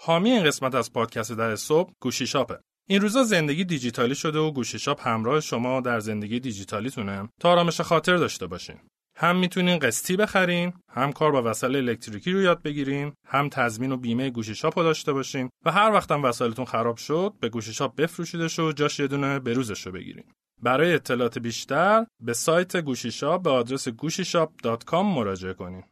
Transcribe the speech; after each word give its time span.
حامی 0.00 0.30
این 0.30 0.44
قسمت 0.44 0.74
از 0.74 0.92
پادکست 0.92 1.32
در 1.32 1.56
صبح 1.56 1.92
گوشی 2.00 2.26
شاپه. 2.26 2.58
این 2.88 3.00
روزا 3.00 3.22
زندگی 3.22 3.64
دیجیتالی 3.64 4.14
شده 4.14 4.38
و 4.38 4.50
گوشی 4.50 4.78
شاپ 4.78 5.08
همراه 5.08 5.40
شما 5.40 5.80
در 5.80 6.00
زندگی 6.00 6.40
دیجیتالیتونه 6.40 7.28
تا 7.40 7.50
آرامش 7.50 7.80
خاطر 7.80 8.16
داشته 8.16 8.46
باشین. 8.46 8.76
هم 9.16 9.36
می‌تونین 9.36 9.78
قسطی 9.78 10.16
بخرین، 10.16 10.72
هم 10.88 11.12
کار 11.12 11.32
با 11.32 11.50
وسایل 11.50 11.76
الکتریکی 11.76 12.32
رو 12.32 12.40
یاد 12.40 12.62
بگیرین، 12.62 13.12
هم 13.26 13.48
تضمین 13.48 13.92
و 13.92 13.96
بیمه 13.96 14.30
گوشی 14.30 14.54
شاپ 14.54 14.78
رو 14.78 14.84
داشته 14.84 15.12
باشین 15.12 15.50
و 15.64 15.72
هر 15.72 15.92
وقتم 15.92 16.22
وسایلتون 16.22 16.64
خراب 16.64 16.96
شد 16.96 17.32
به 17.40 17.48
گوشی 17.48 17.72
شاپ 17.72 17.96
بفروشیدش 17.96 18.58
و 18.58 18.72
جاش 18.72 19.00
یه 19.00 19.06
دونه 19.06 19.38
بروزش 19.38 19.86
رو 19.86 19.92
بگیرین. 19.92 20.24
برای 20.62 20.94
اطلاعات 20.94 21.38
بیشتر 21.38 22.06
به 22.20 22.32
سایت 22.32 22.76
گوشی 22.76 23.10
شاپ 23.10 23.42
به 23.42 23.50
آدرس 23.50 23.88
گوشیشاپ.com 23.88 24.94
مراجعه 24.94 25.52
کنین. 25.52 25.84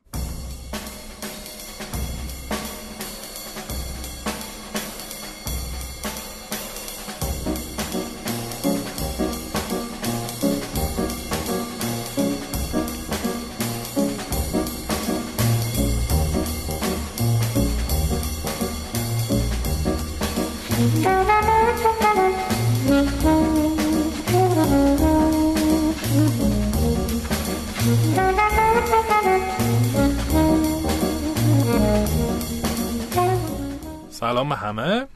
سلام 34.37 34.49
به 34.49 34.57
همه. 34.57 35.07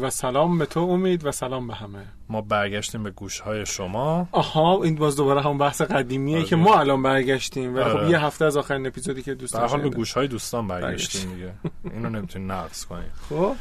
و 0.00 0.10
سلام 0.10 0.58
به 0.58 0.66
تو 0.66 0.80
امید 0.80 1.26
و 1.26 1.32
سلام 1.32 1.66
به 1.66 1.74
همه. 1.74 2.04
ما 2.28 2.40
برگشتیم 2.40 3.02
به 3.02 3.10
گوش 3.10 3.40
های 3.40 3.66
شما. 3.66 4.28
آها 4.32 4.82
این 4.82 4.94
باز 4.94 5.16
دوباره 5.16 5.42
هم 5.42 5.58
بحث 5.58 5.80
قدیمیه 5.80 6.36
آره. 6.36 6.46
که 6.46 6.56
ما 6.56 6.78
الان 6.78 7.02
برگشتیم. 7.02 7.76
و 7.76 7.84
خب 7.84 7.96
آره. 7.96 8.10
یه 8.10 8.20
هفته 8.20 8.44
از 8.44 8.56
آخرین 8.56 8.86
اپیزودی 8.86 9.22
که 9.22 9.34
دوست 9.34 9.56
به 9.56 9.66
حال 9.66 9.80
به 9.80 9.88
گوش 9.88 10.12
های 10.12 10.28
دوستان 10.28 10.68
برگشتیم 10.68 11.34
دیگه. 11.34 11.52
اینو 11.94 12.10
نمی‌تونی 12.10 12.44
نقص 12.44 12.84
کنی 12.84 13.04
خب. 13.28 13.54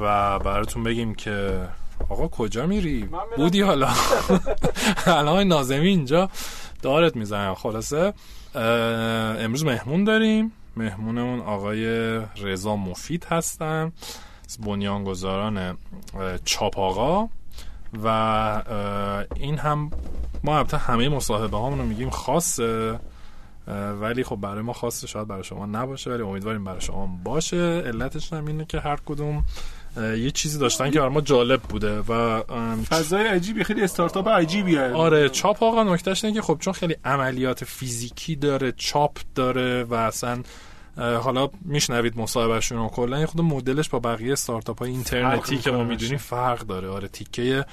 و 0.00 0.38
براتون 0.38 0.82
بگیم 0.82 1.14
که 1.14 1.60
آقا 2.08 2.28
کجا 2.28 2.66
میری. 2.66 3.08
بودی 3.36 3.60
حالا؟ 3.60 3.88
الان 5.06 5.46
نازمی 5.46 5.88
اینجا. 5.88 6.30
دارت 6.82 7.16
می‌زنه 7.16 7.54
خلاصه 7.54 8.14
امروز 8.54 9.64
مهمون 9.64 10.04
داریم. 10.04 10.52
مهمونمون 10.76 11.40
آقای 11.40 11.86
رضا 12.42 12.76
مفید 12.76 13.24
هستن. 13.30 13.92
از 14.50 14.58
بنیانگذاران 14.58 15.78
چاپ 16.44 16.78
آقا 16.78 17.28
و 18.04 18.06
این 19.36 19.58
هم 19.58 19.90
ما 20.44 20.58
البته 20.58 20.76
همه 20.76 21.08
مصاحبه 21.08 21.56
هامون 21.56 21.78
رو 21.78 21.84
میگیم 21.84 22.10
خاصه 22.10 23.00
اه، 23.68 23.90
ولی 23.90 24.24
خب 24.24 24.36
برای 24.36 24.62
ما 24.62 24.72
خاصه 24.72 25.06
شاید 25.06 25.28
برای 25.28 25.44
شما 25.44 25.66
نباشه 25.66 26.10
ولی 26.10 26.22
امیدواریم 26.22 26.64
برای 26.64 26.80
شما 26.80 27.18
باشه. 27.24 27.82
علتش 27.86 28.32
هم 28.32 28.46
اینه 28.46 28.64
که 28.64 28.80
هر 28.80 28.98
کدوم 29.06 29.44
یه 29.96 30.30
چیزی 30.30 30.58
داشتن 30.58 30.90
که 30.90 30.98
برای 30.98 31.12
ما 31.12 31.20
جالب 31.20 31.62
بوده 31.62 32.00
و 32.00 32.42
فضای 32.84 33.26
عجیبی 33.26 33.64
خیلی 33.64 33.82
استارتاپ 33.82 34.28
عجیبیه. 34.28 34.92
آره 34.92 35.28
چاپ 35.28 35.62
آقا 35.62 35.82
نکتهش 35.82 36.24
اینه 36.24 36.36
که 36.36 36.42
خب 36.42 36.58
چون 36.60 36.72
خیلی 36.72 36.96
عملیات 37.04 37.64
فیزیکی 37.64 38.36
داره 38.36 38.72
چاپ 38.72 39.18
داره 39.34 39.84
و 39.84 39.94
اصلا 39.94 40.42
حالا 40.96 41.48
میشنوید 41.64 42.18
مصاحبهشون 42.18 42.78
و 42.78 42.88
کلا. 42.88 43.20
یه 43.20 43.26
خود 43.26 43.40
مدلش 43.40 43.88
با 43.88 43.98
بقیه 43.98 44.32
استارتاپ 44.32 44.78
های 44.78 44.90
اینترنتی 44.90 45.58
که 45.58 45.70
ما 45.70 45.84
می‌دونیم 45.84 46.18
فرق 46.18 46.60
داره. 46.60 46.88
آره 46.88 47.08
تیکه 47.08 47.66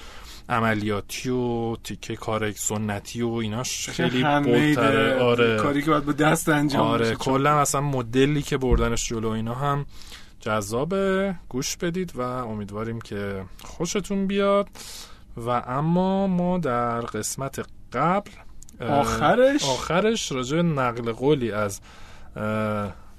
عملیاتی 0.49 1.29
و 1.29 1.75
تیکه 1.75 2.15
کار 2.15 2.51
سنتی 2.51 3.21
و 3.21 3.29
ایناش 3.29 3.89
خیلی 3.89 4.23
بولتره 4.23 5.19
آره. 5.19 5.58
کاری 5.58 5.81
که 5.81 5.92
باید 5.92 6.05
با 6.05 6.11
دست 6.11 6.49
انجام 6.49 6.87
آره. 6.87 7.15
کلا 7.15 7.59
اصلا 7.59 7.81
مدلی 7.81 8.42
که 8.42 8.58
بردنش 8.58 9.09
جلو 9.09 9.30
اینا 9.30 9.53
هم 9.53 9.86
جذابه. 10.39 11.36
گوش 11.49 11.77
بدید 11.77 12.15
و 12.15 12.21
امیدواریم 12.21 13.02
که 13.02 13.45
خوشتون 13.63 14.27
بیاد. 14.27 14.67
و 15.37 15.49
اما 15.49 16.27
ما 16.27 16.58
در 16.58 17.02
قسمت 17.02 17.65
قبل 17.93 18.31
آخرش؟ 18.80 19.63
آخرش 19.63 20.31
راجع 20.31 20.61
نقل 20.61 21.11
قولی 21.11 21.52
از 21.52 21.81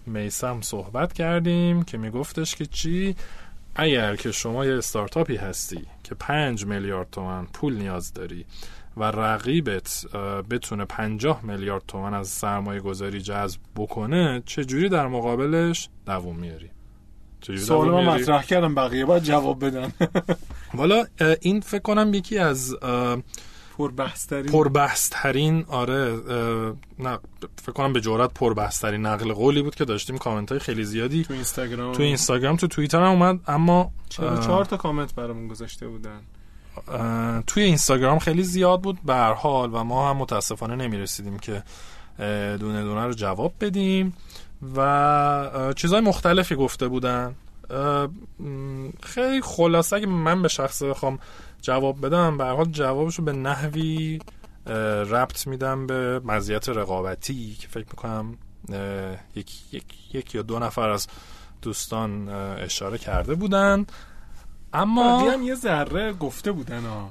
میسم 0.08 0.60
صحبت 0.60 1.12
کردیم 1.12 1.82
که 1.82 1.98
میگفتش 1.98 2.56
که 2.56 2.66
چی؟ 2.66 3.16
اگر 3.76 4.16
که 4.16 4.32
شما 4.32 4.66
یه 4.66 4.74
استارتاپی 4.74 5.36
هستی 5.36 5.86
که 6.04 6.14
پنج 6.14 6.66
میلیارد 6.66 7.10
تومن 7.10 7.46
پول 7.52 7.76
نیاز 7.76 8.12
داری 8.12 8.44
و 8.96 9.04
رقیبت 9.04 10.06
بتونه 10.50 10.84
50 10.84 11.44
میلیارد 11.44 11.82
تومن 11.88 12.14
از 12.14 12.28
سرمایه 12.28 12.80
گذاری 12.80 13.20
جذب 13.20 13.60
بکنه 13.76 14.42
چجوری 14.46 14.88
در 14.88 15.06
مقابلش 15.06 15.88
دووم 16.06 16.36
میاری؟ 16.36 16.70
سوال 17.58 17.90
ما؟ 17.90 18.02
مطرح 18.02 18.42
کردم 18.42 18.74
بقیه 18.74 19.04
باید 19.04 19.22
جواب 19.22 19.64
بدن. 19.64 19.92
والا 20.74 21.04
این 21.40 21.60
فکر 21.60 21.82
کنم 21.82 22.14
یکی 22.14 22.38
از 22.38 22.76
پربحث‌ترین. 23.78 24.52
پربحث 24.52 25.12
آره 25.68 26.20
نه 26.98 27.18
فکر 27.62 27.72
کنم 27.72 27.92
به 27.92 28.00
جرات 28.00 28.34
پربحث 28.34 28.84
نقل 28.84 29.32
قولی 29.32 29.62
بود 29.62 29.74
که 29.74 29.84
داشتیم. 29.84 30.18
کامنت 30.18 30.52
های 30.52 30.58
خیلی 30.58 30.84
زیادی. 30.84 31.24
تو 31.24 31.32
اینستاگرام. 31.32 31.92
تو 31.92 32.02
اینستاگرام 32.02 32.56
تو 32.56 32.66
توییتر 32.66 32.98
هم 32.98 33.10
اومد 33.10 33.40
اما 33.46 33.90
44 34.08 34.64
تا 34.64 34.76
کامنت 34.76 35.14
برامون 35.14 35.48
گذاشته 35.48 35.88
بودن؟ 35.88 36.20
توی 37.46 37.62
اینستاگرام 37.62 38.18
خیلی 38.18 38.42
زیاد 38.42 38.80
بود. 38.80 38.98
به 39.04 39.14
هر 39.14 39.32
حال 39.32 39.70
و 39.72 39.84
ما 39.84 40.10
هم 40.10 40.16
متاسفانه 40.16 40.76
نمی‌رسیدیم 40.76 41.38
که 41.38 41.62
دونه 42.58 42.82
دونه 42.82 43.04
رو 43.04 43.12
جواب 43.12 43.52
بدیم. 43.60 44.14
و 44.76 45.72
چیزهای 45.76 46.00
مختلفی 46.00 46.54
گفته 46.54 46.88
بودن. 46.88 47.34
خیلی 49.02 49.40
خلاصه 49.40 49.96
اگه 49.96 50.06
من 50.06 50.42
به 50.42 50.48
شخص 50.48 50.82
بخوام 50.82 51.18
جواب 51.62 52.06
بدم. 52.06 52.38
به 52.38 52.44
حال 52.44 52.64
جوابشو 52.64 53.22
به 53.22 53.32
نحوی 53.32 54.18
ربط 55.10 55.46
میدم 55.46 55.86
به 55.86 56.20
مزیت 56.24 56.68
رقابتی 56.68 57.54
که 57.54 57.68
فکر 57.68 57.86
می‌کنم 57.90 58.38
یک, 59.34 59.74
یک, 59.74 59.84
یک 60.14 60.34
یا 60.34 60.42
دو 60.42 60.58
نفر 60.58 60.88
از 60.88 61.06
دوستان 61.62 62.28
اشاره 62.28 62.98
کرده 62.98 63.34
بودن. 63.34 63.86
اما 64.72 65.30
هم 65.30 65.42
یه 65.42 65.54
ذره 65.54 66.12
گفته 66.12 66.52
بودن 66.52 66.84
ها 66.84 67.10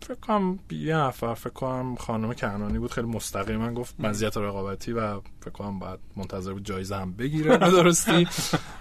فکر 0.00 0.14
کنم 0.14 0.58
یه 0.70 0.96
نفر 0.96 1.34
فکر 1.34 1.52
کنم 1.52 1.96
خانم 1.96 2.32
کنانی 2.32 2.78
بود 2.78 2.92
خیلی 2.92 3.06
مستقیما 3.06 3.72
گفت 3.72 3.94
مزیت 3.98 4.36
رقابتی 4.36 4.92
و 4.92 5.20
فکر 5.20 5.50
کنم 5.52 5.78
باید 5.78 5.98
منتظر 6.16 6.52
بود 6.52 6.64
جایزه 6.64 6.96
هم 6.96 7.12
بگیره 7.12 7.56
درستی 7.56 8.28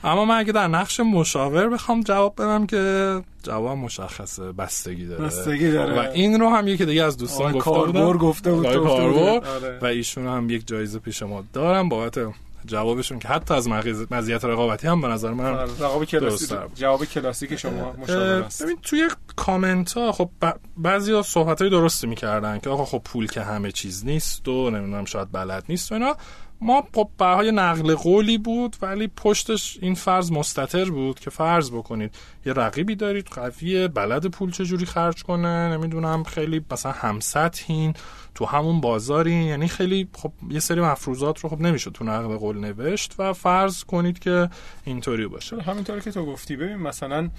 اما 0.03 0.25
من 0.25 0.37
اگه 0.37 0.51
در 0.51 0.67
نقش 0.67 0.99
مشاور 0.99 1.69
بخوام 1.69 2.01
جواب 2.01 2.35
بدم 2.35 2.65
که 2.65 3.21
جواب 3.43 3.77
مشخصه 3.77 4.51
بستگی 4.51 5.05
داره 5.05 5.25
بستگی 5.25 5.71
داره. 5.71 6.07
و 6.07 6.11
این 6.11 6.39
رو 6.39 6.49
هم 6.49 6.67
یکی 6.67 6.85
دیگه 6.85 7.03
از 7.03 7.17
دوستان 7.17 7.57
گفته 7.57 7.91
بود، 7.91 8.17
گفته 8.17 8.51
بود. 8.51 8.65
آره. 8.65 9.79
و 9.81 9.85
ایشون 9.85 10.27
هم 10.27 10.49
یک 10.49 10.67
جایزه 10.67 10.99
پیش 10.99 11.23
ما 11.23 11.43
دارم 11.53 11.89
بابت 11.89 12.17
جوابشون 12.65 13.19
که 13.19 13.27
حتی 13.27 13.53
از 13.53 13.67
مزیت 14.11 14.45
رقابتی 14.45 14.87
هم 14.87 15.01
به 15.01 15.07
نظر 15.07 15.31
من 15.33 15.45
آره، 15.53 15.69
جواب 15.79 16.05
کلاسیک. 16.05 16.57
جواب 16.75 17.05
کلاسیک 17.05 17.55
شما 17.55 17.93
مشاور 17.93 18.39
اه، 18.39 18.45
است 18.45 18.63
ببین 18.63 18.77
توی 18.81 19.09
کامنت 19.35 19.93
ها 19.93 20.11
خب 20.11 20.29
بعضی 20.77 21.11
ها 21.11 21.21
صحبت 21.21 21.61
های 21.61 21.69
درستی 21.71 22.07
می‌کردن 22.07 22.59
که 22.59 22.69
آقا 22.69 22.85
خب 22.85 23.01
پول 23.05 23.27
که 23.27 23.41
همه 23.41 23.71
چیز 23.71 24.05
نیست 24.05 24.47
و 24.47 24.69
نمی‌دونم 24.69 25.05
شاید 25.05 25.31
بلد 25.31 25.63
نیست 25.69 25.91
و 25.91 25.95
اینا 25.95 26.15
ما 26.61 26.83
خب 26.93 27.09
برای 27.17 27.51
نقل 27.51 27.95
قولی 27.95 28.37
بود 28.37 28.75
ولی 28.81 29.07
پشتش 29.07 29.77
این 29.81 29.95
فرض 29.95 30.31
مستتر 30.31 30.89
بود 30.89 31.19
که 31.19 31.29
فرض 31.29 31.71
بکنید 31.71 32.15
یه 32.45 32.53
رقیبی 32.53 32.95
دارید 32.95 33.27
قویه 33.27 33.87
بلد 33.87 34.25
پول 34.25 34.51
چجوری 34.51 34.85
خرج 34.85 35.23
کنه؟ 35.23 35.77
نمی‌دونم 35.77 36.23
خیلی 36.23 36.65
مثلا 36.71 36.91
همسطحین 36.91 37.93
تو 38.35 38.45
همون 38.45 38.81
بازارین 38.81 39.41
یعنی 39.41 39.67
خیلی 39.67 40.09
خب 40.13 40.31
یه 40.49 40.59
سری 40.59 40.81
مفروضات 40.81 41.39
رو 41.39 41.49
خب 41.49 41.61
نمیشه 41.61 41.91
تو 41.91 42.03
نقل 42.03 42.37
قول 42.37 42.57
نوشت 42.57 43.15
و 43.19 43.33
فرض 43.33 43.83
کنید 43.83 44.19
که 44.19 44.49
اینطوری 44.83 45.27
باشه. 45.27 45.61
همینطوری 45.61 46.01
که 46.01 46.11
تو 46.11 46.25
گفتی 46.25 46.55
ببین 46.55 46.77
مثلا 46.77 47.29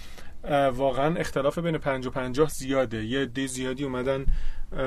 واقعا 0.74 1.16
اختلاف 1.16 1.58
بین 1.58 1.78
پنج 1.78 2.06
و 2.06 2.10
پنجاه 2.10 2.48
زیاده. 2.48 3.04
یه 3.04 3.20
عده 3.20 3.46
زیادی 3.46 3.84
اومدن 3.84 4.26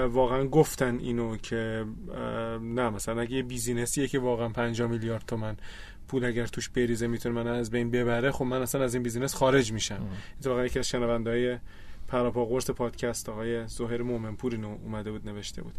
واقعا 0.10 0.46
گفتن 0.46 1.00
اینو 1.00 1.38
که 1.38 1.86
نه 2.62 2.90
مثلا 2.90 3.22
اگه 3.22 3.36
یه 3.36 3.44
business 3.44 3.95
یه 3.95 4.08
که 4.08 4.20
واقعا 4.20 4.50
50 4.50 4.90
میلیارد 4.90 5.24
تومن 5.28 5.58
پول 6.08 6.26
اگر 6.26 6.48
توش 6.48 6.70
بریزه 6.70 7.08
می‌تونه 7.08 7.36
من 7.36 7.48
از 7.48 7.72
بین 7.72 7.92
ببره 7.92 8.32
خب 8.32 8.46
من 8.46 8.62
اصلا 8.62 8.84
از 8.84 8.94
این 8.94 9.04
business 9.04 9.36
خارج 9.36 9.72
میشم. 9.72 10.08
اتفاقا 10.40 10.66
یکی 10.66 10.80
از 10.80 10.90
شنوندهای 10.90 11.58
پر 12.08 12.27
و 12.27 12.36
پا 12.36 12.46
قرص 12.46 12.70
پادکست 12.70 13.30
آقای 13.30 13.68
زهر 13.68 14.02
مومنپور 14.02 14.52
اینو 14.52 14.78
اومده 14.84 15.12
بود 15.12 15.30
نوشته 15.30 15.62
بود. 15.62 15.74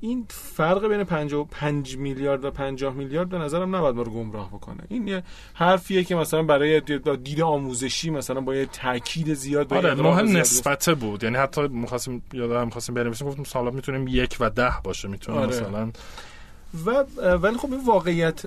این 0.00 0.26
فرق 0.28 0.88
بین 0.88 1.04
55 1.04 1.96
میلیارد 1.96 2.44
و 2.44 2.50
50 2.50 2.94
میلیارد 2.94 3.28
به 3.28 3.38
نظرم 3.38 3.76
نباید 3.76 3.96
ما 3.96 4.02
رو 4.02 4.12
گمراه 4.12 4.48
بکنه. 4.48 4.82
این 4.88 5.08
یه 5.08 5.22
حرفیه 5.54 6.04
که 6.04 6.14
مثلا 6.14 6.42
برای 6.42 6.80
دید 7.22 7.40
آموزشی 7.40 8.10
مثلا 8.10 8.40
با 8.40 8.54
یه 8.54 8.66
تاکید 8.66 9.34
زیاد 9.34 9.74
آره 9.74 9.94
مهم 9.94 10.36
نسبته 10.36 10.94
بود. 10.94 11.24
یعنی 11.24 11.36
حتی 11.36 11.68
می‌خواستیم 11.68 12.22
یادم 12.32 12.64
می‌خواستیم 12.64 12.94
بریم 12.94 13.12
گفتم 13.12 13.44
سالا 13.44 13.70
می‌تونیم 13.70 14.08
یک 14.08 14.36
و 14.40 14.50
ده 14.50 14.72
باشه 14.84 15.08
می‌تونه 15.08 15.38
آره. 15.38 15.48
مثلا. 15.48 15.90
و 16.86 16.90
ولی 17.36 17.56
خب 17.56 17.72
این 17.72 17.84
واقعیت 17.84 18.46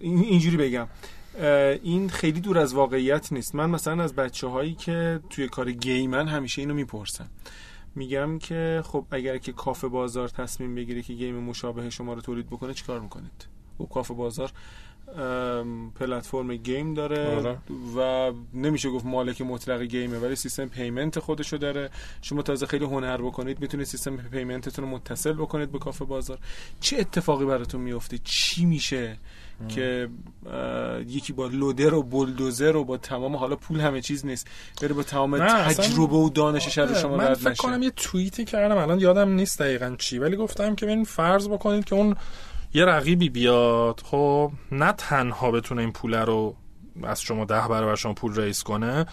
اینجوری 0.00 0.56
بگم. 0.56 0.88
این 1.82 2.08
خیلی 2.08 2.40
دور 2.40 2.58
از 2.58 2.74
واقعیت 2.74 3.32
نیست. 3.32 3.54
من 3.54 3.70
مثلا 3.70 4.02
از 4.02 4.14
بچه 4.14 4.46
هایی 4.46 4.74
که 4.74 5.20
توی 5.30 5.48
کار 5.48 5.72
گیمن 5.72 6.28
همیشه 6.28 6.62
اینو 6.62 6.74
می‌پرسم 6.74 7.28
میگم 7.96 8.38
که 8.38 8.82
خب 8.84 9.04
اگر 9.10 9.38
که 9.38 9.52
کافه 9.52 9.88
بازار 9.88 10.28
تصمیم 10.28 10.74
بگیره 10.74 11.02
که 11.02 11.12
گیم 11.12 11.36
مشابه 11.36 11.90
شما 11.90 12.12
رو 12.12 12.20
تولید 12.20 12.46
بکنه 12.46 12.74
چیکار 12.74 13.00
می‌کنید؟ 13.00 13.46
خب 13.78 13.88
کافه 13.94 14.14
بازار 14.14 14.50
platform 15.94 16.56
game 16.56 16.94
داره 16.94 17.36
آره. 17.36 17.58
و 17.96 18.32
نمیشه 18.54 18.90
گفت 18.90 19.06
مالک 19.06 19.40
مطلق 19.40 19.82
game 19.82 20.11
ه 20.11 20.18
ولی 20.18 20.36
سیستم 20.36 20.66
payment 20.66 21.18
خودشو 21.18 21.56
داره. 21.56 21.90
شما 22.22 22.42
تازه 22.42 22.66
خیلی 22.66 22.84
هنر 22.84 23.16
بکنید 23.16 23.60
می‌تونید 23.60 23.86
سیستم 23.86 24.16
payment 24.16 24.64
تون 24.64 24.84
رو 24.84 24.90
متصل 24.90 25.32
بکنید 25.32 25.72
به 25.72 25.78
کافه 25.78 26.04
بازار. 26.04 26.38
چه 26.80 26.96
اتفاقی 26.98 27.44
براتون 27.44 27.80
میفته 27.80 28.18
چی 28.24 28.64
میشه؟ 28.64 29.18
که 29.68 30.08
یکی 31.08 31.32
با 31.32 31.46
لودر 31.46 31.94
و 31.94 32.02
بلدوزر 32.02 32.76
و 32.76 32.84
با 32.84 32.96
تمام 32.96 33.36
حالا 33.36 33.56
پول 33.56 33.80
همه 33.80 34.00
چیز 34.00 34.26
نیست 34.26 34.48
بره 34.82 34.94
با 34.94 35.02
تمام 35.02 35.38
تجربه 35.38 36.16
و 36.16 36.30
دانشش 36.30 36.78
رو 36.78 36.94
شما 36.94 37.16
من 37.16 37.34
فکر 37.34 37.54
کنم 37.54 37.82
یه 37.82 37.90
توییتی 37.90 38.44
کردم 38.44 38.76
الان 38.76 39.00
یادم 39.00 39.28
نیست 39.28 39.58
دقیقا 39.58 39.94
چی 39.98 40.18
ولی 40.18 40.36
گفتم 40.36 40.74
که 40.74 40.86
ببین 40.86 41.04
فرض 41.04 41.48
بکنید 41.48 41.84
که 41.84 41.94
اون 41.94 42.16
یه 42.74 42.84
رقیبی 42.84 43.28
بیاد 43.28 44.00
خب 44.04 44.52
نه 44.72 44.92
تنها 44.92 45.50
بتونه 45.50 45.80
این 45.80 45.92
پول 45.92 46.14
رو 46.14 46.54
از 47.02 47.20
شما 47.20 47.44
ده 47.44 47.68
برابر 47.68 47.94
شما 47.94 48.12
پول 48.12 48.40
raise 48.40 48.62
کنه 48.62 49.06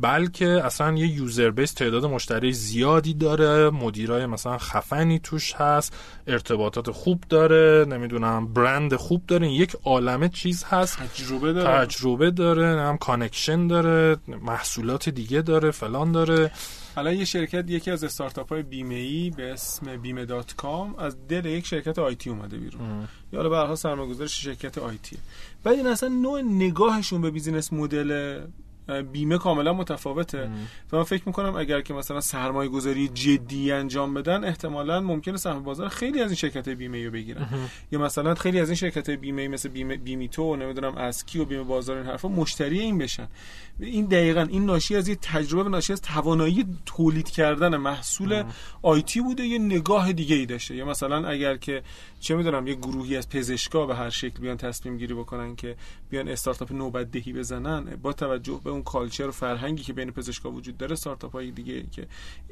بلکه 0.00 0.46
اصلا 0.46 0.92
یه 0.92 1.06
user 1.06 1.50
base 1.50 1.72
تعداد 1.72 2.04
مشتری 2.04 2.52
زیادی 2.52 3.14
داره 3.14 3.70
مدیرای 3.70 4.26
مثلا 4.26 4.58
خفنی 4.58 5.18
توش 5.18 5.54
هست 5.54 5.96
ارتباطات 6.26 6.90
خوب 6.90 7.24
داره 7.28 7.84
نمی‌دونم 7.88 8.52
برند 8.52 8.96
خوب 8.96 9.26
داره 9.26 9.48
یک 9.48 9.76
عالمه 9.84 10.28
چیز 10.28 10.64
هست. 10.64 10.98
تجربه 10.98 11.52
داره. 11.52 11.86
تجربه 11.86 12.30
داره 12.30 12.80
هم 12.80 12.96
connection 12.96 13.66
داره 13.66 14.16
محصولات 14.42 15.08
دیگه 15.08 15.42
داره 15.42 15.70
فلان 15.70 16.12
داره. 16.12 16.50
الان 16.96 17.14
یه 17.14 17.24
شرکت 17.24 17.70
یکی 17.70 17.90
از 17.90 18.04
استارتاپ 18.04 18.48
های 18.48 18.62
بیمه 18.62 18.94
ای 18.94 19.30
به 19.30 19.52
اسم 19.52 19.96
بیمه 19.96 20.24
dot 20.24 20.54
com 20.56 20.94
از 20.98 21.16
دل 21.28 21.46
یک 21.46 21.66
شرکت 21.66 21.98
IT 21.98 22.30
اومده 22.30 22.56
بیرون. 22.56 23.08
یا 23.32 23.38
حالا 23.38 23.48
به 23.48 23.56
هر 23.56 23.66
حال 23.66 24.26
شرکت 24.26 24.78
IT 24.78 25.16
ولی 25.64 25.76
این 25.76 25.86
اصلا 25.86 26.08
نوع 26.08 26.40
نگاهشون 26.40 27.20
به 27.20 27.30
business 27.30 27.72
model 27.72 28.40
بیمه 29.12 29.38
کاملا 29.38 29.72
متفاوته. 29.72 30.50
و 30.92 30.96
من 30.96 31.02
فکر 31.02 31.22
می‌کنم 31.26 31.56
اگر 31.56 31.80
که 31.80 31.94
مثلا 31.94 32.20
سرمایه 32.20 32.70
گذاری 32.70 33.08
جدی 33.08 33.72
انجام 33.72 34.14
بدن 34.14 34.44
احتمالا 34.44 35.00
ممکنه 35.00 35.36
سهم 35.36 35.62
بازار 35.62 35.88
خیلی 35.88 36.20
از 36.20 36.30
این 36.30 36.36
شرکت 36.36 36.68
بیمه 36.68 37.04
رو 37.04 37.10
بگیرن. 37.10 37.48
یا 37.92 37.98
مثلا 37.98 38.34
خیلی 38.34 38.60
از 38.60 38.68
این 38.68 38.76
شرکت 38.76 39.10
بیمه 39.10 39.48
مثل 39.48 39.68
بیمه 39.68 39.96
بیمیتو 39.96 40.56
نمی‌دونم 40.56 40.94
ازکی 40.94 41.38
و 41.38 41.44
بیمه 41.44 41.62
بازار 41.62 41.96
این 41.96 42.06
حرفا 42.06 42.28
مشتری 42.28 42.80
این 42.80 42.98
بشن. 42.98 43.28
این 43.80 44.04
دقیقا 44.04 44.40
این 44.40 44.64
ناشی 44.64 44.96
از 44.96 45.08
یه 45.08 45.16
تجربه 45.22 45.70
ناشی 45.70 45.92
از 45.92 46.00
توانایی 46.00 46.66
تولید 46.86 47.30
کردن 47.30 47.76
محصول 47.76 48.44
IT 48.82 49.20
بوده 49.20 49.42
یه 49.42 49.58
نگاه 49.58 50.12
دیگه 50.12 50.36
ای 50.36 50.46
داشته. 50.46 50.76
یا 50.76 50.84
مثلا 50.84 51.28
اگر 51.28 51.56
که 51.56 51.82
چه 52.20 52.36
می‌دونم 52.36 52.66
یه 52.66 52.74
گروهی 52.74 53.16
از 53.16 53.28
پزشکا 53.28 53.86
به 53.86 53.94
هر 53.94 54.10
شکل 54.10 54.40
بیان 54.40 54.56
تصمیم 54.56 54.96
گیری 54.96 55.14
بکنن 55.14 55.56
که 55.56 55.76
بیان 56.10 56.28
استارتاپ 56.28 56.72
نوبت 56.72 57.10
دهی 57.10 57.32
بزنن. 57.32 57.96
با 58.02 58.12
توجه 58.12 58.60
به 58.64 58.70
اون 58.70 58.82
کالچر 58.82 59.28
و 59.28 59.32
فرهنگی 59.32 59.82
که 59.82 59.92
بین 59.92 60.10
پزشکا 60.10 60.50
وجود 60.50 60.78
داره 60.78 60.92
استارتاپ 60.92 61.32
های 61.32 61.50
دیگه 61.50 61.82
که 61.82 62.06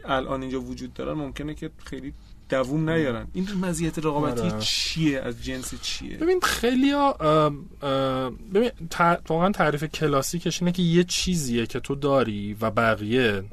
الان 0.05 0.43
اینجا 0.43 0.61
وجود 0.61 0.95
دارن 0.95 1.13
ممکنه 1.13 1.55
که 1.55 1.71
خیلی 1.85 2.13
دووم 2.49 2.91
نیارن. 2.91 3.27
این 3.33 3.49
مزیت 3.63 3.99
رقابتی 3.99 4.41
آره. 4.41 4.61
چیه؟ 4.61 5.21
از 5.21 5.45
جنس 5.45 5.81
چیه؟ 5.83 6.17
ببین 6.17 6.41
خیلی 6.41 6.91
ها 6.91 7.13
ببین 8.55 8.71
واقعا 9.29 9.53
تعریف 9.53 9.85
کلاسیکش 9.85 10.63
اینه 10.63 10.73
که 10.73 10.83
یه 10.83 11.05
چیزیه 11.05 11.67
که 11.67 11.81
تو 11.81 11.95
داری 11.95 12.57
و 12.61 12.71
بقیه 12.71 13.45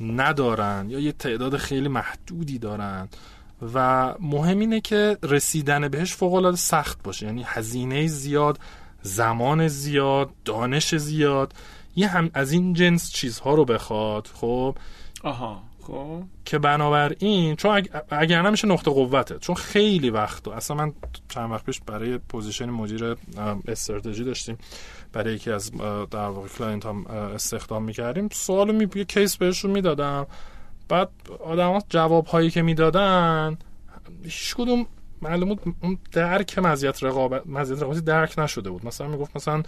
ندارن 0.00 0.86
یا 0.90 0.98
یه 0.98 1.12
تعداد 1.12 1.56
خیلی 1.56 1.88
محدودی 1.88 2.58
دارن. 2.58 3.08
و 3.74 4.14
مهم 4.20 4.58
اینه 4.58 4.80
که 4.80 5.18
رسیدن 5.22 5.88
بهش 5.88 6.14
فوق 6.14 6.34
العاده 6.34 6.56
سخت 6.56 7.02
باشه. 7.02 7.26
یعنی 7.26 7.42
هزینه 7.46 8.06
زیاد 8.06 8.58
زمان 9.02 9.68
زیاد 9.68 10.30
دانش 10.44 10.94
زیاد. 10.94 11.52
یه 11.96 12.08
هم 12.08 12.30
از 12.34 12.52
این 12.52 12.74
جنس 12.74 13.12
چیزها 13.12 13.54
رو 13.54 13.64
بخواد 13.64 14.28
خب؟ 14.34 14.76
آها 15.22 15.62
خب. 15.82 16.22
که 16.44 16.58
بنابراین 16.58 17.56
چون 17.56 17.82
اگر 18.10 18.42
نمیشه 18.42 18.68
نقطه 18.68 18.90
قوته 18.90 19.38
چون 19.38 19.54
خیلی 19.54 20.10
وقت 20.10 20.48
اصلا 20.48 20.76
من 20.76 20.92
چند 21.28 21.50
وقت 21.50 21.64
پیش 21.64 21.80
برای 21.80 22.18
position 22.18 22.70
مدیر 22.70 23.16
استراتژی 23.68 24.24
داشتیم. 24.24 24.58
برای 25.12 25.34
یکی 25.34 25.50
از 25.50 25.70
در 26.10 26.28
واقع 26.28 26.48
client 26.48 26.86
هام 26.86 27.06
استخدام 27.06 27.84
می‌کردیم. 27.84 28.28
سوالو 28.32 28.72
می 28.72 28.88
یه 28.94 29.04
case 29.04 29.36
بهشون 29.36 29.70
می‌دادم. 29.70 30.26
بعد 30.88 31.10
آدم 31.44 31.78
جواب 31.88 32.26
هایی 32.26 32.50
که 32.50 32.62
می‌دادن 32.62 33.58
هیچ 34.22 34.54
کدوم 34.54 34.86
معلوم 35.22 35.56
اون 35.82 35.98
درک 36.12 36.58
مزیت 36.58 37.04
رقابت 37.04 37.46
مزیت 37.46 37.82
رقابتی 37.82 38.00
درک 38.00 38.38
نشده 38.38 38.70
بود. 38.70 38.86
مثلا 38.86 39.08
می‌گفت 39.08 39.36
مثلا 39.36 39.62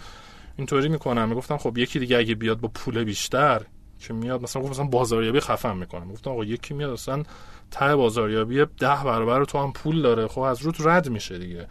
اینطوری 0.57 0.89
می‌کنم. 0.89 1.29
می‌گفتم 1.29 1.57
خب 1.57 1.77
یکی 1.77 1.99
دیگه 1.99 2.17
اگه 2.17 2.35
بیاد 2.35 2.59
با 2.59 2.67
پول 2.67 3.03
بیشتر 3.03 3.61
که 3.99 4.13
میاد 4.13 4.43
مثلا 4.43 4.61
گفت 4.61 4.71
مثلا 4.71 4.85
بازاریابی 4.85 5.39
خفن 5.39 5.77
می‌کنم. 5.77 6.11
گفتم 6.11 6.31
آقا 6.31 6.45
یکی 6.45 6.73
میاد 6.73 6.91
مثلا 6.91 7.23
ته 7.71 7.95
بازاریابی 7.95 8.55
ده 8.55 9.03
برابر 9.05 9.45
تو 9.45 9.57
هم 9.57 9.71
پول 9.71 10.01
داره. 10.01 10.27
خب 10.27 10.41
از 10.41 10.61
روت 10.61 10.75
رد 10.79 11.09
میشه 11.09 11.37
دیگه. 11.37 11.67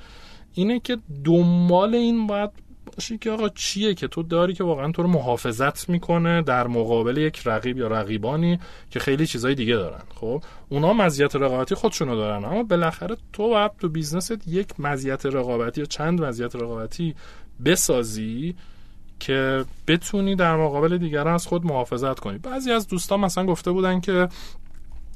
اینه 0.55 0.81
که 0.81 0.99
دنبال 1.25 1.95
این 1.95 2.27
باید 2.27 2.51
باشی 2.97 3.19
که 3.19 3.31
آقا 3.31 3.49
چیه 3.49 3.95
که 3.95 4.09
تو 4.09 4.23
داری 4.23 4.55
که 4.55 4.65
واقعا 4.65 4.93
تو 4.93 5.03
رو 5.03 5.09
محافظت 5.09 5.89
می‌کنه 5.89 6.43
در 6.43 6.67
مقابل 6.67 7.17
یک 7.17 7.43
رقیب 7.45 7.79
یا 7.79 7.89
رقیبانی 7.89 8.59
که 8.91 9.01
خیلی 9.01 9.27
چیزای 9.27 9.55
دیگه 9.55 9.75
دارن. 9.75 10.03
خب 10.15 10.45
اونا 10.69 10.93
مزیت 10.93 11.37
رقابتی 11.37 11.75
خودشونو 11.75 12.17
دارن 12.17 12.45
اما 12.45 12.63
بالاخره 12.63 13.17
تو 13.33 13.49
باید 13.49 13.71
تو 13.81 13.89
بیزنست 13.89 14.49
یک 14.49 14.81
مزیت 14.81 15.27
رقابتی 15.27 15.81
یا 15.81 15.87
چند 15.87 16.23
مزیت 16.23 16.57
رقابتی 16.57 17.15
بسازی 17.65 18.55
که 19.21 19.65
بتونی 19.89 20.37
در 20.37 20.57
مقابل 20.57 20.99
دیگران 20.99 21.35
از 21.35 21.47
خود 21.47 21.67
محافظت 21.67 22.19
کنی. 22.21 22.39
بعضی 22.39 22.73
از 22.73 22.89
دوستان 22.89 23.21
مثلا 23.21 23.47
گفته 23.47 23.71
بودن 23.71 24.01
که 24.01 24.29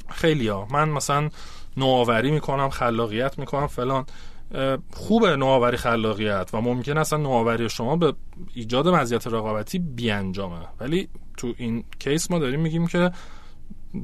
خیلی 0.08 0.48
ها 0.48 0.68
من 0.70 0.88
مثلا 0.88 1.30
نوآوری 1.76 2.30
می‌کنم 2.30 2.68
خلاقیت 2.68 3.38
می‌کنم 3.38 3.66
فلان. 3.66 4.06
خوبه 4.92 5.36
نوآوری 5.36 5.76
خلاقیت 5.76 6.50
و 6.52 6.60
ممکن 6.60 6.98
اصلا 6.98 7.18
نوآوری 7.18 7.68
شما 7.68 7.96
به 7.96 8.14
ایجاد 8.54 8.88
مزیت 8.88 9.26
رقابتی 9.26 9.78
بیانجامه. 9.78 10.66
ولی 10.80 11.08
تو 11.36 11.54
این 11.56 11.84
کیس 11.98 12.30
ما 12.30 12.38
داریم 12.38 12.60
میگیم 12.60 12.86
که 12.86 13.10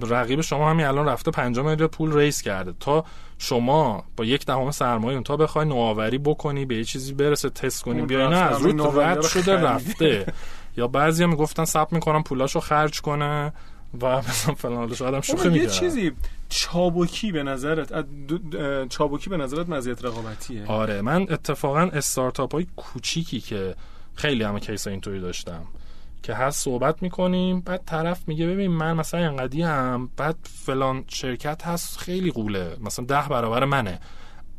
رقیب 0.02 0.40
شما 0.40 0.70
همین 0.70 0.86
الان 0.86 1.08
رفته 1.08 1.30
5 1.30 1.58
میلیارد 1.58 1.90
پول 1.90 2.16
ریس 2.16 2.42
کرده. 2.42 2.74
تا 2.80 3.04
شما 3.38 4.04
با 4.16 4.24
یک 4.24 4.46
دهم 4.46 4.70
سرمایه 4.70 5.20
تا 5.20 5.36
بخوای 5.36 5.68
نوآوری 5.68 6.18
بکنی 6.18 6.64
به 6.64 6.76
یه 6.76 6.84
چیزی 6.84 7.14
برسه 7.14 7.50
تست 7.50 7.82
کنی 7.82 8.02
بیا 8.02 8.28
نه 8.28 8.36
از 8.36 8.62
رو 8.62 9.00
رد 9.00 9.22
شده 9.22 9.54
رفته. 9.56 10.26
یا 10.76 10.88
بعضیا 10.88 11.26
می‌گفتن 11.26 11.64
ثبت 11.64 11.92
می‌کنم 11.92 12.22
پولاشو 12.22 12.60
خرج 12.60 13.00
کنه. 13.00 13.52
و 14.02 14.18
مثلا 14.18 14.54
فلان 14.54 14.94
شاید 14.94 15.14
هم 15.14 15.20
شوخی 15.20 15.48
یه 15.48 15.66
چیزی 15.66 16.12
چابکی 16.48 17.32
به 17.32 17.42
نظرت 17.42 18.06
چابکی 18.88 19.30
به 19.30 19.36
نظرت 19.36 19.68
مزیت 19.68 20.04
رقابتیه؟ 20.04 20.66
آره 20.66 21.02
من 21.02 21.22
اتفاقا 21.22 21.80
استارتاپ 21.80 22.54
های 22.54 22.66
کوچیکی 22.76 23.40
که 23.40 23.74
خیلی 24.14 24.44
همه 24.44 24.60
case 24.60 24.86
اینطوری 24.86 25.20
داشتم 25.20 25.62
که 26.22 26.34
هست 26.34 26.64
صحبت 26.64 27.02
می‌کنیم 27.02 27.60
بعد 27.60 27.82
طرف 27.86 28.28
میگه 28.28 28.46
ببین 28.46 28.70
من 28.70 28.92
مثلا 28.92 29.20
انقدی 29.20 29.62
هم 29.62 30.10
بعد 30.16 30.36
فلان 30.42 31.04
شرکت 31.08 31.66
هست 31.66 31.98
خیلی 31.98 32.30
غوله 32.30 32.76
مثلا 32.80 33.04
ده 33.04 33.28
برابر 33.28 33.64
منه. 33.64 34.00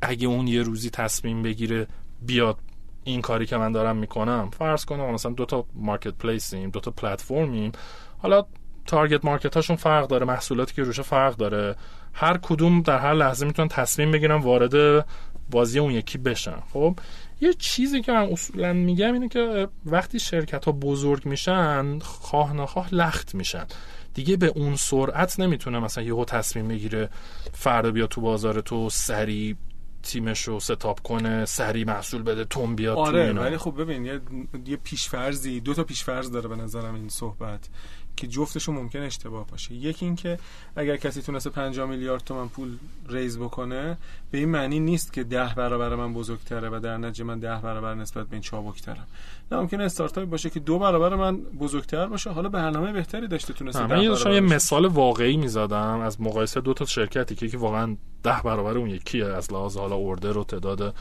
اگه 0.01 0.27
اون 0.27 0.48
یه 0.48 0.62
روزی 0.62 0.89
تصمیم 0.89 1.44
بگیره 1.44 1.88
بیاد 2.22 2.58
این 3.03 3.22
کاری 3.22 3.46
که 3.46 3.58
من 3.58 3.72
دارم 3.72 3.98
می‌کنم 3.98 4.50
فرض 4.58 4.86
کنم 4.86 5.13
مثلا 5.13 5.32
دو 5.32 5.46
تا 5.46 5.65
marketplace 5.75 6.13
یم 6.13 6.69
دو 6.70 6.79
تا 6.79 6.91
پلتفرمیم 6.91 7.72
حالا 8.17 8.46
target 8.88 9.25
market 9.25 9.55
هاشون 9.56 9.75
فرق 9.75 10.08
داره 10.08 10.25
محصولاتی 10.25 10.74
که 10.74 10.84
روش 10.84 11.00
فرق 11.00 11.36
داره. 11.36 11.75
هر 12.13 12.38
کدوم 12.38 12.82
در 12.82 13.00
هر 13.00 13.13
لحظه 13.13 13.46
می‌تونن 13.46 13.67
تصمیم 13.67 14.12
بگیرن 14.12 14.41
وارد 14.41 15.06
بازی 15.51 15.79
اون 15.79 15.91
یکی 15.91 16.17
بشن. 16.17 16.60
خب 16.74 17.00
یه 17.41 17.53
چیزی 17.53 18.01
که 18.01 18.12
من 18.12 18.29
اصولا 18.32 18.74
میگم 18.74 19.13
اینه 19.13 19.29
که 19.29 19.67
وقتی 19.86 20.20
شرکت 20.20 20.65
ها 20.65 20.72
بزرگ 20.72 21.25
میشن 21.25 22.00
خواه 22.00 22.53
نخواه 22.53 22.94
لخت 22.94 23.36
میشن. 23.36 23.65
دیگه 24.13 24.38
به 24.38 24.48
اون 24.48 24.75
سرعت 24.75 25.39
نمی‌تونه 25.39 25.79
مثلا 25.79 26.03
یهو 26.03 26.25
تصمیم 26.25 26.67
بگیره 26.67 27.10
فردا 27.53 27.91
بیا 27.91 28.08
تو 28.08 28.22
بازار 28.22 28.62
تو 28.62 28.89
سری 28.89 29.58
تیمش 30.03 30.41
رو 30.41 30.60
ستاپ 30.60 31.01
کنه 31.01 31.46
سری 31.46 31.84
محصول 31.84 32.22
بده 32.22 32.46
تون 32.46 32.75
بیاد 32.75 32.98
آره. 32.98 33.34
ولی 33.34 33.58
خب 33.58 33.82
ببین 33.82 34.06
یه, 34.06 34.22
یه 34.65 34.77
پیشفرزی 34.77 35.60
دو 35.60 35.74
تا 35.74 35.84
پیشفرز 35.84 36.32
داره 36.32 36.48
به 36.48 36.56
نظرم 36.56 36.96
این 36.96 37.10
صحبت. 37.10 37.70
که 38.17 38.27
جفتشون 38.27 38.75
ممکن 38.75 39.00
اشتباه 39.00 39.47
باشه. 39.47 39.74
یکی 39.74 40.05
این 40.05 40.15
که 40.15 40.38
اگر 40.75 40.97
کسی 40.97 41.21
تونسته 41.21 41.50
50 41.50 41.89
میلیارد 41.89 42.24
تومن 42.24 42.47
پول 42.47 42.77
ریز 43.09 43.39
بکنه 43.39 43.97
به 44.31 44.38
این 44.38 44.50
معنی 44.50 44.79
نیست 44.79 45.13
که 45.13 45.24
ده 45.24 45.53
برابر 45.55 45.95
من 45.95 46.13
بزرگتره 46.13 46.69
و 46.69 46.79
در 46.79 46.97
نتیجه 46.97 47.24
من 47.24 47.39
ده 47.39 47.55
برابر 47.55 47.95
نسبت 47.95 48.27
به 48.27 48.33
این 48.33 48.41
چابکترم. 48.41 49.07
نه 49.51 49.57
ممکنه 49.57 49.83
استارتاپ 49.83 50.29
باشه 50.29 50.50
که 50.50 50.59
دو 50.59 50.79
برابر 50.79 51.15
من 51.15 51.38
بزرگتر 51.38 52.05
باشه. 52.05 52.29
حالا 52.29 52.50
برنامه 52.50 52.91
بهتری 52.91 53.27
داشته 53.27 53.53
تونسته 53.53 53.88
من 53.88 54.01
یه 54.01 54.33
یه. 54.33 54.39
مثال 54.39 54.86
واقعی 54.86 55.38
می‌زدم 55.38 56.00
از 56.00 56.21
مقایسه 56.21 56.62
دو 56.62 56.74
تا 56.74 56.86
شرکتی 56.86 57.50
که 57.50 57.57
واقعا 57.57 57.97
ده 58.24 58.41
برابر 58.43 58.77
اون 58.77 58.89
یکیه 58.89 59.25
از 59.25 59.53
لحاظ 59.53 59.77
حالا 59.77 59.95
اوردر 59.95 60.38
و 60.38 60.43
تعداد 60.43 60.95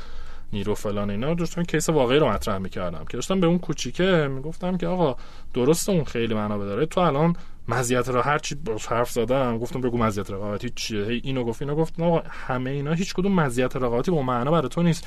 نیرو 0.53 0.75
فلان 0.75 1.11
اینا 1.11 1.35
داشتم 1.35 1.63
کیس 1.63 1.89
واقعی 1.89 2.19
رو 2.19 2.29
مطرح 2.29 2.59
می‌کردم. 2.59 3.05
که 3.05 3.17
داشتم 3.17 3.41
به 3.41 3.47
اون 3.47 3.59
کوچیکه 3.59 4.29
می‌گفتم 4.31 4.77
که 4.77 4.87
آقا 4.87 5.17
درسته 5.55 5.93
اون 5.93 6.05
خیلی 6.05 6.35
منابع 6.35 6.65
داره. 6.65 6.87
تو 6.87 7.01
الان 7.01 7.37
مزیت 7.69 8.09
را 8.09 8.23
هر 8.23 8.39
چی 8.39 8.57
حرف 8.89 9.11
زدم 9.11 9.59
گفتم 9.59 9.81
بگو 9.81 9.99
مزیت 9.99 10.31
رقابتی 10.31 10.71
چیه؟ 10.75 11.05
هی 11.05 11.21
اینو 11.25 11.45
گفت 11.45 11.63
اینو 11.63 11.75
گفت. 11.75 12.01
آقا 12.01 12.23
همه 12.31 12.71
اینا 12.71 12.93
هیچ 12.93 13.15
کدوم 13.15 13.33
مزیت 13.41 13.77
رقابتی 13.77 14.11
با 14.11 14.23
معنا 14.23 14.51
برای 14.51 14.69
تو 14.69 14.83
نیست. 14.83 15.07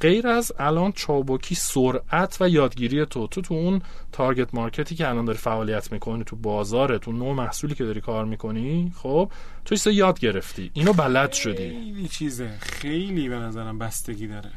غیر 0.00 0.28
از 0.28 0.52
الان 0.58 0.92
چابکی 0.92 1.54
سرعت 1.54 2.36
و 2.40 2.48
یادگیری 2.48 3.06
تو. 3.06 3.26
تو 3.26 3.40
تو 3.40 3.54
اون 3.54 3.82
تارگت 4.12 4.54
مارکتی 4.54 4.94
که 4.94 5.08
الان 5.08 5.24
داری 5.24 5.38
فعالیت 5.38 5.92
می‌کنی 5.92 6.24
تو 6.24 6.36
بازار 6.36 6.98
تو 6.98 7.12
نوع 7.12 7.34
محصولی 7.34 7.74
که 7.74 7.84
داری 7.84 8.00
کار 8.00 8.24
می‌کنی 8.24 8.92
خب 8.96 9.32
تو 9.64 9.90
یاد 9.90 10.20
گرفتی. 10.20 10.70
اینو 10.74 10.92
بلد 10.92 11.32
شدی. 11.32 11.68
خیلی 11.70 12.08
چیزه. 12.08 12.50
خیلی 12.60 13.28
به 13.28 13.36
نظرم 13.36 13.78
بستگی 13.78 14.26
داره. 14.26 14.50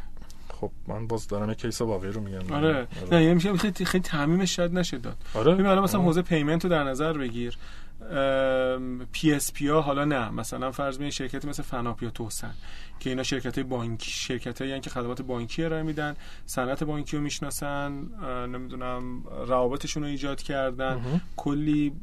خب 0.63 0.72
من 0.88 1.08
باز 1.08 1.27
دارم 1.27 1.50
یه 1.50 1.55
case 1.55 1.81
واقعی 1.82 2.12
رو 2.12 2.22
میگم 2.22 2.53
آره. 2.53 2.88
نه 3.12 3.24
یه 3.24 3.34
میشه 3.34 3.58
خیلی 3.58 3.86
خیلی 3.86 4.03
تعمیمش 4.03 4.55
شاید 4.55 4.74
نشه 4.74 4.98
داد. 4.98 5.17
آره. 5.34 5.53
ببین 5.53 5.65
الان 5.65 5.84
مثلا 5.84 6.00
آه. 6.00 6.05
حوزه 6.05 6.22
payment 6.22 6.63
رو 6.63 6.70
در 6.70 6.84
نظر 6.84 7.13
بگیر. 7.13 7.58
PSP 9.12 9.67
ها 9.67 9.82
حالا 9.82 10.05
نه. 10.05 10.29
مثلا 10.29 10.72
فرض 10.72 10.98
بگیر 10.98 11.10
شرکتی 11.10 11.48
مثل 11.48 11.63
فناپ 11.63 12.03
یا 12.03 12.10
توسن 12.10 12.53
که 13.00 13.10
اینا 13.10 13.24
شرکت 13.24 13.58
های 13.58 13.63
بانکی 13.63 14.12
شرکت 14.12 14.62
هایی 14.62 14.79
که 14.79 14.89
خدمات 14.89 15.22
بانکی 15.22 15.63
ارائه 15.63 15.84
میدن 15.84 16.15
صنعت 16.46 16.84
بانکی 16.84 17.17
رو 17.17 17.24
می‌شناسن 17.24 17.91
نمی‌دونم 18.50 19.24
روابطشون 19.48 20.03
رو 20.03 20.10
ایجاد 20.10 20.41
کردن. 20.41 21.22
کلی 21.36 21.93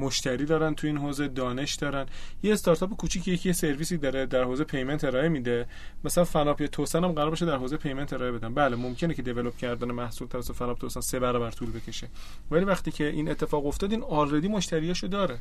مشتری 0.00 0.44
دارن 0.44 0.74
تو 0.74 0.86
این 0.86 0.96
حوزه 0.98 1.28
دانش 1.28 1.74
دارن. 1.74 2.06
یه 2.42 2.52
استارتاپ 2.52 2.96
کوچیکی 2.96 3.32
یکی 3.32 3.48
یه 3.48 3.52
سرویسی 3.52 3.96
داره 3.96 4.26
در 4.26 4.42
حوزه 4.44 4.64
payment 4.64 5.04
ارائه 5.04 5.28
میده. 5.28 5.66
مثلا 6.04 6.24
فناپ 6.24 6.60
یا 6.60 6.66
توسن 6.66 7.04
هم 7.04 7.12
قرار 7.12 7.30
باشه 7.30 7.46
در 7.46 7.56
حوزه 7.56 7.76
payment 7.76 8.12
ارائه 8.12 8.32
بدن. 8.32 8.54
بله 8.54 8.76
ممکنه 8.76 9.14
که 9.14 9.22
develop 9.22 9.56
کردن 9.56 9.90
محصول 9.92 10.28
توسط 10.28 10.54
فناپ 10.54 10.78
توسن 10.78 11.00
سه 11.00 11.18
برابر 11.18 11.50
طول 11.50 11.70
بکشه. 11.70 12.08
ولی 12.50 12.64
وقتی 12.64 12.90
که 12.90 13.06
این 13.08 13.30
اتفاق 13.30 13.66
افتاد 13.66 13.90
این 13.90 14.02
already 14.02 14.48
مشتریاشو 14.48 15.06
داره. 15.06 15.38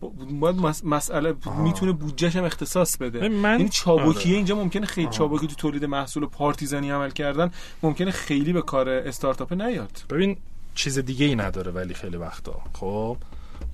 با- 0.00 0.08
باید 0.30 0.56
مس- 0.56 0.84
مسئله. 0.84 1.34
می‌تونه 1.58 1.92
بودجهش 1.92 2.36
هم 2.36 2.44
اختصاص 2.44 2.96
بده. 2.96 3.28
من 3.28 3.58
این 3.58 3.68
چابکیه 3.68 4.22
آره. 4.26 4.36
اینجا 4.36 4.54
ممکنه 4.56 4.86
خیلی. 4.86 5.08
چابکی 5.10 5.46
تو 5.46 5.54
تولید 5.54 5.84
محصول 5.84 6.22
و 6.22 6.26
پارتیزانی 6.26 6.90
عمل 6.90 7.10
کردن 7.10 7.50
ممکنه 7.82 8.10
خیلی 8.10 8.52
به 8.52 8.62
کار 8.62 8.88
استارتاپ 8.88 9.52
نیاد. 9.52 9.90
ببین 10.10 10.36
چیز 10.78 10.98
دیگه 10.98 11.26
ای 11.26 11.36
نداره 11.36 11.72
ولی 11.72 11.94
خیلی 11.94 12.16
وقتا. 12.16 12.60
خب؟ 12.72 13.16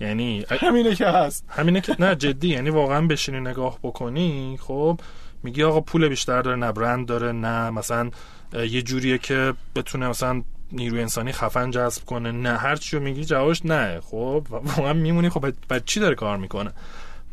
یعنی 0.00 0.46
همینه 0.50 0.94
که 0.94 1.06
هست. 1.06 1.44
همینه 1.48 1.80
که 1.80 1.96
نه 1.98 2.14
جدی. 2.14 2.48
یعنی 2.48 2.70
واقعا 2.70 3.06
بشینی 3.06 3.40
نگاه 3.40 3.78
بکنی 3.82 4.58
خب؟ 4.60 5.00
میگی 5.42 5.62
آقا 5.62 5.80
پول 5.80 6.08
بیشتر 6.08 6.42
داره 6.42 6.56
نه 6.56 6.72
برند 6.72 7.06
داره 7.06 7.32
نه. 7.32 7.70
مثلا 7.70 8.10
یه 8.52 8.82
جوریه 8.82 9.18
که 9.18 9.54
بتونه 9.76 10.08
مثلا 10.08 10.42
نیروی 10.72 11.00
انسانی 11.00 11.32
خفن 11.32 11.70
جذب 11.70 12.04
کنه. 12.04 12.32
نه 12.32 12.56
هر 12.56 12.76
چی 12.76 12.96
رو 12.96 13.02
میگی 13.02 13.24
جوابش 13.24 13.66
نه. 13.66 14.00
خب؟ 14.00 14.46
واقعا 14.50 14.92
میمونی. 14.92 15.28
خب 15.28 15.52
بعد 15.68 15.84
چی 15.84 16.00
داره 16.00 16.14
کار 16.14 16.36
می‌کنه؟ 16.36 16.72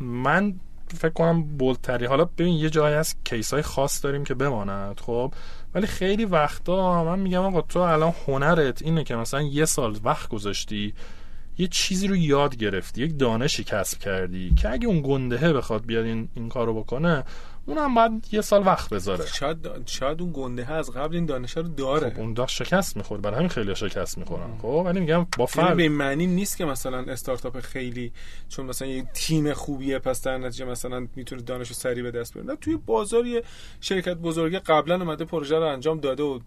من 0.00 0.54
فکر 0.96 1.12
کنم 1.12 1.42
بولتری 1.42 2.06
حالا 2.06 2.24
ببین 2.24 2.54
یه 2.54 2.70
جایی 2.70 2.94
هست 2.94 3.18
کیس 3.24 3.52
های 3.52 3.62
خاص 3.62 4.04
داریم 4.04 4.24
که 4.24 4.34
بماند 4.34 5.00
خب؟ 5.00 5.34
ولی 5.74 5.86
خیلی 5.86 6.24
وقتا 6.24 7.04
من 7.04 7.18
میگم 7.18 7.42
آقا 7.42 7.60
تو 7.60 7.78
الان 7.78 8.14
هنرت 8.26 8.82
اینه 8.82 9.04
که 9.04 9.16
مثلا 9.16 9.42
یه 9.42 9.64
سال 9.64 9.98
وقت 10.04 10.28
گذاشتی 10.28 10.94
یه 11.58 11.66
چیزی 11.66 12.08
رو 12.08 12.16
یاد 12.16 12.56
گرفتی 12.56 13.02
یک 13.02 13.18
دانشی 13.18 13.64
کسب 13.64 13.98
کردی 13.98 14.54
که 14.54 14.70
اگه 14.70 14.86
اون 14.86 15.02
گندهه 15.02 15.52
بخواد 15.52 15.86
بیاد 15.86 16.04
این, 16.04 16.28
این 16.34 16.48
کارو 16.48 16.74
بکنه 16.74 17.24
اونم 17.66 17.94
باید 17.94 18.28
یه 18.32 18.40
سال 18.40 18.66
وقت 18.66 18.90
بذاره. 18.90 19.26
شاید 19.26 19.58
شاید 19.86 20.20
اون 20.22 20.30
گنده 20.34 20.72
از 20.72 20.90
قبل 20.90 21.14
این 21.14 21.26
دانش 21.26 21.56
رو 21.56 21.62
داره. 21.62 22.10
خب 22.10 22.20
اون 22.20 22.34
داشت 22.34 22.64
شکست 22.64 22.96
می‌خورد. 22.96 23.22
برای 23.22 23.36
همین 23.36 23.48
خیلی 23.48 23.74
شکست 23.74 24.18
می‌خورن. 24.18 24.58
خب 24.62 24.82
ولی 24.86 25.00
میگم 25.00 25.26
با 25.38 25.48
یعنی 25.56 25.68
فرق. 25.68 25.76
به 25.76 25.88
معنی 25.88 26.26
نیست 26.26 26.56
که 26.56 26.64
مثلا 26.64 26.98
استارتاپ 26.98 27.60
خیلی 27.60 28.12
چون 28.48 28.66
مثلا 28.66 28.88
یه 28.88 29.06
تیم 29.14 29.52
خوبیه 29.52 29.98
پس 29.98 30.22
در 30.22 30.38
نتیجه 30.38 30.64
مثلا 30.64 31.06
می‌تونه 31.16 31.42
دانش 31.42 31.68
رو 31.68 31.74
سریع 31.74 32.02
به 32.02 32.10
دست 32.10 32.34
بیاره. 32.34 32.48
نه 32.48 32.56
توی 32.56 32.76
بازار 32.76 33.26
یه 33.26 33.42
شرکت 33.80 34.14
بزرگه 34.14 34.58
قبلا 34.58 34.94
اومده 34.94 35.24
پروژه 35.24 35.56
رو 35.56 35.66
انجام 35.66 36.00
داده 36.00 36.22
و 36.22 36.38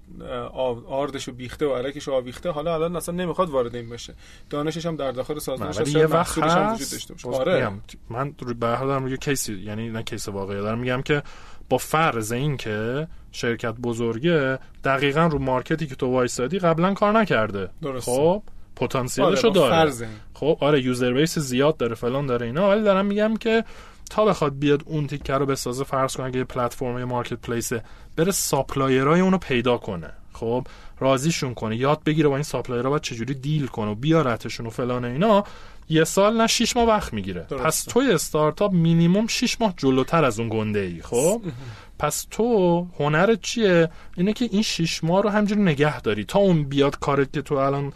آردش 0.87 1.27
رو 1.27 1.33
بیخته 1.33 1.65
و 1.65 1.75
الکش 1.75 2.07
رو 2.07 2.13
آویخته. 2.13 2.49
حالا 2.49 2.73
الان 2.73 2.95
اصلا 2.95 3.15
نمی‌خواد 3.15 3.49
وارد 3.49 3.75
این 3.75 3.89
بشه. 3.89 4.13
دانشش 4.49 4.85
هم 4.85 4.95
در 4.95 5.11
داخل 5.11 5.39
سازمانش 5.39 5.87
یه 5.87 6.05
وقت 6.05 6.37
هم 6.37 6.73
وجود 6.73 6.91
داشته 6.91 7.13
باشه. 7.13 7.27
آره. 7.27 7.71
من 8.09 8.31
به 8.59 8.67
هر 8.67 8.75
حال 8.75 9.03
روی 9.03 9.17
case 9.17 9.46
ی 9.46 9.53
یعنی 9.53 9.89
نه 9.89 10.03
case 10.03 10.27
واقعی 10.27 10.57
دارم 10.57 10.79
میگم 10.79 11.01
که 11.05 11.23
با 11.69 11.77
فرض 11.77 12.31
این 12.31 12.57
که 12.57 13.07
شرکت 13.31 13.73
بزرگه 13.73 14.59
دقیقا 14.83 15.27
رو 15.27 15.39
market 15.39 15.80
ی 15.80 15.87
که 15.87 15.95
تو 15.95 16.07
وایسادی 16.07 16.59
قبلا 16.59 16.93
کار 16.93 17.19
نکرده. 17.19 17.69
درسته. 17.81 18.11
خب 18.11 18.19
آره 18.19 18.41
پتانسیلشو 18.75 19.47
با 19.47 19.53
داره. 19.53 19.71
فرض 19.71 20.01
این. 20.01 20.11
خب 20.33 20.57
آره 20.61 20.81
user 20.81 21.13
base 21.13 21.39
زیاد 21.39 21.77
داره 21.77 21.95
فلان 21.95 22.25
داره 22.25 22.45
اینا. 22.45 22.69
ولی 22.69 22.83
دارم 22.83 23.05
میگم 23.05 23.37
که 23.37 23.63
تا 24.09 24.25
بخواد 24.25 24.59
بیاد 24.59 24.83
اون 24.85 25.07
تیکه 25.07 25.33
رو 25.33 25.45
بسازه 25.45 25.83
فرض 25.83 26.15
کن 26.15 26.23
اگه 26.23 26.37
یه 26.37 26.43
پلتفرم 26.43 27.03
marketplace 27.03 27.33
ه 27.33 27.83
بره 28.15 28.31
supplier 28.31 29.10
ای 29.10 29.19
اونو 29.19 29.37
پیدا 29.37 29.77
کنه. 29.77 30.09
خب 30.33 30.67
راضیشون 30.99 31.53
کنه. 31.53 31.75
یاد 31.75 32.03
بگیره 32.05 32.29
با 32.29 32.35
این 32.35 32.43
supplier 32.43 32.84
ها 32.84 32.89
باید 32.89 33.01
چجوری 33.01 33.33
deal 33.33 33.67
کنه 33.67 33.91
و 33.91 33.95
بیارتشون 33.95 34.65
و 34.65 34.69
فلان 34.69 35.05
اینا. 35.05 35.43
یه 35.89 36.03
سال 36.03 36.41
نه 36.41 36.47
شیش 36.47 36.77
ماه 36.77 36.87
وقت 36.87 37.13
می‌گیره. 37.13 37.41
پس 37.41 37.83
توی 37.83 38.11
استارتاپ 38.11 38.73
مینیمم 38.73 39.27
شیش 39.27 39.61
ماه 39.61 39.73
جلوتر 39.77 40.25
از 40.25 40.39
اون 40.39 40.49
گنده 40.49 40.79
ای 40.79 41.01
خب 41.01 41.41
پس 41.99 42.27
تو 42.31 42.87
هنرت 42.99 43.41
چیه؟ 43.41 43.89
اینه 44.17 44.33
که 44.33 44.49
این 44.51 44.61
شیش 44.61 45.03
ماه 45.03 45.23
رو 45.23 45.29
همینجوری 45.29 45.61
نگه 45.61 46.01
داری. 46.01 46.23
تا 46.23 46.39
اون 46.39 46.63
بیاد 46.63 46.99
کارت 46.99 47.33
که 47.33 47.41
تو 47.41 47.55
الان 47.55 47.93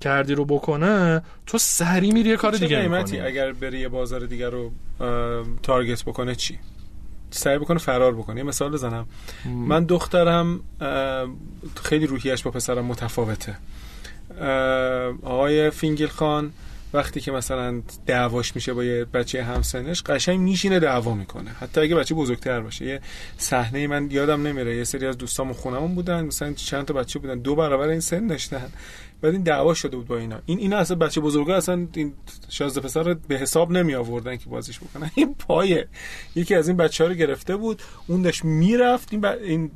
کردی 0.00 0.34
رو 0.34 0.44
بکنه 0.44 1.22
تو 1.46 1.58
سری 1.58 2.10
میری 2.10 2.30
یه 2.30 2.36
کار 2.36 2.52
چه 2.52 2.58
دیگه 2.58 2.80
قیمتی 2.80 3.12
می‌کنی 3.12 3.28
اگر 3.28 3.52
بری 3.52 3.80
یه 3.80 3.88
بازار 3.88 4.26
دیگر 4.26 4.50
رو 4.50 4.70
target 5.62 6.04
بکنه 6.04 6.34
چی؟ 6.34 6.58
سعی 7.30 7.58
بکنه 7.58 7.78
فرار 7.78 8.14
بکنه. 8.14 8.36
یه 8.36 8.42
مثال 8.42 8.72
بزنم. 8.72 9.06
من 9.44 9.84
دخترم 9.84 10.60
خیلی 11.82 12.06
روحیش 12.06 12.42
با 12.42 12.50
پسرم 12.50 12.84
متفاوته. 12.84 13.56
آقای 15.22 15.70
فینگل 15.70 16.06
خان 16.06 16.52
وقتی 16.92 17.20
که 17.20 17.32
مثلا 17.32 17.82
دعواش 18.06 18.54
میشه 18.54 18.72
با 18.72 18.84
یه 18.84 19.04
بچه 19.04 19.42
همسنش 19.42 20.02
قشنگ 20.02 20.40
میشینه 20.40 20.80
دعوا 20.80 21.14
می‌کنه. 21.14 21.50
حتی 21.50 21.80
اگه 21.80 21.94
بچه 21.94 22.14
بزرگتر 22.14 22.60
باشه. 22.60 22.84
یه 22.84 23.00
صحنه 23.38 23.86
من 23.86 24.10
یادم 24.10 24.46
نمیره. 24.46 24.76
یه 24.76 24.84
سری 24.84 25.06
از 25.06 25.18
دوستامون 25.18 25.54
خونمون 25.54 25.94
بودن 25.94 26.24
مثلا 26.24 26.52
چند 26.52 26.84
تا 26.84 26.94
بچه 26.94 27.18
بودن. 27.18 27.38
دو 27.38 27.54
برابر 27.54 27.88
این 27.88 28.00
سن 28.00 28.26
داشتن 28.26 28.70
بعد 29.22 29.32
این 29.32 29.42
دعوا 29.42 29.74
شده 29.74 29.96
بود 29.96 30.06
با 30.06 30.16
اینا. 30.16 30.38
این 30.46 30.58
اینا 30.58 30.76
اصلا 30.76 30.96
بچه 30.96 31.20
بزرگا 31.20 31.56
اصلا 31.56 31.86
این 31.94 32.14
شازده 32.48 32.80
پسر 32.80 33.02
رو 33.02 33.14
به 33.28 33.36
حساب 33.36 33.70
نمی 33.70 33.94
آوردن 33.94 34.36
که 34.36 34.48
بازیش 34.50 34.80
بکنن. 34.80 35.10
این 35.14 35.34
پایه. 35.34 35.88
یکی 36.34 36.54
از 36.54 36.68
این 36.68 36.76
بچه 36.76 37.04
ها 37.04 37.10
رو 37.10 37.16
گرفته 37.16 37.56
بود. 37.56 37.82
اون 38.06 38.22
داشت 38.22 38.44
می‌رفت. 38.44 39.08
این, 39.12 39.20
ب... 39.20 39.24
این 39.24 39.70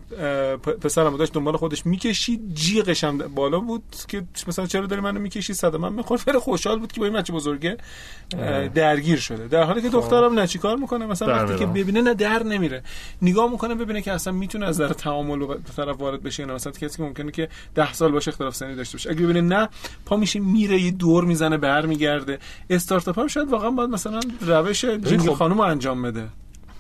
پسرم 0.80 1.16
داشت 1.16 1.32
دنبال 1.32 1.56
خودش 1.56 1.86
می‌کشید. 1.86 2.54
جیغش 2.54 3.04
هم 3.04 3.18
بالا 3.18 3.60
بود 3.60 3.82
که 4.08 4.22
مثلا 4.46 4.66
چرا 4.66 4.86
داری 4.86 5.02
منو 5.02 5.20
می‌کشی؟ 5.20 5.54
صد 5.54 5.76
من 5.76 5.92
می‌خورد 5.92 6.20
خیلی 6.20 6.38
خوشحال 6.38 6.78
بود 6.78 6.92
که 6.92 7.00
با 7.00 7.06
این 7.06 7.14
بچه 7.14 7.32
بزرگه 7.32 7.76
درگیر 8.74 9.18
شده. 9.18 9.48
در 9.48 9.62
حالی 9.62 9.82
که 9.82 9.88
دخترم 9.88 10.38
نه 10.38 10.46
چیکار 10.46 10.76
می‌کنه؟ 10.76 11.06
مثلا 11.06 11.34
وقتی 11.34 11.58
که. 11.58 11.66
ببینه 11.66 12.02
نه 12.02 12.14
در 12.14 12.42
نمیره. 12.42 12.82
نگاه 13.22 13.50
می‌کنه 13.50 13.74
ببینه 13.74 14.02
که 14.02 14.12
اصلا 14.12 14.32
می‌تونه 14.32 14.66
از 14.66 14.80
نظر 14.80 14.94
تعامل 14.94 15.42
و 15.42 15.54
طرف 15.76 16.00
وارد 16.00 16.22
بشه 16.22 16.44
نه. 16.44 16.52
مثلا 16.52 16.72
کسی 16.72 16.96
که 16.96 17.02
ممکنه 17.02 17.30
که 17.30 17.48
ده 17.74 17.92
سال 17.92 18.12
باشه 18.12 18.28
اختلاف 18.28 18.54
سنی 18.54 18.74
داشته 18.74 18.96
باشه. 18.96 19.10
اگه 19.10 19.31
ببینه 19.32 19.56
نه 19.56 19.68
پا 20.06 20.16
میشه 20.16 20.40
میره 20.40 20.80
یه 20.80 20.90
دور 20.90 21.24
می‌زنه 21.24 21.58
برمیگرده. 21.58 22.38
استارتاپ 22.70 23.18
هم 23.18 23.26
شاید 23.26 23.50
واقعا 23.50 23.70
باید 23.70 23.90
مثلا 23.90 24.20
روش 24.40 24.84
جینگ 24.84 25.20
خب. 25.20 25.32
خانم 25.32 25.54
رو 25.54 25.60
انجام 25.60 26.02
بده. 26.02 26.28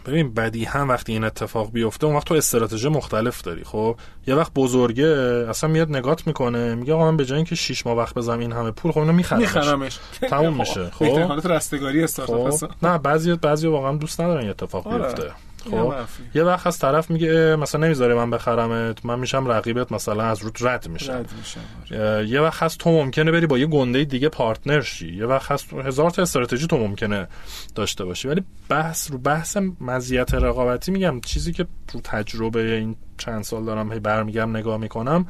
ببین 0.06 0.34
بدی 0.34 0.64
هم 0.64 0.88
وقتی 0.88 1.12
این 1.12 1.24
اتفاق 1.24 1.72
بیفته 1.72 2.06
اون 2.06 2.16
وقت 2.16 2.26
تو 2.26 2.34
استراتژی 2.34 2.88
مختلف 2.88 3.42
داری 3.42 3.64
خب؟ 3.64 3.96
یه 4.26 4.34
وقت 4.34 4.52
بزرگه 4.54 5.06
اصلا 5.48 5.70
میاد 5.70 5.90
نگات 5.96 6.26
می‌کنه 6.26 6.74
میگه 6.74 6.94
آقا 6.94 7.10
من 7.10 7.16
به 7.16 7.24
جای 7.24 7.36
اینکه 7.36 7.54
6 7.54 7.86
ماه 7.86 7.96
وقت 7.96 8.14
بذارم 8.14 8.38
این 8.40 8.52
همه 8.52 8.70
پول 8.70 8.92
خب 8.92 8.98
اینو 8.98 9.12
میخرمش. 9.12 9.42
میخرمش. 9.42 9.98
تموم 10.30 10.56
میشه 10.58 10.90
خب؟ 10.98 11.04
حالت 11.18 11.46
رستگاری 11.46 12.04
استارتاپ 12.04 12.50
خب؟ 12.50 12.70
نه 12.82 12.98
بعضی 12.98 13.34
بعضی 13.34 13.66
واقعا 13.66 13.96
دوست 13.96 14.20
ندارن 14.20 14.40
این 14.40 14.50
اتفاق 14.50 14.86
آره. 14.86 14.98
بیفته. 15.02 15.30
خب. 15.70 15.94
یه 16.34 16.42
وقت 16.42 16.66
از 16.66 16.78
طرف 16.78 17.10
میگه 17.10 17.56
مثلا 17.56 17.86
نمی‌ذاره 17.86 18.14
من 18.14 18.30
بخرمت 18.30 19.06
من 19.06 19.18
میشم 19.18 19.46
رقیبت 19.46 19.92
مثلا 19.92 20.24
از 20.24 20.42
روت 20.42 20.62
رد 20.62 20.88
میشم 20.88 21.12
رد 21.12 21.30
میشم 21.38 21.60
آره. 21.96 22.28
یه 22.28 22.40
وقت 22.40 22.62
هست 22.62 22.78
تو 22.78 22.90
ممکنه 22.90 23.32
بری 23.32 23.46
با 23.46 23.58
یه 23.58 23.66
گنده 23.66 24.04
دیگه 24.04 24.28
پارتنر 24.28 24.80
شی 24.80 25.16
یه 25.16 25.26
وقت 25.26 25.52
هست 25.52 25.72
هزار 25.72 26.10
تا 26.10 26.22
استراتژی 26.22 26.66
تو 26.66 26.78
ممکنه 26.78 27.28
داشته 27.74 28.04
باشی 28.04 28.28
ولی 28.28 28.44
بحث 28.68 29.10
رو 29.10 29.18
بحث 29.18 29.56
مزیت 29.80 30.34
رقابتی 30.34 30.90
میگم 30.90 31.20
چیزی 31.20 31.52
که 31.52 31.66
رو 31.92 32.00
تجربه 32.04 32.74
این 32.76 32.96
چند 33.18 33.44
سال 33.44 33.64
دارم 33.64 33.92
هی 33.92 34.00
برمیگم 34.00 34.56
نگاه 34.56 34.76
می‌کنم 34.76 35.26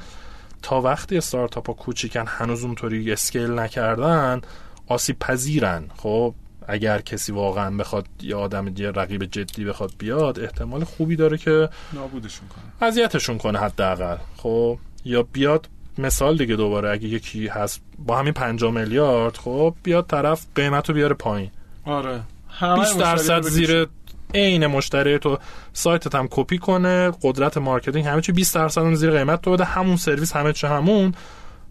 تا 0.63 0.81
وقتی 0.81 1.17
استارتاپ 1.17 1.67
ها 1.67 1.73
کوچیکن 1.73 2.25
هنوز 2.27 2.65
اونطوری 2.65 3.13
اسکیل 3.13 3.51
نکردن 3.51 4.41
آسیب 4.87 5.19
پذیرن 5.19 5.85
خب 5.97 6.35
اگر 6.69 7.01
کسی 7.01 7.33
واقعا 7.33 7.77
بخواد 7.77 8.07
یه 8.23 8.37
آدم 8.37 8.73
یه 8.77 8.91
رقیب 8.91 9.25
جدی 9.25 9.65
بخواد 9.65 9.93
بیاد 9.99 10.41
احتمال 10.41 10.85
خوبی 10.85 11.17
داره 11.17 11.39
که 11.39 11.69
نابودشون 11.93 12.49
کنه. 12.49 12.89
اذیتشون 12.89 13.39
کنه 13.39 13.59
حداقل. 13.59 14.17
خب 14.37 14.79
یا 15.05 15.23
بیاد 15.23 15.69
مثال 15.99 16.37
دیگه 16.37 16.57
دوباره 16.57 16.91
اگه 16.91 17.09
یکی 17.09 17.47
هست 17.49 17.81
با 17.99 18.19
همین 18.19 18.33
50 18.33 18.73
میلیارد 18.73 19.37
خب 19.37 19.75
بیاد 19.83 20.07
طرف 20.07 20.47
قیمت 20.55 20.89
رو 20.89 20.95
بیاره 20.95 21.15
پایین. 21.15 21.51
آره. 21.85 22.21
همه 22.49 22.79
20 22.79 22.97
مشتری 22.97 23.03
درصد 23.03 23.43
زیر 23.43 23.87
عین 24.35 24.67
مشتری 24.67 25.19
تو 25.19 25.39
سایتت 25.73 26.15
هم 26.15 26.29
کپی 26.31 26.59
کنه 26.59 27.13
قدرت 27.23 27.59
marketing 27.59 28.07
همه 28.07 28.21
چی 28.21 28.33
20 28.33 28.55
درصد 28.55 28.95
زیر 28.95 29.11
قیمت 29.11 29.43
تو 29.43 29.51
بده 29.53 29.65
همون 29.65 29.97
سرویس 29.97 30.37
همه 30.37 30.53
چی 30.53 30.67
همون. 30.67 31.15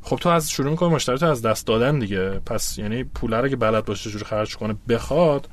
خب 0.01 0.15
تو 0.15 0.29
از 0.29 0.50
شروع 0.50 0.72
می‌کنی 0.72 0.89
مشتری 0.89 1.17
تو 1.17 1.25
از 1.25 1.41
دست 1.41 1.67
دادن 1.67 2.00
دیگه. 2.00 2.29
پس 2.29 2.77
یعنی 2.77 3.03
پول 3.03 3.34
رو 3.34 3.48
که 3.48 3.55
بلد 3.55 3.86
باشه 3.86 4.10
چجوری 4.10 4.25
خرج 4.25 4.55
کنه 4.58 4.75
بخواد 4.89 5.50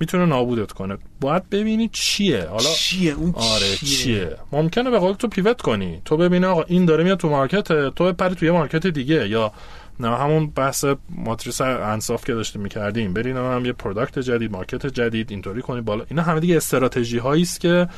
می‌تونه 0.00 0.26
نابودت 0.26 0.72
کنه. 0.72 0.98
باید 1.20 1.50
ببینی 1.50 1.88
چیه. 1.92 2.46
حالا 2.48 2.70
چیه؟ 2.76 3.12
اون 3.12 3.34
آره 3.36 3.76
چیه؟ 3.76 4.36
ممکنه 4.52 4.90
به 4.90 4.98
قول 4.98 5.12
تو 5.12 5.28
pivot 5.28 5.62
کنی. 5.62 6.02
تو 6.04 6.16
ببینی 6.16 6.46
آقا 6.46 6.62
این 6.62 6.84
داره 6.84 7.04
میاد 7.04 7.18
تو 7.18 7.28
market 7.28 7.88
تو 7.88 8.12
بپری 8.12 8.34
توی 8.34 8.50
market 8.50 8.86
دیگه. 8.86 9.28
یا 9.28 9.52
نه 10.00 10.16
همون 10.16 10.46
بحث 10.46 10.84
ماتریس 11.10 11.60
Ansoff 11.60 12.24
که 12.24 12.34
داشتیم 12.34 12.62
می‌کردیم. 12.62 13.14
بری 13.14 13.32
نه 13.32 13.40
هم 13.40 13.66
یه 13.66 13.72
product 13.72 14.18
جدید 14.18 14.52
market 14.52 14.86
جدید 14.86 15.30
اینطوری 15.30 15.62
کنی 15.62 15.80
بالا. 15.80 16.04
اینا 16.10 16.22
همه 16.22 16.40
دیگه 16.40 16.56
استراتژی 16.56 17.18
هایی 17.18 17.42
است 17.42 17.60
که 17.60 17.88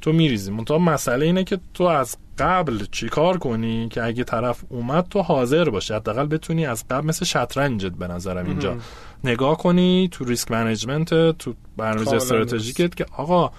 تو 0.00 0.12
میریزی. 0.12 0.50
منتها 0.50 0.78
مسئله 0.78 1.26
اینه 1.26 1.44
که 1.44 1.58
تو 1.74 1.84
از 1.84 2.16
قبل 2.38 2.84
چیکار 2.92 3.38
کنی 3.38 3.88
که 3.88 4.04
اگه 4.04 4.24
طرف 4.24 4.64
اومد 4.68 5.08
تو 5.08 5.22
حاضر 5.22 5.70
باشی. 5.70 5.94
حداقل 5.94 6.26
بتونی 6.26 6.66
از 6.66 6.84
قبل 6.90 7.06
مثل 7.06 7.24
شطرنجت 7.24 7.92
به 7.92 8.06
نظرم 8.08 8.46
اینجا. 8.46 8.76
نگاه 9.24 9.58
کنی 9.58 10.08
تو 10.12 10.24
risk 10.24 10.50
management 10.50 11.38
تو 11.38 11.54
برنامه 11.76 12.12
استراتژیکت 12.12 12.94
که 12.94 13.06
آقا 13.16 13.50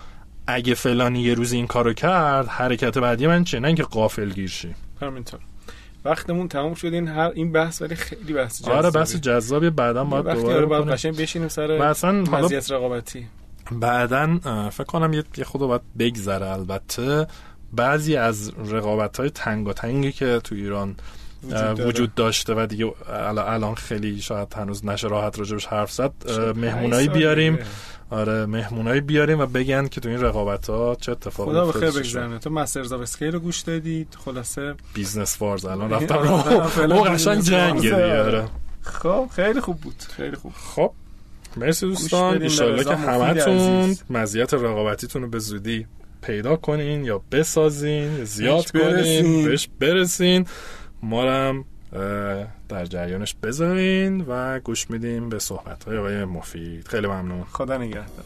اگه 0.47 0.73
فلانی 0.73 1.21
یه 1.21 1.33
روز 1.33 1.53
این 1.53 1.67
کارو 1.67 1.93
کرد 1.93 2.47
حرکت 2.47 2.97
بعدی 2.97 3.27
من 3.27 3.43
چه 3.43 3.59
نه 3.59 3.67
اینکه 3.67 3.83
غافل 3.83 4.29
گیر 4.29 4.49
شی. 4.49 4.75
همینطور. 5.01 5.39
وقتمون 6.05 6.47
تموم 6.47 6.73
شد. 6.73 6.93
این 6.93 7.07
هر 7.07 7.31
این 7.35 7.51
بحث 7.51 7.81
ولی 7.81 7.95
خیلی 7.95 8.33
بحث 8.33 8.61
جذابه 8.61 8.77
آره 8.77 8.91
بحث 8.91 9.15
جذابی. 9.15 9.69
بعدا 9.69 10.03
باید 10.03 10.25
دوباره 10.25 10.55
آره 10.55 10.65
باید 10.65 11.17
بشینیم 11.17 11.45
و 11.45 11.49
سر 11.49 11.71
اصلا 11.71 12.11
مزیت 12.11 12.71
رقابتی. 12.71 13.27
بعدا 13.71 14.39
فکر 14.69 14.83
کنم 14.83 15.13
یه 15.13 15.43
خود 15.45 15.61
باید 15.61 15.81
بگذره 15.99 16.49
البته 16.51 17.27
بعضی 17.73 18.15
از 18.15 18.51
رقابت 18.57 19.19
های 19.19 19.29
تنگ 19.29 19.67
و 19.67 19.73
تنگی 19.73 20.11
که 20.11 20.41
تو 20.43 20.55
ایران 20.55 20.95
وجود. 21.43 21.79
وجود 21.79 22.15
داشته 22.15 22.53
و 22.53 22.65
دیگه 22.65 22.85
ال- 22.85 23.37
الان 23.37 23.75
خیلی 23.75 24.21
شاید 24.21 24.53
هنوز 24.53 24.85
نشه 24.85 25.07
راحت 25.07 25.39
راجبش 25.39 25.65
حرف 25.65 25.91
زد 25.91 26.11
مهمونایی 26.55 27.07
بیاریم. 27.07 27.59
آره 28.09 28.45
مهمونایی 28.45 29.01
بیاریم 29.01 29.39
و 29.39 29.45
بگن 29.45 29.87
که 29.87 30.01
تو 30.01 30.09
این 30.09 30.21
رقابت 30.21 30.69
ها 30.69 30.97
چه 31.01 31.11
اتفاقی 31.11 31.51
خدا 31.51 31.61
به 31.61 31.67
افتاده، 31.67 31.91
خیر 31.91 32.03
چی 32.03 32.09
شد. 32.09 32.17
بگذرنه 32.17 32.39
تو 32.39 32.49
Masters 32.49 32.93
of 32.93 33.01
Scale 33.01 33.31
رو 33.31 33.39
گوش 33.39 33.59
دادید 33.59 34.17
خلاصه 34.25 34.75
Business 34.93 35.41
Wars 35.41 35.65
الان 35.65 35.89
رفتم 35.89 36.17
رو 36.17 36.91
او 36.91 37.03
قشنگ 37.03 37.41
جنگه 37.41 37.71
wars. 37.71 37.81
دیگه 37.81 38.21
آره. 38.21 38.47
خب 38.81 39.29
خیلی 39.35 39.61
خوب 39.61 39.81
بود 39.81 40.03
خیلی 40.15 40.35
خوب 40.35 40.53
خب 40.75 40.91
مرسی 41.57 41.85
دوستان 41.85 42.41
ایشالله 42.41 42.83
که 42.83 42.95
همتون. 42.95 43.95
مزیت 44.09 44.53
رقابتیتون 44.53 45.21
رو 45.21 45.29
به 45.29 45.39
زودی 45.39 45.85
پیدا 46.21 46.55
کنین 46.55 47.05
یا 47.05 47.21
بسازین 47.31 48.23
زیاد. 48.23 48.71
کنین 48.71 49.45
بهش 49.45 49.69
برسین 49.79 50.45
ما 51.03 51.23
هم 51.23 51.65
در 52.69 52.85
جریانش 52.85 53.35
بذارین 53.43 54.25
و 54.27 54.59
گوش 54.59 54.89
میدیم 54.89 55.29
به 55.29 55.39
صحبت 55.39 55.83
های 55.83 55.97
آقای 55.97 56.25
مفید 56.25 56.87
خیلی 56.87 57.07
ممنون 57.07 57.43
خدا 57.43 57.77
نگهدار 57.77 58.25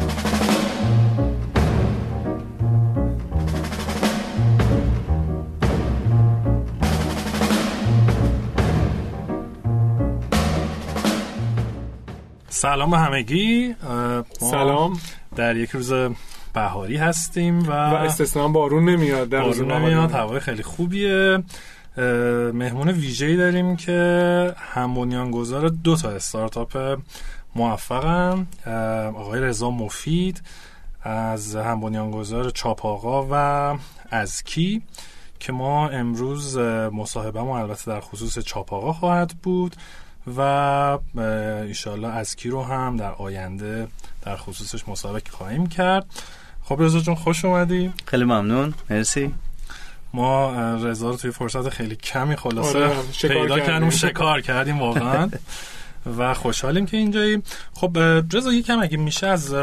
سلام 12.53 12.91
به 12.91 12.97
همگی. 12.97 13.75
سلام. 14.39 14.99
در 15.35 15.57
یک 15.57 15.69
روز 15.69 15.93
بهاری 16.53 16.97
هستیم 16.97 17.59
و, 17.59 17.71
و 17.71 17.95
استثنا 17.95 18.47
بارون 18.47 18.89
نمیاد 18.89 19.29
در 19.29 19.41
بارون. 19.41 19.71
نمیاد. 19.71 20.11
هوای 20.11 20.39
خیلی 20.39 20.63
خوبیه. 20.63 21.43
مهمون 22.53 22.89
ویژه‌ای 22.89 23.37
داریم 23.37 23.75
که 23.75 24.53
هم 24.57 24.93
بنیانگذار 24.93 25.69
دو 25.69 25.95
تا 25.95 26.09
استارتاپ 26.09 26.99
موفقم 27.55 28.47
آقای 29.15 29.41
رضا 29.41 29.71
مفید 29.71 30.41
از 31.03 31.55
هم 31.55 31.79
بنیانگذار 31.79 32.49
چاپاقا 32.49 33.27
و 33.31 33.77
از 34.09 34.43
کی 34.43 34.81
که 35.39 35.53
ما 35.53 35.89
امروز 35.89 36.57
مصاحبه 36.93 37.41
ما 37.41 37.59
البته 37.59 37.91
در 37.91 37.99
خصوص 37.99 38.39
چاپاقا 38.39 38.93
خواهد 38.93 39.33
بود. 39.43 39.75
و 40.37 40.41
ایشالله 41.67 42.07
OKR 42.07 42.49
رو 42.49 42.63
هم 42.63 42.97
در 42.97 43.11
آینده 43.11 43.87
در 44.21 44.35
خصوصش 44.35 44.87
مصاحبه 44.87 45.21
خواهیم 45.31 45.67
کرد. 45.67 46.05
خب 46.63 46.81
رضا 46.81 46.99
جون 46.99 47.15
خوش 47.15 47.45
اومدی؟ 47.45 47.93
خیلی 48.05 48.23
ممنون. 48.23 48.73
مرسی. 48.89 49.33
ما 50.13 50.53
رضا 50.75 51.09
رو 51.09 51.17
توی 51.17 51.31
فرصت 51.31 51.69
خیلی 51.69 51.95
کمی 51.95 52.35
خلاصه 52.35 52.85
آره، 52.85 52.95
شکار 53.11 53.33
پیدا 53.33 53.59
کردیم. 53.59 53.89
شکار 53.89 54.41
کردیم 54.41 54.79
واقعا. 54.79 55.29
و 56.17 56.33
خوشحالیم 56.33 56.85
که 56.85 56.97
اینجایی. 56.97 57.41
خب 57.73 57.97
رضا 58.33 58.53
یکم 58.53 58.79
اگه 58.79 58.97
میشه 58.97 59.27
از 59.27 59.53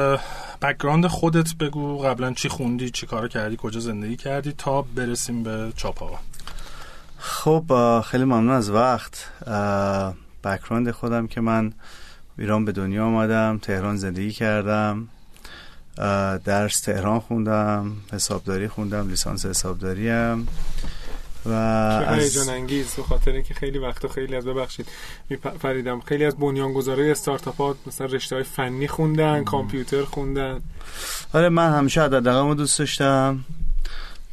background 0.62 1.07
خودت 1.07 1.55
بگو. 1.55 1.99
قبلا 1.99 2.33
چی 2.33 2.49
خوندی؟ 2.49 2.90
چی 2.90 3.07
کار 3.07 3.29
کردی؟ 3.29 3.57
کجا 3.59 3.81
زندگی 3.81 4.16
کردی؟ 4.16 4.53
تا 4.53 4.83
برسیم 4.83 5.42
به 5.42 5.73
چاپ 5.77 6.02
آقا 6.02 6.19
خب 7.18 8.01
خیلی 8.01 8.25
ممنون 8.25 8.51
از 8.51 8.71
وقت. 8.71 9.31
بکراند 10.49 10.91
خودم 10.91 11.27
که 11.27 11.41
من 11.41 11.73
ایران 12.39 12.65
به 12.65 12.73
دنیا 12.73 13.07
آمدم 13.07 13.59
تهران 13.63 13.97
زندگی 13.97 14.33
کردم 14.33 15.09
درس 16.45 16.81
تهران 16.81 17.21
خوندم 17.21 17.93
حسابداری 18.13 18.69
خوندم 18.69 19.09
لیسانس 19.09 19.47
حسابداری 19.47 20.09
هم 20.09 20.49
و 21.47 21.51
از 21.51 22.19
هیجان 22.19 22.49
انگیز 22.55 22.95
به 22.95 23.03
خاطر 23.03 23.31
اینکه 23.31 23.55
خیلی 23.55 23.79
وقت 23.79 24.05
و 24.05 24.09
خیلی 24.09 24.37
از 24.37 24.45
ببخشید 24.45 24.87
می‌پ- 25.31 25.57
فریدم 25.63 26.01
خیلی 26.01 26.25
از 26.25 26.37
بنیانگذارای 26.37 27.11
استارتاپ 27.11 27.57
ها 27.57 27.77
مثلا 27.87 28.07
رشته 28.07 28.35
های 28.37 28.45
فنی 28.45 28.89
خوندن 28.89 29.45
کامپیوتر 29.45 30.05
خوندن. 30.05 30.61
آره 31.33 31.49
من 31.49 31.73
همیشه 31.73 32.01
عددقم 32.03 32.49
رو 32.49 32.55
دوست 32.55 32.79
داشتم. 32.79 33.45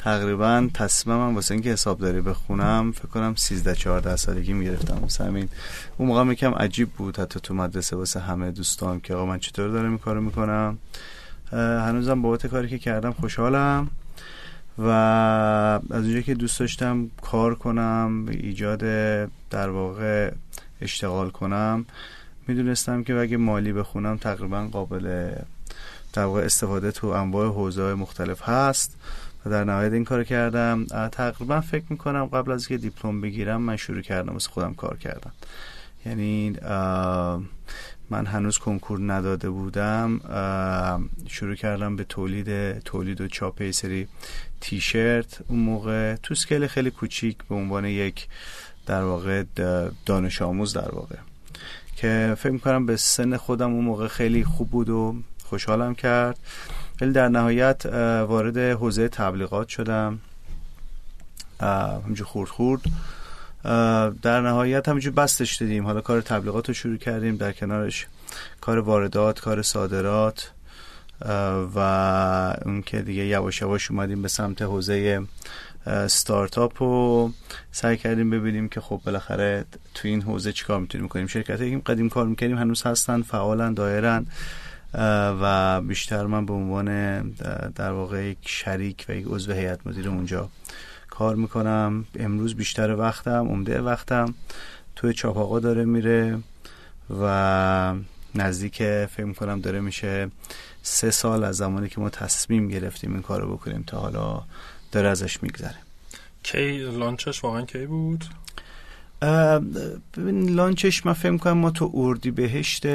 تقریبا 0.06 0.70
تصمیمم 0.74 1.36
واسه 1.36 1.54
اینکه 1.54 1.72
حسابداری 1.72 2.22
بخونم 2.22 2.92
فکر 2.92 3.08
کنم 3.08 3.36
13 3.36 3.76
14 3.76 4.16
سالگی 4.16 4.54
می‌گرفتم. 4.54 4.98
واسه 5.02 5.24
همین 5.24 5.50
اون 5.98 6.08
موقع 6.08 6.32
یکم 6.32 6.54
عجیب 6.54 6.90
بود 6.90 7.20
حتی 7.20 7.40
تو 7.40 7.54
مدرسه 7.54 7.96
واسه 7.96 8.20
همه 8.20 8.52
دوستان 8.52 9.00
که 9.00 9.14
آقا 9.14 9.26
من 9.26 9.40
چطور 9.40 9.70
دارم 9.70 9.90
این 9.90 9.98
کارو 9.98 10.22
می‌کنم. 10.22 10.78
هنوزم 11.52 12.22
بابت 12.22 12.48
کاری 12.48 12.70
که 12.70 12.80
کردم 12.80 13.12
خوشحالم 13.12 13.90
و 14.78 14.90
از 14.90 15.82
اونجایی 15.92 16.24
که 16.24 16.34
دوست 16.34 16.60
داشتم 16.60 17.10
کار 17.22 17.56
کنم 17.56 18.26
ایجاد 18.30 18.80
در 19.50 19.70
واقع 19.70 20.32
اشتغال 20.82 21.30
کنم 21.30 21.86
می‌دونستم 22.48 23.04
که 23.04 23.16
اگه 23.16 23.38
مالی 23.38 23.74
بخونم 23.74 24.18
تقریبا 24.18 24.68
قابل 24.72 25.32
در 26.14 26.26
واقع 26.26 26.42
استفاده 26.42 26.92
تو 26.92 27.08
انواع 27.08 27.48
حوزه 27.48 27.94
مختلف 27.94 28.50
هست. 28.50 28.96
و 29.46 29.50
در 29.50 29.64
نهایت 29.64 29.94
این 29.94 30.04
کار 30.04 30.24
کردم. 30.24 30.86
تقریبا 31.12 31.62
فکر 31.62 31.84
می‌کنم 31.90 32.26
قبل 32.26 32.52
از 32.52 32.68
که 32.68 32.78
دیپلم 32.78 33.22
بگیرم 33.22 33.62
من 33.62 33.76
شروع 33.76 34.02
کردم 34.02 34.34
واسه 34.34 34.50
خودم 34.50 34.74
کار 34.74 34.98
کردم. 34.98 35.32
یعنی 36.06 36.58
من 38.10 38.26
هنوز 38.26 38.58
کنکور 38.58 39.14
نداده 39.14 39.50
بودم. 39.50 40.20
شروع 41.28 41.56
کردم 41.56 41.96
به 41.96 42.04
تولید 42.04 42.80
تولید 42.80 43.22
و 43.22 43.28
چاپ 43.28 43.72
سری 43.72 44.08
تیشرت. 44.62 45.40
اون 45.48 45.60
موقع 45.60 46.16
تو 46.16 46.36
سکیل 46.36 46.68
خیلی 46.68 46.92
کوچیک 46.92 47.38
به 47.50 47.56
عنوان 47.56 47.86
یک 47.86 48.28
در 48.86 49.04
واقع 49.04 49.44
دانش 50.06 50.42
آموز 50.42 50.74
در 50.74 50.92
واقع. 50.92 51.16
که 51.96 52.36
فکر 52.38 52.52
می‌کنم 52.52 52.86
به 52.86 52.98
سن 52.98 53.38
خودم 53.38 53.74
اون 53.74 53.86
موقع 53.86 54.08
خیلی 54.08 54.44
خوب 54.44 54.70
بود 54.70 54.90
و 54.90 55.16
خوشحالم 55.44 55.96
کرد. 55.96 56.40
ولی 57.02 57.12
در 57.12 57.30
نهایت 57.30 57.86
وارد 58.28 58.58
حوزه 58.58 59.08
تبلیغات 59.08 59.68
شدم. 59.68 60.20
همجور 62.06 62.28
خورد 62.28 62.50
خورد. 62.50 62.82
در 64.22 64.42
نهایت 64.42 64.90
همینجور 64.90 65.14
بستش 65.14 65.56
دادیم 65.56 65.86
حالا 65.86 66.02
کار 66.02 66.22
تبلیغات 66.22 66.68
رو 66.68 66.74
شروع 66.74 66.98
کردیم. 66.98 67.38
در 67.38 67.52
کنارش 67.52 68.08
کار 68.62 68.80
واردات 68.80 69.40
کار 69.40 69.62
صادرات 69.62 70.52
و 71.76 71.80
اون 72.66 72.82
که 72.82 73.02
دیگه 73.02 73.26
یواش 73.26 73.62
یواش 73.62 73.92
اومدیم 73.92 74.22
به 74.22 74.28
سمت 74.28 74.62
حوزه 74.62 75.22
ستارتاپ 76.08 76.82
و 76.82 77.32
سعی 77.72 77.98
کردیم 77.98 78.30
ببینیم 78.30 78.70
که 78.70 78.82
خب 78.82 79.02
بالاخره 79.06 79.66
تو 79.94 80.08
این 80.08 80.22
حوزه 80.22 80.52
چیکار 80.52 80.80
می‌تونیم 80.80 81.08
کنیم 81.08 81.28
شرکت 81.28 81.58
که 81.58 81.82
قدیم 81.86 82.10
کار 82.10 82.26
می‌کنیم 82.26 82.58
هنوز 82.58 82.84
هستن 82.84 83.22
فعالن 83.22 83.74
دایرن. 83.74 84.26
و 85.42 85.82
بیشتر 85.82 86.26
من 86.26 86.46
به 86.46 86.54
عنوان 86.54 87.22
در 87.70 87.92
واقع 87.92 88.26
یک 88.26 88.38
شریک 88.42 89.06
و 89.10 89.16
یک 89.16 89.26
عضو 89.30 89.54
هیئت 89.54 89.88
مدیره 89.88 90.10
اونجا 90.10 90.50
کار 91.10 91.36
می‌کنم. 91.36 92.06
امروز 92.20 92.56
بیشتر 92.56 92.96
وقتم 92.96 93.48
عمده 93.48 93.82
وقتم 93.82 94.34
توی 94.96 95.14
چاپاقا 95.14 95.60
داره 95.60 95.86
میره 95.86 96.40
و 97.22 97.94
نزدیک 98.36 98.78
فکر 99.06 99.26
می‌کنم 99.26 99.62
داره 99.62 99.80
میشه 99.80 100.32
سه 100.82 101.12
سال 101.12 101.44
از 101.44 101.56
زمانی 101.56 101.90
که 101.90 102.02
ما 102.02 102.10
تصمیم 102.10 102.68
گرفتیم 102.68 103.14
این 103.14 103.22
کارو 103.22 103.54
بکنیم 103.54 103.84
تا 103.88 104.00
حالا 104.00 104.44
داره 104.92 105.10
ازش 105.10 105.44
میگذره. 105.44 105.78
کی 106.44 106.78
لانچش 106.78 107.44
واقعا 107.44 107.62
کی 107.62 107.86
بود؟ 107.86 108.26
ببین 110.18 110.50
لانچش 110.50 111.06
من 111.06 111.14
فکر 111.14 111.38
کنم 111.38 111.58
ما 111.58 111.72
تو 111.72 111.92
اردی 111.94 112.32
بهشت 112.32 112.88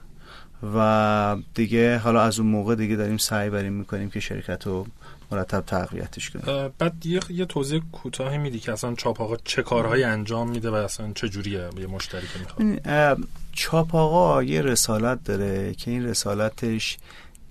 و 0.76 1.38
دیگه 1.54 1.98
حالا 1.98 2.22
از 2.22 2.40
اون 2.40 2.50
موقع 2.50 2.76
دیگه 2.76 2.96
داریم 2.96 3.18
سعی 3.18 3.50
بریم 3.50 3.74
می‌کنیم 3.74 4.10
که 4.10 4.20
شرکت 4.20 4.68
رو 4.68 4.88
مرتب 5.32 5.62
تقویتش 5.62 6.30
کنیم 6.30 6.72
بعد 6.78 7.06
یه, 7.06 7.20
یه 7.30 7.46
توضیح 7.46 7.82
کوتاهی 7.92 8.38
میدی 8.38 8.60
که 8.60 8.72
اصلا 8.72 8.96
چاپ 8.96 9.22
آقا 9.22 9.38
چه 9.44 9.64
کارهایی 9.64 10.04
انجام 10.04 10.50
میده 10.50 10.70
و 10.70 10.74
اصلا 10.74 11.12
چه 11.16 11.30
جوریه 11.30 11.70
یه 11.78 11.88
مشتری 11.88 12.28
که 12.28 12.40
می‌خواد؟ 12.40 13.18
چاپ 13.52 13.96
آقا 13.96 14.44
یه 14.44 14.62
رسالت 14.62 15.24
داره 15.24 15.74
که 15.74 15.92
این 15.92 16.06
رسالتش 16.06 16.98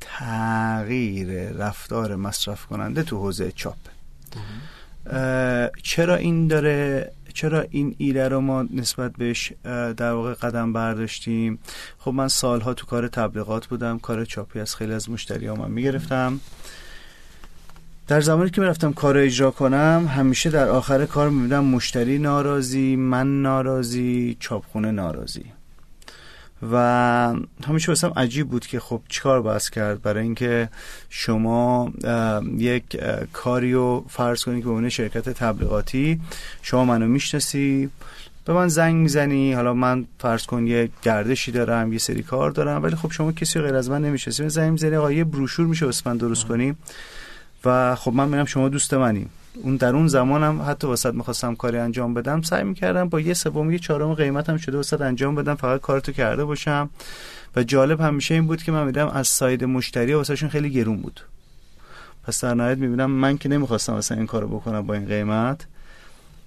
تغییر 0.01 1.53
رفتار 1.53 2.17
مصرف 2.17 2.67
کننده 2.67 3.03
تو 3.03 3.19
حوزه 3.19 3.53
چاپ. 3.53 3.77
چرا 5.83 6.17
این 6.17 6.47
داره؟ 6.47 7.13
چرا 7.35 7.67
این 7.71 7.95
ایده 7.99 8.29
رو 8.29 8.41
ما 8.41 8.63
نسبت 8.63 9.13
بهش 9.13 9.53
در 9.97 10.13
واقع 10.13 10.35
قدم 10.35 10.73
برداشتیم؟ 10.73 11.59
خب 11.99 12.11
من 12.11 12.29
سالها 12.29 12.75
تو 12.75 12.87
کار 12.87 13.09
تبلیغات 13.09 13.67
بودم 13.67 13.99
کار 13.99 14.25
چاپی 14.25 14.61
از 14.61 14.77
خیلی 14.77 14.93
از 14.93 15.11
مشتری 15.11 15.47
ها 15.47 15.55
من 15.55 15.71
می‌گرفتم. 15.71 16.41
در 18.11 18.21
زمانی 18.21 18.51
که 18.51 18.61
می‌رفتم 18.61 18.93
کار 18.93 19.19
اجرا 19.19 19.51
کنم 19.51 20.11
همیشه 20.17 20.51
در 20.51 20.69
آخر 20.69 21.07
کار 21.07 21.31
می‌بینم 21.31 21.65
مشتری 21.65 22.19
ناراضی 22.19 22.97
من 22.97 23.43
ناراضی 23.43 24.37
چاپخونه 24.41 24.91
ناراضی. 24.91 25.45
و 26.73 26.77
همیشه 27.67 27.89
واسم 27.89 28.13
عجیب 28.17 28.49
بود 28.49 28.67
که 28.67 28.81
خب 28.81 29.01
چیکار 29.09 29.43
باید 29.43 29.63
کرد؟ 29.63 30.03
برای 30.03 30.23
اینکه 30.23 30.69
شما 31.09 31.93
یک 32.59 32.97
کاری 33.33 33.73
رو 33.73 34.05
فرض 34.09 34.45
کنید 34.45 34.59
که 34.59 34.65
به 34.65 34.71
عنوان 34.71 34.89
شرکت 34.89 35.29
تبلیغاتی 35.29 36.21
شما 36.63 36.85
منو 36.85 37.07
می‌شناسی 37.07 37.91
به 38.45 38.53
من 38.53 38.69
زنگ 38.69 38.95
می‌زنی 38.95 39.53
حالا 39.53 39.75
من 39.75 40.05
فرض 40.19 40.47
کن 40.47 40.67
یه 40.67 40.89
گردشی 41.03 41.53
دارم 41.53 41.93
یه 41.93 41.99
سری 41.99 42.23
کار 42.23 42.51
دارم 42.51 42.83
ولی 42.83 42.97
خب 42.97 43.11
شما 43.11 43.33
کسی 43.33 43.61
غیر 43.61 43.75
از 43.75 43.91
من 43.91 44.05
نمی‌شناسی 44.05 44.49
زنگ 44.49 44.71
می‌زنی 44.71 44.97
آقا 44.97 45.13
یه 45.13 45.25
بروشور 45.25 45.67
میشه 45.67 45.87
واسه 45.87 46.03
من 46.07 46.17
درست 46.17 46.47
کنی؟ 46.47 46.75
و 47.65 47.95
خب 47.95 48.13
من 48.13 48.29
میرم 48.29 48.45
شما 48.45 48.69
دوست 48.69 48.95
منی 48.95 49.27
اون 49.63 49.77
در 49.77 49.95
اون 49.97 50.09
زمانم 50.09 50.63
حتی 50.63 50.87
واسط 50.87 51.15
می‌خواستم 51.15 51.55
کاری 51.55 51.79
انجام 51.79 52.15
بدم 52.15 52.43
سعی 52.43 52.65
می‌کردم 52.65 53.09
با 53.09 53.21
یه 53.21 53.35
سوم 53.35 53.71
یه 53.71 53.79
چهارم 53.79 54.15
قیمتم 54.15 54.57
شده 54.57 54.77
واسط 54.77 55.01
انجام 55.01 55.35
بدم 55.35 55.55
فقط 55.55 55.81
کارتو 55.81 56.13
کرده 56.13 56.45
باشم. 56.45 56.91
و 57.57 57.63
جالب 57.63 58.01
همیشه 58.01 58.35
این 58.35 58.47
بود 58.47 58.63
که 58.63 58.73
من 58.73 58.87
میدم 58.87 59.09
از 59.09 59.29
ساید 59.29 59.65
مشتری 59.65 60.15
واسهشون 60.15 60.49
خیلی 60.49 60.71
گرون 60.71 60.97
بود. 60.97 61.21
پس 62.25 62.45
در 62.45 62.55
نهایت 62.55 62.79
می‌بینم 62.79 63.11
من 63.11 63.39
که 63.39 63.49
نمی‌خواستم 63.49 63.93
واسه 63.93 64.17
این 64.17 64.27
کارو 64.27 64.49
بکنم 64.49 64.81
با 64.87 64.95
این 64.95 65.07
قیمت. 65.07 65.67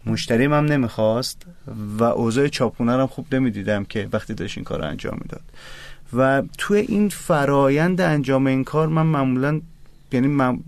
مشتری 0.06 0.46
هم 0.46 0.54
نمی‌خواست 0.54 1.42
و 2.00 2.04
اوضاع 2.04 2.48
چاپونه 2.48 2.92
هم 2.92 3.08
خوب 3.08 3.36
نمی‌دیدم 3.36 3.86
که 3.86 4.10
وقتی 4.14 4.34
داشت 4.34 4.58
این 4.58 4.64
کار 4.64 4.82
انجام 4.82 5.18
می‌داد. 5.22 5.42
و 6.14 6.44
توی 6.58 6.80
این 6.80 7.10
فرایند 7.10 8.02
انجام 8.02 8.48
این 8.48 8.64
کار 8.64 8.88
من 8.88 9.06
معمولا 9.06 9.62
یعنی 10.14 10.28
من 10.28 10.60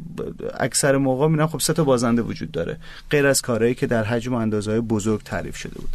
اکثر 0.59 0.97
موقع 0.97 1.27
میرم 1.27 1.47
خب 1.47 1.59
سه 1.59 1.73
تا 1.73 1.83
بازنده 1.83 2.21
وجود 2.21 2.51
داره. 2.51 2.77
غیر 3.09 3.27
از 3.27 3.41
کارهایی 3.41 3.75
که 3.75 3.87
در 3.87 4.03
حجم 4.03 4.33
و 4.33 4.37
اندازه 4.37 4.81
بزرگ 4.81 5.23
تعریف 5.23 5.57
شده 5.57 5.75
بود. 5.75 5.89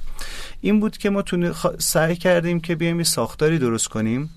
این 0.60 0.80
بود 0.80 0.98
که 0.98 1.10
ما 1.10 1.24
سعی 1.78 2.16
کردیم 2.16 2.60
که 2.60 2.74
بیایم 2.74 3.02
ساختاری 3.02 3.58
درست 3.58 3.88
کنیم. 3.88 4.30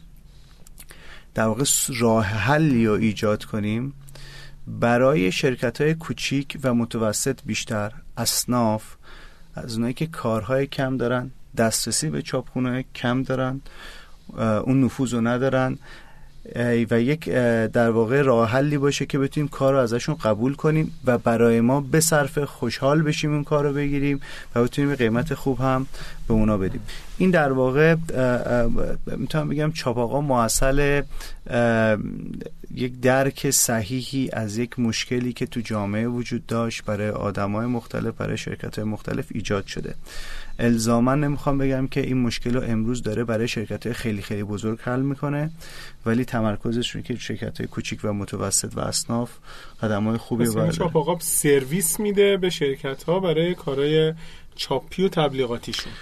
در 1.33 1.43
واقع 1.43 1.63
راه 1.99 2.25
حلی 2.25 2.87
رو 2.87 2.93
ایجاد 2.93 3.45
کنیم. 3.45 3.93
برای 4.67 5.31
شرکت 5.31 5.81
های 5.81 5.93
کوچیک 5.93 6.57
و 6.63 6.73
متوسط 6.73 7.39
بیشتر 7.45 7.91
اصناف 8.17 8.83
از 9.55 9.75
اونایی 9.75 9.93
که 9.93 10.07
کارهای 10.07 10.67
کم 10.67 10.97
دارن 10.97 11.31
دسترسی 11.57 12.09
به 12.09 12.21
چاپخونه 12.21 12.85
کم 12.95 13.23
دارن 13.23 13.61
اون 14.37 14.83
نفوذ 14.83 15.13
رو 15.13 15.21
ندارن. 15.21 15.77
و 16.91 17.01
یک 17.01 17.29
در 17.73 17.89
واقع 17.89 18.21
راه 18.21 18.49
حلی 18.49 18.77
باشه 18.77 19.05
که 19.05 19.19
بتونیم 19.19 19.47
کار 19.47 19.73
رو 19.73 19.79
ازشون 19.79 20.15
قبول 20.15 20.53
کنیم 20.53 20.91
و 21.05 21.17
برای 21.17 21.61
ما 21.61 21.81
به 21.81 21.99
صرف 21.99 22.37
خوشحال 22.37 23.01
بشیم 23.01 23.33
اون 23.33 23.43
کار 23.43 23.63
رو 23.63 23.73
بگیریم 23.73 24.19
و 24.55 24.63
بتونیم 24.63 24.95
قیمت 24.95 25.33
خوب 25.33 25.59
هم 25.59 25.87
به 26.27 26.33
اونا 26.33 26.57
بدیم. 26.57 26.81
این 27.17 27.31
در 27.31 27.51
واقع 27.51 27.95
می‌تونم 29.17 29.49
بگم 29.49 29.71
چاپاقا 29.71 30.21
معسل 30.21 31.01
یک 32.75 32.99
درک 32.99 33.51
صحیحی 33.51 34.29
از 34.33 34.57
یک 34.57 34.79
مشکلی 34.79 35.33
که 35.33 35.45
تو 35.45 35.59
جامعه 35.61 36.07
وجود 36.07 36.45
داشت 36.45 36.85
برای 36.85 37.09
آدمای 37.09 37.65
مختلف 37.65 38.13
برای 38.15 38.37
شرکت 38.37 38.79
های 38.79 38.87
مختلف 38.87 39.25
ایجاد 39.31 39.65
شده. 39.65 39.95
الزاما 40.63 41.15
نمی‌خوام 41.15 41.57
بگم 41.57 41.87
که 41.87 42.01
این 42.01 42.17
مشکل 42.17 42.53
رو 42.53 42.63
امروز 42.63 43.03
داره 43.03 43.23
برای 43.23 43.47
شرکت 43.47 43.85
های 43.85 43.93
خیلی 43.93 44.21
خیلی 44.21 44.43
بزرگ 44.43 44.79
حل 44.81 45.01
می‌کنه 45.01 45.51
ولی 46.05 46.25
تمرکزش 46.25 46.95
رو 46.95 47.01
که 47.01 47.15
شرکت 47.15 47.57
های 47.57 47.67
کوچیک 47.67 47.99
و 48.03 48.13
متوسط 48.13 48.77
و 48.77 48.79
اصناف 48.79 49.31
قدم 49.83 50.07
های 50.07 50.17
خوبی 50.17 50.47
این 50.47 50.69
چاپ 50.69 50.97
آقا 50.97 51.19
سرویس 51.19 51.99
میده 51.99 52.37
به 52.37 52.49
شرکت 52.49 53.03
ها 53.03 53.19
برای 53.19 53.55
کارهای 53.55 54.13
چاپی 54.55 55.03
و 55.03 55.09
تبلیغاتیشون. 55.09 55.93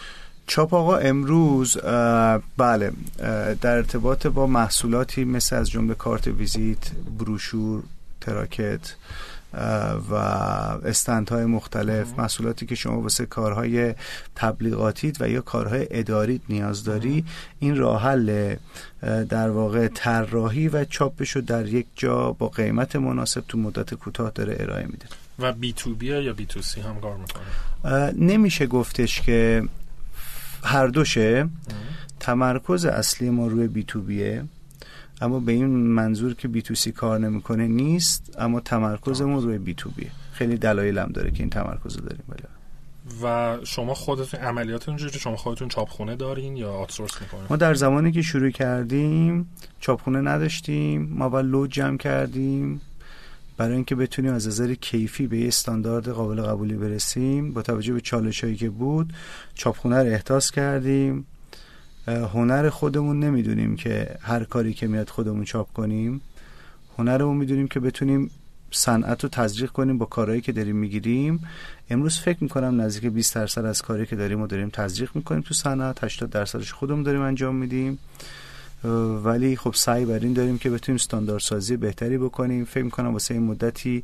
چاپ 0.48 0.74
آقا 0.74 0.98
امروز 0.98 1.78
بله 2.58 2.92
در 3.62 3.76
ارتباط 3.76 4.28
با 4.28 4.48
محصولاتی 4.48 5.26
مثل 5.26 5.56
از 5.56 5.70
جمله 5.70 5.94
کارت 5.94 6.28
ویزیت 6.28 6.92
بروشور 7.20 7.84
تراکت 8.22 8.96
و 10.10 10.16
استندهای 10.86 11.46
مختلف 11.46 12.20
محصولاتی 12.20 12.66
که 12.66 12.76
شما 12.76 13.02
واسه 13.02 13.26
کارهای 13.26 13.96
تبلیغاتیت 14.36 15.22
و 15.22 15.30
یا 15.30 15.42
کارهای 15.42 15.88
اداریت 15.92 16.42
نیاز 16.50 16.84
داری 16.84 17.26
این 17.60 17.78
راه 17.78 18.04
حل 18.04 18.56
در 19.30 19.50
واقع 19.50 19.88
طراحی 19.88 20.68
و 20.68 20.86
چاپش 20.86 21.32
رو 21.32 21.42
در 21.42 21.68
یک 21.68 21.88
جا 21.96 22.32
با 22.32 22.48
قیمت 22.48 22.96
مناسب 22.96 23.44
تو 23.48 23.58
مدت 23.58 23.94
کوتاه 23.94 24.32
داره 24.36 24.58
ارائه 24.60 24.86
میده. 24.86 25.06
و 25.40 25.54
بی 25.54 25.74
تو 25.74 25.96
بی 25.96 26.06
یا 26.06 26.34
بی 26.34 26.46
تو 26.46 26.62
سی 26.62 26.82
هم 26.82 27.00
کار 27.00 27.18
می‌کنه؟ 27.18 28.12
نمیشه 28.12 28.68
گفتش 28.68 29.22
که 29.22 29.64
هر 30.64 30.88
دوشه. 30.88 31.48
تمرکز 32.20 32.86
اصلی 32.86 33.30
ما 33.30 33.48
روی 33.48 33.68
بی 33.68 33.84
تو 33.84 34.02
بیه 34.02 34.44
اما 35.22 35.40
به 35.40 35.52
این 35.52 35.68
منظور 35.68 36.34
که 36.34 36.48
بی 36.48 36.62
تو 36.62 36.76
سی 36.76 36.92
کار 36.92 37.20
نمی‌کنه 37.20 37.68
نیست 37.68 38.36
اما 38.40 38.60
تمرکزمون 38.60 39.44
روی 39.44 39.58
بی 39.58 39.74
تو 39.74 39.90
بیه 39.90 40.12
خیلی 40.34 40.58
دلایل 40.58 40.98
هم 40.98 41.12
داره 41.12 41.32
که 41.32 41.40
این 41.40 41.50
تمرکز 41.50 41.96
رو 41.96 42.02
داریم 42.02 42.24
بله. 42.28 42.44
و 43.24 43.58
شما 43.66 43.94
خودتون 43.94 44.40
عملیاتتون 44.40 44.98
چجوری 44.98 45.20
شما 45.20 45.36
خودتون 45.36 45.68
چاپخونه 45.68 46.16
دارین 46.16 46.58
یا 46.58 46.72
آتسورس 46.72 47.22
می‌کنین؟ 47.22 47.44
ما 47.50 47.56
در 47.56 47.74
زمانی 47.74 48.12
که 48.12 48.22
شروع 48.22 48.50
کردیم 48.50 49.50
چاپخونه 49.80 50.22
نداشتیم 50.22 51.10
ما 51.14 51.30
با 51.30 51.42
لود 51.42 51.72
جمع 51.72 51.98
کردیم. 51.98 52.82
برای 53.58 53.76
اینکه 53.76 53.96
بتونیم 53.96 54.34
از 54.34 54.48
نظر 54.48 54.74
کیفی 54.74 55.28
به 55.28 55.38
یه 55.38 55.48
استاندارد 55.48 56.10
قابل 56.10 56.42
قبولی 56.42 56.74
برسیم 56.74 57.54
با 57.54 57.62
توجه 57.62 57.94
به 57.94 58.02
چالش 58.02 58.44
هایی 58.44 58.56
که 58.56 58.70
بود 58.70 59.14
چاپخونه 59.54 60.04
رو 60.04 60.10
احتاس 60.10 60.52
کردیم. 60.52 61.26
هنر 62.08 62.70
خودمون 62.70 63.20
نمی‌دونیم 63.20 63.76
که 63.76 64.16
هر 64.22 64.44
کاری 64.44 64.74
که 64.74 64.88
میاد 64.88 65.10
خودمون 65.10 65.44
چاپ 65.44 65.74
کنیم. 65.74 66.22
هنرمون 66.98 67.38
می‌دونیم 67.38 67.68
که 67.68 67.80
بتونیم 67.80 68.32
صنعت 68.72 69.24
رو 69.24 69.30
تزریق 69.30 69.70
کنیم 69.70 69.98
با 69.98 70.06
کارهایی 70.06 70.42
که 70.42 70.52
داریم 70.52 70.76
می‌گیریم. 70.76 71.40
امروز 71.90 72.20
فکر 72.20 72.38
می‌کنم 72.42 72.82
نزدیک 72.82 73.12
20 73.12 73.36
درصد 73.36 73.66
از 73.66 73.82
کاری 73.82 74.06
که 74.06 74.16
داریم 74.16 74.42
و 74.42 74.48
داریم 74.48 74.70
تزریق 74.70 75.10
می‌کنیم 75.16 75.42
تو 75.42 75.54
صنعت. 75.54 76.04
80 76.04 76.30
درصدش 76.30 76.74
خودمون 76.74 77.04
داریم 77.04 77.22
انجام 77.22 77.56
میدیم. 77.56 78.00
ولی 79.24 79.56
خب 79.56 79.74
سعی 79.74 80.06
بر 80.06 80.20
این 80.20 80.34
داریم 80.34 80.58
که 80.58 80.70
بتونیم 80.70 81.38
سازی 81.38 81.78
بهتری 81.78 82.18
بکنیم. 82.18 82.66
فکر 82.66 82.84
می‌کنم 82.84 83.14
واسه 83.14 83.34
این 83.34 83.44
مدتی 83.44 84.04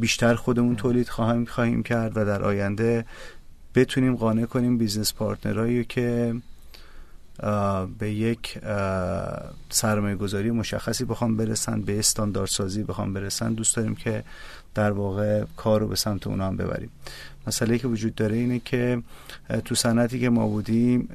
بیشتر 0.00 0.34
خودمون 0.34 0.76
تولید 0.76 1.08
خواهیم 1.08 1.44
خواهیم 1.44 1.82
کرد 1.82 2.16
و 2.16 2.24
در 2.24 2.42
آینده 2.42 3.04
بتونیم 3.74 4.16
قانع 4.16 4.44
کنیم 4.44 4.78
business 4.78 5.14
partnerایی 5.14 5.84
که 5.84 6.34
به 7.98 8.10
یک 8.10 8.58
سرمایه 9.70 10.16
گذاری 10.16 10.50
مشخصی 10.50 11.04
بخوام 11.04 11.36
برسن 11.36 11.82
به 11.82 11.98
استانداردسازی 11.98 12.82
بخوام 12.82 13.12
برسن. 13.12 13.52
دوست 13.52 13.76
داریم 13.76 13.94
که 13.94 14.24
در 14.74 14.90
واقع 14.90 15.44
کار 15.56 15.80
رو 15.80 15.88
به 15.88 15.96
سمت 15.96 16.26
اونا 16.26 16.46
هم 16.46 16.56
ببریم. 16.56 16.90
مسئله 17.46 17.78
که 17.78 17.88
وجود 17.88 18.14
داره 18.14 18.36
اینه 18.36 18.60
که 18.64 19.02
تو 19.64 19.74
صنعتی 19.74 20.20
که 20.20 20.30
ما 20.30 20.46
بودیم 20.48 21.08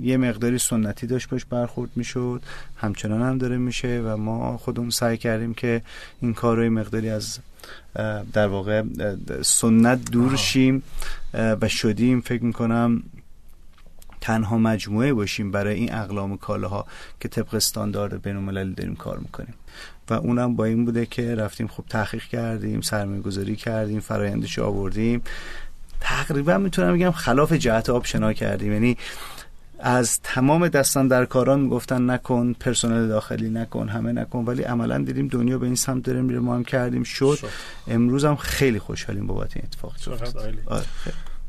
یه 0.00 0.16
مقداری 0.16 0.58
سنتی 0.58 1.06
داشت 1.06 1.28
باش 1.28 1.44
برخورد 1.44 1.90
می‌شد. 1.96 2.42
همچنان 2.76 3.22
هم 3.22 3.38
داره 3.38 3.56
میشه 3.56 4.02
و 4.04 4.16
ما 4.16 4.56
خودمون 4.56 4.90
سعی 4.90 5.16
کردیم 5.16 5.54
که 5.54 5.82
این 6.20 6.34
کار 6.34 6.56
رو 6.56 6.70
مقداری 6.70 7.10
از 7.10 7.38
در 8.32 8.46
واقع 8.46 8.82
سنت 9.42 10.10
دور 10.10 10.36
شیم 10.36 10.82
و 11.34 11.68
شدیم. 11.68 12.20
فکر 12.20 12.44
می‌کنم 12.44 13.02
تنها 14.24 14.58
مجموعه 14.58 15.12
باشیم 15.12 15.50
برای 15.50 15.74
این 15.74 15.94
اقلام 15.94 16.36
کالاها 16.36 16.86
که 17.20 17.28
طبق 17.28 17.54
استاندارد 17.54 18.22
بین 18.22 18.72
داریم 18.72 18.96
کار 18.96 19.18
می‌کنیم. 19.18 19.54
و 20.10 20.14
اونم 20.14 20.56
با 20.56 20.64
این 20.64 20.84
بوده 20.84 21.06
که 21.06 21.34
رفتیم 21.34 21.68
خب 21.68 21.84
تحقیق 21.88 22.22
کردیم 22.22 22.80
سرمایه 22.80 23.20
گذاری 23.20 23.56
کردیم 23.56 24.00
فرایندش 24.00 24.58
آوردیم. 24.58 25.22
تقریبا 26.00 26.58
می‌تونم 26.58 26.94
بگم 26.94 27.10
خلاف 27.10 27.52
جهت 27.52 27.90
آب 27.90 28.04
شنا 28.04 28.32
کردیم. 28.32 28.72
یعنی 28.72 28.96
از 29.78 30.20
تمام 30.22 30.68
دستان 30.68 31.08
در 31.08 31.24
کاران 31.24 31.60
می‌گفتن 31.60 32.10
نکن 32.10 32.52
پرسنل 32.52 33.08
داخلی 33.08 33.50
نکن 33.50 33.88
همه 33.88 34.12
نکن 34.12 34.44
ولی 34.44 34.62
عملا 34.62 34.98
دیدیم 34.98 35.28
دنیا 35.28 35.58
به 35.58 35.66
این 35.66 35.74
سمت 35.74 36.02
داره 36.04 36.20
میره 36.22 36.38
ما 36.38 36.54
هم 36.54 36.64
کردیم. 36.64 37.02
شد, 37.02 37.38
امروز 37.88 38.24
هم 38.24 38.36
خیلی 38.36 38.78
خوشحالیم 38.78 39.26
بابت 39.26 39.56
این 39.56 39.64
اتفاق. 39.64 39.96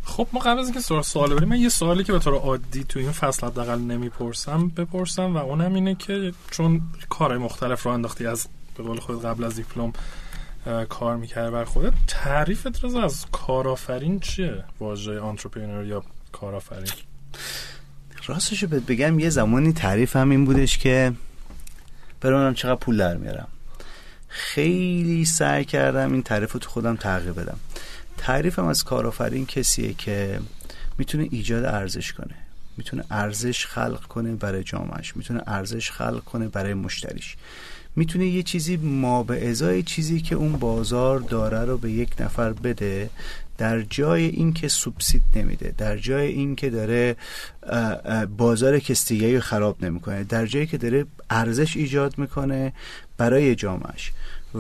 خب 0.06 0.28
ما 0.34 0.40
قبل 0.40 0.60
از 0.60 0.66
اینکه 0.66 0.80
سوال 0.80 1.02
سوال 1.02 1.36
بریم 1.36 1.50
من 1.50 1.60
یه 1.60 1.70
سوالی 1.70 2.04
که 2.04 2.12
به 2.12 2.20
طور 2.20 2.34
عادی 2.34 2.84
تو 2.84 3.00
این 3.00 3.12
فصل 3.12 3.48
حداقل 3.48 3.80
نمی‌پرسم 3.80 4.68
بپرسم 4.68 5.36
و 5.36 5.38
اونم 5.38 5.74
اینه 5.74 5.96
که 5.96 6.34
چون 6.52 6.82
کارهای 7.10 7.40
مختلف 7.40 7.84
رو 7.84 7.92
انداختی 7.92 8.28
از 8.28 8.48
به 8.78 8.84
قول 8.84 9.00
خود 9.00 9.26
قبل 9.26 9.44
از 9.44 9.56
دیپلم 9.56 9.94
کار 10.90 11.16
می‌کرد 11.16 11.52
بر 11.52 11.64
خودت 11.64 11.94
تعریفت 12.08 12.86
از 12.86 13.26
کارآفرین 13.32 14.20
چیه؟ 14.20 14.64
واژه 14.80 15.20
آنترپرنور 15.20 15.86
یا 15.86 16.04
کارآفرین؟ 16.32 16.92
راستش 18.28 18.64
رو 18.64 18.70
بگم 18.70 19.20
یه 19.20 19.30
زمانی 19.30 19.74
تعریف 19.74 20.16
هم 20.16 20.30
این 20.30 20.46
بودش 20.46 20.78
که 20.78 21.14
برای 22.22 22.56
چقدر 22.56 22.76
پول 22.76 22.98
در 22.98 23.18
میارم. 23.18 23.48
خیلی 24.28 25.26
سعی 25.26 25.66
کردم 25.66 26.14
این 26.14 26.24
تعریف 26.24 26.52
رو 26.52 26.60
تو 26.60 26.70
خودم 26.70 26.96
تغییر 26.96 27.32
بدم. 27.32 27.58
تعریفم 28.18 28.66
از 28.66 28.84
کارآفرین 28.84 29.46
کسیه 29.46 29.94
که 29.94 30.40
می‌تونه 30.98 31.28
ایجاد 31.32 31.66
ارزش 31.66 32.14
کنه. 32.14 32.36
می‌تونه 32.78 33.04
ارزش 33.12 33.66
خلق 33.66 34.04
کنه 34.04 34.36
برای 34.36 34.64
جامعش 34.64 35.18
می‌تونه 35.18 35.42
ارزش 35.48 35.92
خلق 35.92 36.24
کنه 36.24 36.48
برای 36.48 36.74
مشتریش. 36.74 37.36
می‌تونه 37.96 38.28
یه 38.28 38.44
چیزی 38.44 38.78
ما 38.78 39.24
به 39.24 39.50
ازای 39.50 39.84
چیزی 39.84 40.22
که 40.22 40.36
اون 40.36 40.52
بازار 40.52 41.20
داره 41.20 41.66
رو 41.66 41.78
به 41.78 41.92
یک 41.92 42.10
نفر 42.20 42.54
بده 42.54 43.10
در 43.58 43.82
جای 43.82 44.26
اینکه 44.26 44.68
سوبسید 44.68 45.22
نمیده 45.36 45.74
در 45.78 45.98
جای 45.98 46.28
اینکه 46.28 46.70
داره 46.70 47.16
بازار 48.38 48.80
کستیگی 48.80 49.36
رو 49.36 49.42
خراب 49.42 49.84
نمی‌کنه 49.84 50.24
در 50.24 50.46
جایی 50.46 50.68
که 50.68 50.78
داره 50.78 51.06
ارزش 51.30 51.78
ایجاد 51.78 52.18
می‌کنه 52.18 52.74
برای 53.18 53.56
جامعش 53.56 54.12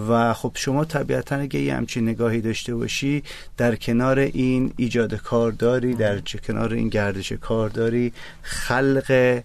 و 0.10 0.34
خب 0.34 0.51
شما 0.55 0.86
طبیعتا 0.86 1.36
اگه 1.36 1.60
یه 1.60 1.75
همچین 1.75 2.10
نگاهی 2.10 2.41
داشته 2.41 2.75
باشی 2.75 3.23
در 3.58 3.75
کنار 3.75 4.19
این 4.19 4.73
ایجاد 4.77 5.15
کار 5.15 5.51
داری 5.51 5.93
در 5.93 6.19
کنار 6.19 6.73
این 6.73 6.89
گردش 6.89 7.31
کار 7.31 7.69
داری 7.69 8.13
خلق 8.41 9.41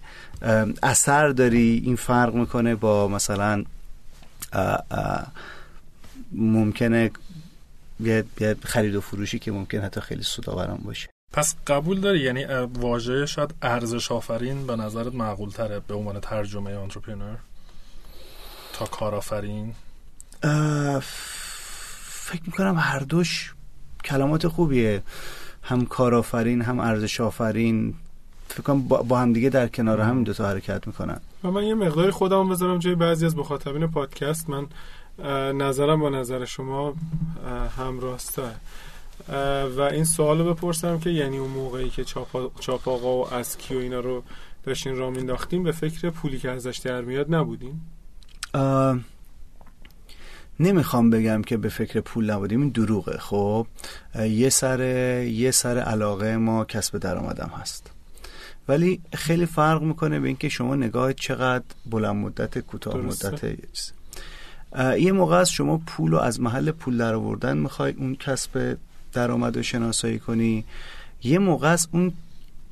اثر 0.82 1.28
داری 1.28 1.82
این 1.84 1.96
فرق 1.96 2.34
می‌کنه 2.34 2.74
با 2.74 3.08
مثلا 3.08 3.64
ممکنه 6.32 7.10
یه 8.00 8.24
خرید 8.64 8.94
و 8.94 9.00
فروشی 9.00 9.38
که 9.38 9.52
ممکن 9.52 9.78
حتی 9.78 10.00
خیلی 10.00 10.22
سودآورم 10.22 10.80
باشه. 10.84 11.08
پس 11.32 11.54
قبول 11.66 12.00
داری؟ 12.00 12.20
یعنی 12.20 12.44
واژه 12.74 13.26
شاید 13.26 13.54
ارزش 13.62 14.12
آفرین 14.12 14.66
به 14.66 14.76
نظرت 14.76 15.14
معقول 15.14 15.50
تره 15.50 15.80
به 15.80 15.94
عنوان 15.94 16.20
ترجمه 16.20 16.76
آنترپرنور 16.76 17.38
تا 18.72 18.86
کارآفرین؟ 18.86 19.74
فکر 22.10 22.42
می‌کنم 22.46 22.76
هر 22.78 22.98
دوش 22.98 23.54
کلمات 24.04 24.48
خوبیه. 24.48 25.02
هم 25.62 25.86
کارآفرین 25.86 26.62
هم 26.62 26.80
ارزش 26.80 27.20
آفرین 27.20 27.94
فکر 28.48 28.62
کنم 28.62 28.82
با 28.82 29.18
هم 29.18 29.32
دیگه 29.32 29.48
در 29.48 29.68
کنار 29.68 30.00
هم 30.00 30.24
دو 30.24 30.32
تا 30.32 30.48
حرکت 30.48 30.86
می‌کنن. 30.86 31.20
و 31.44 31.50
من 31.50 31.64
یه 31.64 31.74
مقداری 31.74 32.10
خودم 32.10 32.48
بذارم 32.48 32.78
جای 32.78 32.94
بعضی 32.94 33.26
از 33.26 33.36
مخاطبین 33.36 33.86
پادکست. 33.86 34.50
من 34.50 34.66
نظرم 35.52 36.00
با 36.00 36.08
نظر 36.08 36.44
شما 36.44 36.94
هم 37.78 38.00
راسته 38.00 38.42
و 39.76 39.80
این 39.80 40.04
سوال 40.04 40.38
رو 40.38 40.54
بپرسم 40.54 40.98
که 40.98 41.10
یعنی 41.10 41.38
اون 41.38 41.50
موقعی 41.50 41.90
که 41.90 42.04
چاپ 42.60 42.88
آقا 42.88 43.16
و 43.16 43.34
اسکی 43.34 43.74
و 43.74 43.78
اینا 43.78 44.00
رو 44.00 44.22
داشتین 44.64 44.96
را 44.96 45.10
مینداختیم 45.10 45.62
به 45.62 45.72
فکر 45.72 46.10
پولی 46.10 46.38
که 46.38 46.50
ازش 46.50 46.78
در 46.78 47.00
میاد 47.00 47.34
نبودیم 47.34 47.90
نمی‌خوام 50.60 51.10
بگم 51.10 51.42
که 51.42 51.56
به 51.56 51.68
فکر 51.68 52.00
پول 52.00 52.30
نبودیم 52.30 52.60
این 52.60 52.68
دروغه. 52.68 53.18
خب 53.18 53.66
یه 54.14 54.48
سر 54.48 54.80
یه 55.22 55.50
سر 55.50 55.78
علاقه 55.78 56.36
ما 56.36 56.64
کسب 56.64 56.98
درآمدم 56.98 57.50
هست. 57.60 57.90
ولی 58.68 59.00
خیلی 59.14 59.46
فرق 59.46 59.82
می‌کنه 59.82 60.20
به 60.20 60.28
اینکه 60.28 60.48
شما 60.48 60.76
نگاه 60.76 61.12
چقدر 61.12 61.64
بلند 61.86 62.16
مدت 62.16 62.58
کوتاه 62.58 62.96
مدت 62.96 63.56
یه 64.98 65.12
موقع 65.12 65.36
از 65.36 65.50
شما 65.50 65.78
پول 65.86 66.10
رو 66.10 66.18
از 66.18 66.40
محل 66.40 66.70
پول 66.70 66.98
در 66.98 67.14
آوردن 67.14 67.56
می‌خوای 67.58 67.92
اون 67.92 68.14
کسب 68.14 68.76
درآمد 69.12 69.56
رو 69.56 69.62
شناسایی 69.62 70.18
کنی. 70.18 70.64
یه 71.22 71.38
موقع 71.38 71.68
از 71.68 71.88
اون 71.92 72.12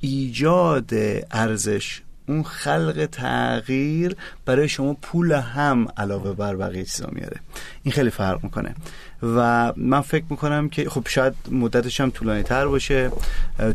ایجاد 0.00 0.90
ارزش 1.30 2.02
اون 2.28 2.42
خلق 2.42 3.08
تغییر 3.12 4.16
برای 4.44 4.68
شما 4.68 4.94
پول 5.02 5.32
هم 5.32 5.88
علاوه 5.96 6.32
بر 6.32 6.56
بقیه 6.56 6.84
چیزا 6.84 7.08
میاره. 7.12 7.36
این 7.82 7.92
خیلی 7.92 8.10
فرق 8.10 8.44
می‌کنه. 8.44 8.74
و 9.22 9.72
من 9.76 10.00
فکر 10.00 10.24
می‌کنم 10.30 10.68
که 10.68 10.90
خب 10.90 11.08
شاید 11.08 11.34
مدتش 11.50 12.00
هم 12.00 12.10
طولانی 12.10 12.42
تر 12.42 12.66
باشه. 12.66 13.10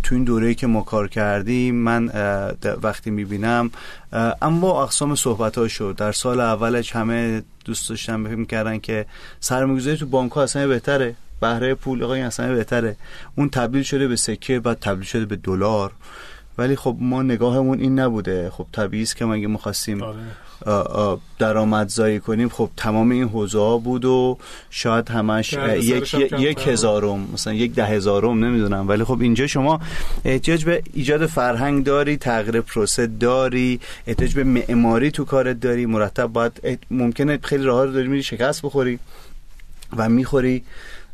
تو 0.04 0.16
این 0.16 0.24
دوره 0.24 0.54
که 0.54 0.68
ما 0.68 0.82
کار 0.82 1.08
کردیم 1.08 1.76
من 1.76 2.12
وقتی 2.84 3.12
می‌بینم 3.12 3.72
اما 4.42 4.84
اقسام 4.84 5.16
صحبت 5.16 5.58
ها 5.58 5.68
شد 5.68 5.96
در 5.98 6.12
سال 6.12 6.40
اولش 6.40 6.96
همه 6.96 7.44
دوست 7.66 7.90
داشتن 7.90 8.24
فکر 8.24 8.36
می‌کردن 8.36 8.80
که 8.80 9.06
سرمایه‌گذاری 9.40 9.98
تو 9.98 10.06
بانک 10.06 10.32
ها 10.32 10.44
اصلا 10.44 10.68
بهتره. 10.68 11.16
بهره 11.42 11.76
پول 11.76 12.04
آقا 12.04 12.14
اصلا 12.14 12.56
بهتره. 12.56 12.96
اون 13.36 13.50
تبدیل 13.50 13.84
شده 13.84 14.08
به 14.08 14.16
سکه 14.16 14.60
بعد 14.60 14.80
تبدیل 14.80 15.06
شده 15.06 15.26
به 15.26 15.36
دلار. 15.36 15.92
ولی 16.58 16.76
خب 16.76 16.98
ما 17.00 17.24
نگاهمون 17.24 17.80
این 17.80 18.00
نبوده. 18.00 18.50
خب 18.50 18.66
طبیعی 18.72 19.04
است 19.04 19.16
که 19.16 19.26
ما 19.26 19.34
اگه 19.34 19.48
می‌خواستیم 19.48 20.04
آره. 20.04 20.18
درآمدزایی 21.40 22.20
کنیم. 22.20 22.50
خب 22.50 22.70
تمام 22.78 23.12
این 23.12 23.24
حوزه 23.24 23.60
ها 23.60 23.78
بود 23.78 24.06
و 24.06 24.38
شاید 24.70 25.10
همش 25.10 25.54
یک 25.54 26.14
یک 26.40 26.68
هزارم 26.68 27.28
مثلا 27.34 27.54
یک 27.54 27.74
ده 27.74 27.86
هزارم 27.86 28.46
نمی‌دونم. 28.46 28.88
ولی 28.88 29.04
خب 29.04 29.22
اینجا 29.22 29.48
شما 29.48 29.80
احتیاج 30.26 30.66
به 30.66 30.84
ایجاد 30.94 31.26
فرهنگ 31.26 31.84
داری 31.84 32.18
تغییر 32.18 32.62
پروسه 32.62 33.08
داری 33.08 33.80
احتیاج 34.08 34.36
به 34.36 34.44
معماری 34.44 35.12
تو 35.12 35.26
کارت 35.26 35.60
داری. 35.60 35.86
مرتب 35.86 36.28
باید 36.28 36.80
ممکنه 36.92 37.40
خیلی 37.44 37.64
راه 37.64 37.86
رو 37.86 37.92
داری 37.92 38.08
میری 38.08 38.24
شکست 38.24 38.62
بخوری 38.66 39.00
و 39.98 40.10
می‌خوری. 40.10 40.64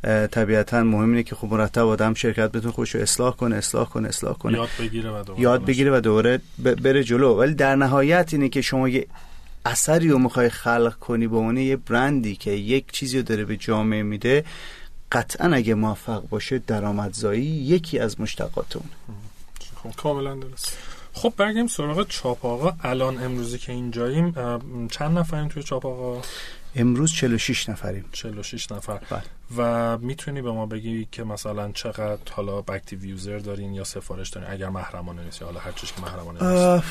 طبیعتا 0.03 0.83
مهم 0.83 1.09
اینه 1.09 1.23
که 1.23 1.35
خب 1.35 1.47
مرتب 1.47 1.85
آدم 1.85 2.13
شرکت 2.13 2.51
بتونه 2.51 2.73
خودش 2.73 2.95
رو 2.95 3.01
اصلاح 3.01 3.35
کنه 3.35 3.55
اصلاح 3.55 3.89
کنه 3.89 4.07
اصلاح 4.07 4.37
کنه. 4.37 4.57
یاد 4.57 4.69
بگیره 4.79 5.11
و 5.11 5.23
دوباره 5.23 5.41
یاد 5.41 5.65
بگیره 5.65 5.97
و 5.97 5.99
دوباره 5.99 6.41
بره 6.59 7.03
جلو. 7.03 7.33
ولی 7.33 7.53
در 7.53 7.75
نهایت 7.75 8.29
اینه 8.33 8.49
که 8.49 8.61
شما 8.61 8.89
یه 8.89 9.07
اثری 9.65 10.09
رو 10.09 10.19
می‌خوای 10.19 10.49
خلق 10.49 10.95
کنی 10.99 11.27
به 11.27 11.37
عنوان 11.37 11.57
یه 11.57 11.75
برندی 11.75 12.35
که 12.35 12.51
یک 12.51 12.91
چیزی 12.91 13.17
رو 13.17 13.23
داره 13.23 13.45
به 13.45 13.57
جامعه 13.57 14.03
میده 14.03 14.45
قطعا 15.11 15.55
اگه 15.55 15.73
موفق 15.73 16.23
باشه 16.29 16.59
درآمدزایی 16.67 17.45
یکی 17.45 17.99
از 17.99 18.21
مشتقات 18.21 18.75
اون 18.75 18.89
خب 19.83 20.01
کاملا 20.01 20.35
درست. 20.35 20.77
خب 21.13 21.33
برگردیم 21.37 21.67
سراغ 21.67 22.07
چاپ 22.07 22.45
آقا 22.45 22.73
الان 22.83 23.23
امروزی 23.23 23.57
که 23.57 23.71
اینجاییم 23.71 24.33
چند 24.91 25.17
نفریم 25.17 25.47
توی 25.47 25.63
چاپ 25.63 25.85
آقا 25.85 26.21
امروز 26.75 27.13
46 27.13 27.69
نفریم. 27.69 28.05
46 28.11 28.71
نفر. 28.71 28.99
بله. 29.09 29.21
و 29.57 29.97
می‌تونی 29.97 30.41
به 30.41 30.51
ما 30.51 30.65
بگی 30.65 31.07
که 31.11 31.23
مثلا 31.23 31.71
چقدر 31.71 32.31
حالا 32.31 32.57
اکتیو 32.57 33.05
یوزر 33.05 33.37
دارین 33.37 33.73
یا 33.73 33.83
سفارش 33.83 34.29
دارین؟ 34.29 34.49
اگر 34.49 34.69
محرمانه 34.69 35.23
نیست 35.23 35.41
یا 35.41 35.47
حالا 35.47 35.59
هر 35.59 35.71
چیزی 35.71 35.93
که 35.95 36.01
محرمانه 36.01 36.73
نیست. 36.73 36.87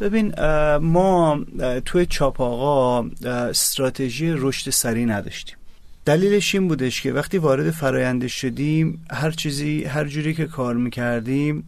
ببین 0.00 0.34
ما 0.76 1.44
توی 1.84 2.06
چاپ 2.06 2.40
آقا 2.40 3.10
استراتژی 3.26 4.30
رشد 4.30 4.70
سریع 4.70 5.06
نداشتیم. 5.06 5.56
دلیلش 6.04 6.54
این 6.54 6.68
بودش 6.68 7.02
که 7.02 7.12
وقتی 7.12 7.38
وارد 7.38 7.70
فراینده 7.70 8.28
شدیم 8.28 9.06
هر 9.10 9.30
چیزی 9.30 9.84
هر 9.84 10.04
جوری 10.04 10.34
که 10.34 10.46
کار 10.46 10.74
می‌کردیم 10.74 11.64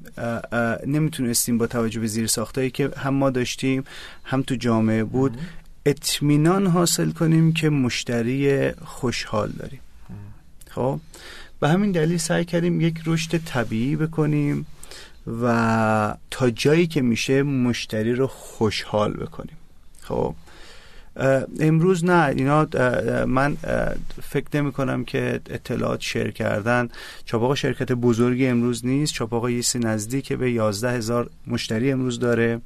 نمی‌تونستیم 0.87 1.59
با 1.59 1.67
توجه 1.67 2.01
به 2.01 2.07
زیر 2.07 2.27
ساختایی 2.27 2.71
که 2.71 2.91
هم 2.97 3.15
ما 3.15 3.31
داشتیم 3.31 3.85
هم 4.25 4.43
تو 4.43 4.55
جامعه 4.55 5.05
بود 5.05 5.39
اطمینان 5.87 6.67
حاصل 6.67 7.11
کنیم 7.11 7.53
که 7.53 7.71
مشتری 7.71 8.73
خوشحال 8.73 9.49
داریم. 9.51 9.81
خب 10.71 11.01
به 11.61 11.69
همین 11.69 11.93
دلیل 11.93 12.17
سعی 12.17 12.45
کردیم 12.45 12.81
یک 12.81 12.95
رشد 13.07 13.39
طبیعی 13.45 13.97
بکنیم 13.97 14.67
و 15.43 16.17
تا 16.31 16.51
جایی 16.51 16.87
که 16.87 17.03
میشه 17.03 17.43
مشتری 17.43 18.15
رو 18.15 18.27
خوشحال 18.27 19.13
بکنیم. 19.13 19.57
خب 20.01 20.35
امروز 21.61 22.05
نه 22.05 22.35
اینا 22.37 22.69
من 23.27 23.57
فکر 24.23 24.47
نمی 24.55 24.73
کنم 24.73 25.05
که 25.05 25.41
اطلاعات 25.51 26.01
share 26.01 26.31
کردن. 26.31 26.89
چاپ 27.25 27.43
آقا 27.43 27.55
شرکت 27.55 27.93
بزرگی 27.93 28.47
امروز 28.47 28.87
نیست. 28.87 29.13
چاپ 29.15 29.36
آقا 29.36 29.51
یه 29.51 29.63
نزدیک 29.75 30.33
به 30.33 30.51
11 30.53 30.91
هزار 30.91 31.31
مشتری 31.47 31.93
امروز 31.93 32.19
داره. 32.19 32.61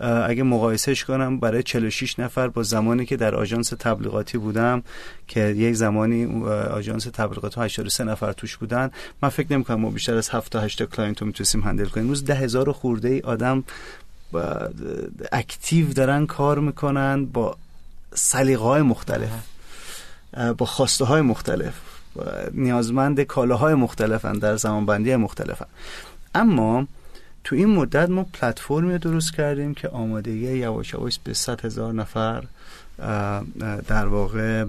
اگه 0.00 0.42
مقایسهش 0.42 1.04
کنم 1.04 1.38
برای 1.38 1.62
46 1.62 2.18
نفر 2.18 2.48
با 2.48 2.62
زمانی 2.62 3.06
که 3.06 3.16
در 3.16 3.34
آژانس 3.34 3.68
تبلیغاتی 3.68 4.38
بودم 4.38 4.82
که 5.28 5.40
یک 5.40 5.74
زمانی 5.74 6.44
آژانس 6.70 7.04
تبلیغاتی 7.04 7.60
83 7.60 8.04
نفر 8.04 8.32
توش 8.32 8.56
بودن 8.56 8.90
من 9.22 9.28
فکر 9.28 9.52
نمی 9.52 9.64
کنم 9.64 9.80
ما 9.80 9.90
بیشتر 9.90 10.16
از 10.16 10.30
7 10.30 10.52
تا 10.52 10.60
8 10.60 10.82
client 10.82 11.20
رو 11.20 11.26
می‌تونستیم 11.26 11.60
handle 11.60 11.86
کنیم. 11.86 12.08
روز 12.08 12.24
ده 12.24 12.34
هزار 12.34 12.72
خورده 12.72 13.08
ای 13.08 13.20
آدم 13.20 13.64
اکتیو 15.32 15.92
دارن 15.92 16.26
کار 16.26 16.58
می‌کنن 16.58 17.24
با 17.24 17.56
سلیقه 18.14 18.64
های 18.64 18.82
مختلف 18.82 19.30
با 20.58 20.66
خواسته 20.66 21.04
های 21.04 21.20
مختلف 21.20 21.74
نیازمند 22.52 23.20
کالاهای 23.20 23.74
مختلفن 23.74 24.32
در 24.32 24.56
زمان 24.56 24.86
بندی 24.86 25.16
مختلفن. 25.16 25.66
اما 26.34 26.86
تو 27.44 27.56
این 27.56 27.68
مدت 27.68 28.08
ما 28.08 28.24
پلتفرمی 28.24 28.98
درست 28.98 29.34
کردیم 29.34 29.74
که 29.74 29.88
آماده 29.88 30.30
یواش 30.30 30.92
یواش 30.92 31.18
به 31.24 31.34
100 31.34 31.64
هزار 31.64 31.92
نفر 31.92 32.44
در 33.86 34.06
واقع 34.06 34.64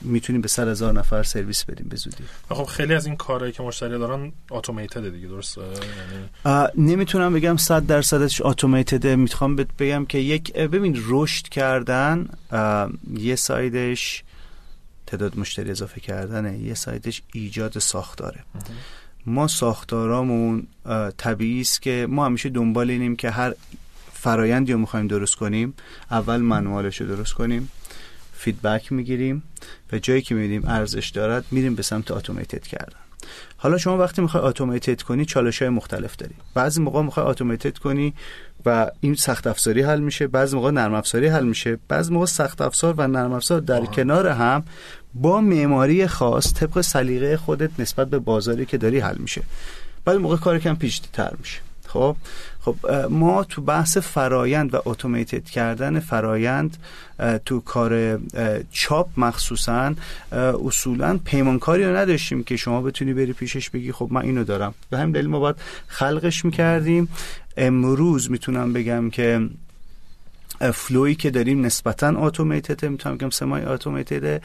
می‌تونیم 0.00 0.42
به 0.42 0.48
100 0.48 0.68
هزار 0.68 0.92
نفر 0.92 1.22
سرویس 1.22 1.64
بدیم 1.64 1.86
به 1.88 1.96
زودی. 1.96 2.24
خب 2.48 2.64
خیلی 2.64 2.94
از 2.94 3.06
این 3.06 3.16
کارهایی 3.16 3.52
که 3.52 3.62
مشتری 3.62 3.98
دارن 3.98 4.32
اتوماتد 4.50 5.12
دیگه 5.12 5.28
درسته؟ 5.28 5.60
یعنی 5.60 6.90
نمی‌تونم 6.90 7.32
بگم 7.32 7.56
100 7.56 7.86
درصدش 7.86 8.42
automated 8.44 9.06
می‌خوام 9.06 9.56
بگم 9.56 10.06
که 10.06 10.18
یک 10.18 10.52
ببین 10.52 11.02
رشد 11.08 11.48
کردن 11.48 12.28
یه 13.18 13.36
side‌ش 13.36 14.24
تعداد 15.06 15.38
مشتری 15.38 15.70
اضافه 15.70 16.00
کردنه 16.00 16.58
یه 16.58 16.74
side‌ش 16.74 17.22
ایجاد 17.32 17.78
ساختاره. 17.78 18.44
ما 19.28 19.46
ساختارامون 19.46 20.66
طبیعی 21.16 21.60
است 21.60 21.82
که 21.82 22.06
ما 22.10 22.26
همیشه 22.26 22.48
دنبال 22.48 22.90
اینیم 22.90 23.16
که 23.16 23.30
هر 23.30 23.54
فرایندی 24.12 24.72
رو 24.72 24.78
می‌خوایم 24.78 25.06
درست 25.06 25.34
کنیم 25.34 25.74
اول 26.10 26.36
manual‌ش 26.36 27.00
رو 27.00 27.16
درست 27.16 27.34
کنیم 27.34 27.70
feedback 28.32 28.92
می‌گیریم 28.92 29.42
و 29.92 29.98
جایی 29.98 30.22
که 30.22 30.34
می‌بینیم 30.34 30.64
ارزش 30.66 31.08
دارد 31.08 31.44
میریم 31.50 31.74
به 31.74 31.82
سمت 31.82 32.10
automated 32.10 32.62
کردن. 32.62 33.07
حالا 33.60 33.78
شما 33.78 33.98
وقتی 33.98 34.22
می‌خوای 34.22 34.44
اتوماتد 34.44 35.02
کنی 35.02 35.24
چالش 35.24 35.62
های 35.62 35.68
مختلف 35.68 36.16
داری. 36.16 36.34
بعضی 36.54 36.80
موقع 36.80 37.02
می‌خوای 37.02 37.26
اتوماتد 37.26 37.78
کنی 37.78 38.14
و 38.66 38.90
این 39.00 39.14
سخت 39.14 39.46
افزاری 39.46 39.82
حل 39.82 40.00
میشه 40.00 40.26
بعضی 40.26 40.56
موقع 40.56 40.70
نرم 40.70 40.94
افزاری 40.94 41.26
حل 41.26 41.44
میشه. 41.44 41.78
بعضی 41.88 42.12
موقع 42.12 42.26
سخت 42.26 42.60
افزار 42.60 42.94
و 42.98 43.08
نرم 43.08 43.32
افزار 43.32 43.60
در 43.60 43.84
کنار 43.84 44.26
هم 44.26 44.64
با 45.14 45.40
معماری 45.40 46.06
خاص 46.06 46.54
طبق 46.54 46.80
سلیقه 46.80 47.36
خودت 47.36 47.70
نسبت 47.78 48.08
به 48.08 48.18
بازاری 48.18 48.66
که 48.66 48.78
داری 48.78 48.98
حل 48.98 49.16
میشه. 49.18 49.42
بعد 50.04 50.16
موقع 50.16 50.36
کار 50.36 50.58
کم 50.58 50.76
پیچیده 50.76 51.08
تر 51.12 51.32
میشه. 51.38 51.60
خب 51.88 52.16
خب 52.60 52.76
ما 53.10 53.44
تو 53.44 53.62
بحث 53.62 53.98
فرایند 53.98 54.74
و 54.74 54.82
اتوماتد 54.84 55.44
کردن 55.44 56.00
فرایند 56.00 56.76
تو 57.44 57.60
کار 57.60 58.20
چاپ 58.72 59.08
مخصوصا 59.16 59.94
اصولا 60.66 61.18
پیمانکاری 61.24 61.84
رو 61.84 61.96
نداشتیم 61.96 62.44
که 62.44 62.56
شما 62.56 62.82
بتونی 62.82 63.12
بری 63.14 63.32
پیشش 63.32 63.70
بگی 63.70 63.92
خب 63.92 64.08
من 64.10 64.22
اینو 64.22 64.44
دارم. 64.44 64.74
به 64.90 64.98
همین 64.98 65.12
دلیل 65.12 65.26
ما 65.26 65.40
باید 65.40 65.56
خلقش 65.86 66.44
می‌کردیم. 66.44 67.08
امروز 67.56 68.30
می‌تونم 68.30 68.72
بگم 68.72 69.10
که 69.10 69.48
فلوی 70.74 71.14
که 71.14 71.30
داریم 71.30 71.66
نسبتا 71.66 72.08
اتوماتد 72.26 72.84
می‌تونم 72.84 73.16
بگم 73.16 73.30
سمای 73.30 73.62
اتوماتد 73.62 74.42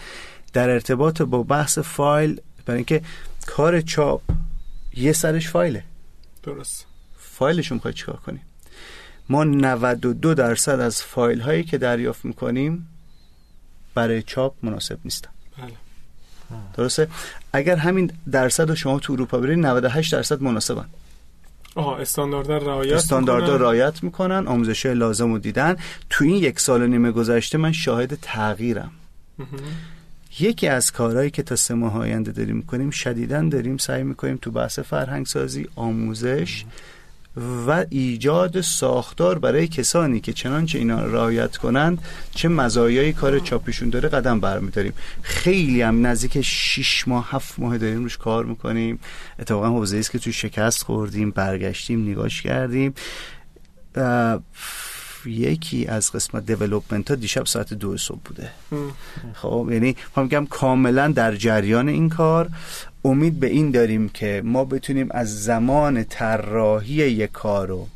در 0.54 0.70
ارتباط 0.70 1.22
با 1.22 1.44
بحث 1.44 1.80
فایل 1.80 2.42
برای 2.66 2.78
اینکه 2.78 3.02
کار 3.48 3.82
چاپ 3.82 4.22
یه 4.96 5.14
سرش 5.14 5.50
فایله. 5.50 5.84
درست. 6.44 6.93
فایلش 7.44 7.72
می‌خوای 7.72 7.94
چیکار 7.94 8.16
کنیم؟ 8.16 8.42
ما 9.30 9.44
92 9.44 10.34
درصد 10.34 10.80
از 10.80 11.04
فایل 11.04 11.40
هایی 11.40 11.64
که 11.64 11.78
دریافت 11.78 12.26
می‌کنیم 12.26 12.88
برای 13.96 14.22
چاپ 14.22 14.54
مناسب 14.64 14.98
نیستن. 15.06 15.30
بله. 15.58 15.74
درسته؟ 16.78 17.08
اگر 17.54 17.76
همین 17.76 18.12
درصد 18.32 18.70
رو 18.70 18.76
شما 18.76 19.00
تو 19.00 19.14
اروپا 19.14 19.38
برید 19.38 19.60
98 19.60 20.12
درصد 20.12 20.42
مناسبن. 20.42 20.86
آها 21.76 21.98
استاندارد 21.98 22.52
رعایت 22.52 22.94
استاندارد 22.94 23.50
رعایت 23.50 24.04
می‌کنن 24.04 24.48
آموزش 24.48 24.86
لازم 24.86 25.32
رو 25.32 25.40
دیدن. 25.40 25.76
تو 26.10 26.26
این 26.26 26.36
یک 26.36 26.60
سال 26.60 26.82
و 26.82 26.88
نیمه 26.88 27.12
گذشته 27.12 27.58
من 27.58 27.72
شاهد 27.72 28.18
تغییرم. 28.22 28.92
یکی 30.40 30.68
از 30.68 30.92
کارهایی 30.92 31.30
که 31.30 31.44
تا 31.44 31.56
سه 31.56 31.74
ماه 31.74 31.98
آینده 31.98 32.32
داریم 32.32 32.56
می‌کنیم 32.56 32.90
شدیدا 32.90 33.42
داریم 33.42 33.78
سعی 33.78 34.04
می‌کنیم 34.04 34.38
تو 34.42 34.52
بحث 34.52 34.80
فرهنگ 34.80 35.26
سازی 35.26 35.68
آموزش 35.76 36.66
و 37.68 37.86
ایجاد 37.90 38.62
ساختار 38.62 39.40
برای 39.40 39.68
کسانی 39.68 40.20
که 40.20 40.34
چنانچه 40.34 40.78
اینا 40.78 41.06
رعایت 41.06 41.58
کنند 41.58 42.02
چه 42.32 42.48
مزایای 42.48 43.14
کار 43.14 43.40
چاپیشون 43.40 43.90
داره 43.90 44.10
قدم 44.10 44.40
برمیداریم. 44.40 44.94
خیلی 45.22 45.82
هم 45.82 46.08
نزدیک 46.08 46.42
6 46.42 47.08
ماه 47.08 47.28
7 47.32 47.60
ماه 47.60 47.78
داریم 47.78 48.04
روش 48.04 48.18
کار 48.18 48.46
می‌کنیم. 48.46 49.00
اتفاقا 49.40 49.70
حوزه 49.70 49.98
است 49.98 50.12
که 50.12 50.20
توی 50.20 50.34
شکست 50.34 50.84
خوردیم 50.84 51.32
برگشتیم 51.32 52.10
نگاش 52.10 52.42
کردیم. 52.42 52.94
یکی 55.26 55.86
از 55.86 56.12
قسمت 56.12 56.46
دیولوپمنت 56.46 57.10
ها 57.10 57.16
دیشب 57.16 57.46
ساعت 57.46 57.74
دو 57.74 57.98
صبح 57.98 58.20
بوده. 58.26 58.52
خب 59.34 59.68
یعنی 59.72 59.96
میگم 60.18 60.46
کاملا 60.46 61.08
در 61.08 61.36
جریان 61.36 61.90
این 61.90 62.10
کار. 62.10 62.50
امید 63.06 63.40
به 63.40 63.48
این 63.48 63.72
داریم 63.72 64.10
که 64.10 64.42
ما 64.46 64.66
بتونیم 64.66 65.08
از 65.12 65.44
زمان 65.44 66.04
طراحی 66.04 66.94
یک 66.94 67.32
کار 67.32 67.68
رو 67.68 67.88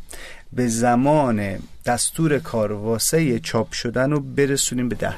به 0.53 0.67
زمان 0.67 1.59
دستور 1.85 2.39
کار 2.39 2.71
واسه 2.71 3.39
چاپ 3.39 3.71
شدن 3.71 4.11
رو 4.11 4.19
برسونیم 4.19 4.89
به 4.89 4.95
ده 4.95 5.13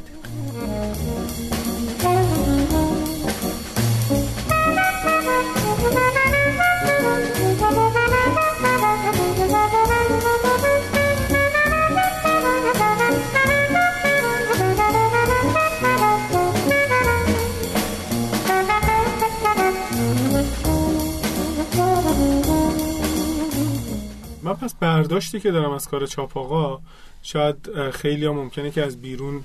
پس 24.53 24.75
برداشتی 24.75 25.39
که 25.39 25.51
دارم 25.51 25.71
از 25.71 25.87
کار 25.87 26.05
چاپ 26.05 26.37
آقا 26.37 26.79
شاید 27.23 27.89
خیلی 27.91 28.25
ها 28.25 28.33
ممکنه 28.33 28.71
که 28.71 28.85
از 28.85 29.01
بیرون 29.01 29.43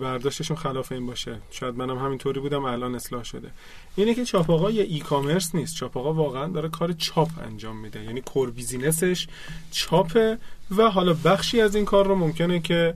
برداشتشون 0.00 0.56
خلاف 0.56 0.92
این 0.92 1.06
باشه. 1.06 1.38
شاید 1.50 1.74
منم 1.74 1.98
همینطوری 1.98 2.40
بودم 2.40 2.64
الان 2.64 2.94
اصلاح 2.94 3.24
شده. 3.24 3.50
اینه 3.96 4.14
که 4.14 4.24
چاپ 4.24 4.50
آقا 4.50 4.70
یه 4.70 4.82
e-commerce 4.82 5.54
نیست. 5.54 5.76
چاپ 5.76 5.96
آقا 5.96 6.12
واقعا 6.12 6.46
داره 6.46 6.68
کار 6.68 6.92
چاپ 6.92 7.30
انجام 7.46 7.76
میده. 7.76 8.04
یعنی 8.04 8.20
core 8.20 8.50
business‌ش 8.50 9.28
چاپه 9.70 10.38
و 10.76 10.90
حالا 10.90 11.16
بخشی 11.24 11.60
از 11.60 11.74
این 11.74 11.84
کار 11.84 12.06
رو 12.06 12.14
ممکنه 12.14 12.60
که 12.60 12.94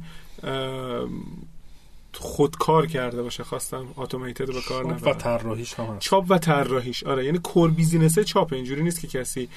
خودکار 2.16 2.86
کرده 2.86 3.22
باشه 3.22 3.44
خواستم 3.44 3.86
automated 3.96 4.46
به 4.46 4.60
کار 4.68 4.84
نبرم 4.84 5.10
و 5.10 5.14
طراحیش 5.14 5.74
هم 5.74 5.96
چاپ 5.98 6.26
و 6.28 6.38
طراحیش 6.38 7.04
آره 7.04 7.24
یعنی 7.24 7.38
core 7.38 7.70
business 7.70 8.18
چاپ 8.18 8.52
اینجوری 8.52 8.82
نیست 8.82 9.00
که 9.00 9.06
کسی 9.06 9.48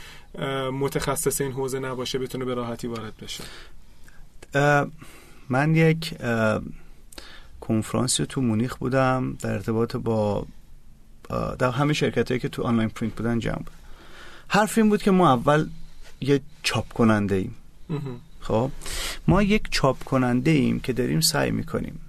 متخصص 0.73 1.41
این 1.41 1.51
حوزه 1.51 1.79
نباشه 1.79 2.19
بتونه 2.19 2.45
به 2.45 2.53
راحتی 2.53 2.87
وارد 2.87 3.13
بشه. 3.21 3.43
من 5.49 5.75
یک 5.75 6.13
کنفرانسی 7.61 8.25
تو 8.25 8.41
مونیخ 8.41 8.75
بودم 8.75 9.37
در 9.41 9.51
ارتباط 9.51 9.95
با 9.95 10.45
در 11.59 11.71
همه 11.71 11.93
شرکت 11.93 12.27
هایی 12.27 12.39
که 12.39 12.49
تو 12.49 12.63
آنلاین 12.63 12.89
پرینت 12.89 13.15
بودن 13.15 13.39
جمع 13.39 13.55
بود 13.55 13.71
حرف 14.47 14.77
این 14.77 14.89
بود 14.89 15.03
که 15.03 15.11
ما 15.11 15.33
اول 15.33 15.67
یه 16.21 16.41
چاپ 16.63 16.93
کننده 16.93 17.35
ایم. 17.35 17.55
خب؟ 18.39 18.71
ما 19.27 19.43
یک 19.43 19.67
چاپ 19.71 20.03
کننده 20.03 20.51
ایم 20.51 20.79
که 20.79 20.93
داریم 20.93 21.21
سعی 21.21 21.51
می‌کنیم 21.51 21.99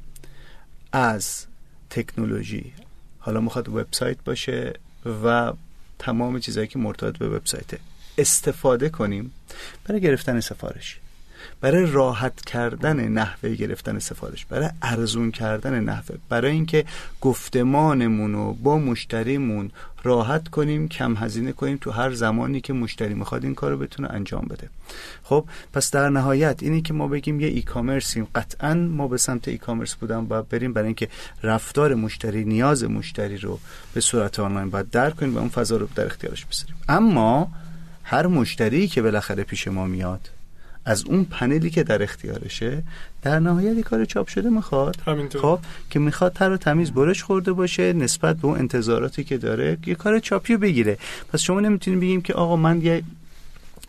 از 0.99 1.47
تکنولوژی. 1.91 2.73
حالا 3.19 3.41
می‌خواد 3.41 3.69
وبسایت 3.69 4.17
باشه 4.25 4.73
و 5.25 5.53
تمام 5.99 6.41
چیزهایی 6.41 6.69
که 6.69 6.79
مرتبط 6.79 7.19
به 7.19 7.29
وبسایت 7.29 7.67
استفاده 8.19 8.89
کنیم 8.89 9.33
برای 9.85 10.01
گرفتن 10.01 10.41
سفارش. 10.41 11.01
برای 11.61 11.87
راحت 11.87 12.41
کردن 12.41 13.09
نحوه 13.09 13.55
گرفتن 13.55 13.99
سفارش 13.99 14.45
برای 14.45 14.69
ارزون 14.83 15.31
کردن 15.31 15.81
نحوه 15.81 16.17
برای 16.29 16.51
اینکه 16.51 16.85
گفتمانمون 17.21 18.33
رو 18.33 18.53
با 18.53 18.79
مشتریمون 18.79 19.71
راحت 20.03 20.49
کنیم 20.49 20.89
کم 20.89 21.17
هزینه 21.17 21.53
کنیم 21.53 21.79
تو 21.81 21.91
هر 21.91 22.13
زمانی 22.13 22.61
که 22.61 22.73
مشتری 22.73 23.15
می‌خواد 23.15 23.45
این 23.45 23.55
کار 23.55 23.71
رو 23.71 23.79
بتونه 23.79 24.11
انجام 24.11 24.47
بده. 24.51 24.69
خب 25.23 25.45
پس 25.73 25.91
در 25.91 26.09
نهایت 26.09 26.63
اینی 26.63 26.83
که 26.83 26.93
ما 26.93 27.09
بگیم 27.09 27.41
یه 27.41 27.49
ای 27.49 27.63
کامرسیم 27.63 28.27
قطعا 28.35 28.75
ما 28.75 29.09
به 29.09 29.17
سمت 29.17 29.49
ای 29.49 29.59
کامرس 29.59 29.95
بودم 29.95 30.27
و 30.31 30.43
بریم 30.43 30.73
برای 30.73 30.87
اینکه 30.87 31.09
رفتار 31.43 31.95
مشتری 31.95 32.45
نیاز 32.45 32.85
مشتری 32.85 33.37
رو 33.37 33.59
به 33.95 34.01
صورت 34.01 34.41
آنلاین 34.41 34.71
باید 34.71 34.91
درک 34.91 35.17
کنیم 35.17 35.35
و 35.35 35.39
اون 35.39 35.49
فضا 35.49 35.77
رو 35.77 35.89
در 35.95 36.07
اختیارش 36.07 36.47
بذاریم. 36.47 36.77
اما 36.89 37.53
هر 38.05 38.27
مشتری 38.27 38.89
که 38.89 39.03
بالاخره 39.03 39.45
پیش 39.45 39.69
ما 39.69 39.87
میاد 39.87 40.31
از 40.89 41.05
اون 41.05 41.25
پنلی 41.25 41.71
که 41.71 41.83
در 41.83 42.03
اختیارشه 42.03 42.83
در 43.23 43.39
نهایت 43.39 43.81
کار 43.81 44.05
چاپ 44.05 44.29
شده 44.29 44.51
می‌خواد. 44.51 44.97
خب 45.43 45.59
که 45.91 45.99
می‌خواد 45.99 46.33
تر 46.33 46.51
و 46.51 46.57
تمیز 46.57 46.91
برش 46.91 47.23
خورده 47.23 47.53
باشه 47.53 47.93
نسبت 47.93 48.37
به 48.37 48.47
اون 48.47 48.59
انتظاراتی 48.59 49.25
که 49.25 49.39
داره 49.39 49.79
یه 49.87 49.95
کار 49.95 50.19
چاپی 50.19 50.57
بگیره. 50.57 50.99
پس 51.33 51.41
شما 51.41 51.61
نمی‌تونید 51.61 52.01
بگیم 52.01 52.23
که 52.23 52.35
آقا 52.35 52.57
من 52.57 52.81
یه 52.83 53.03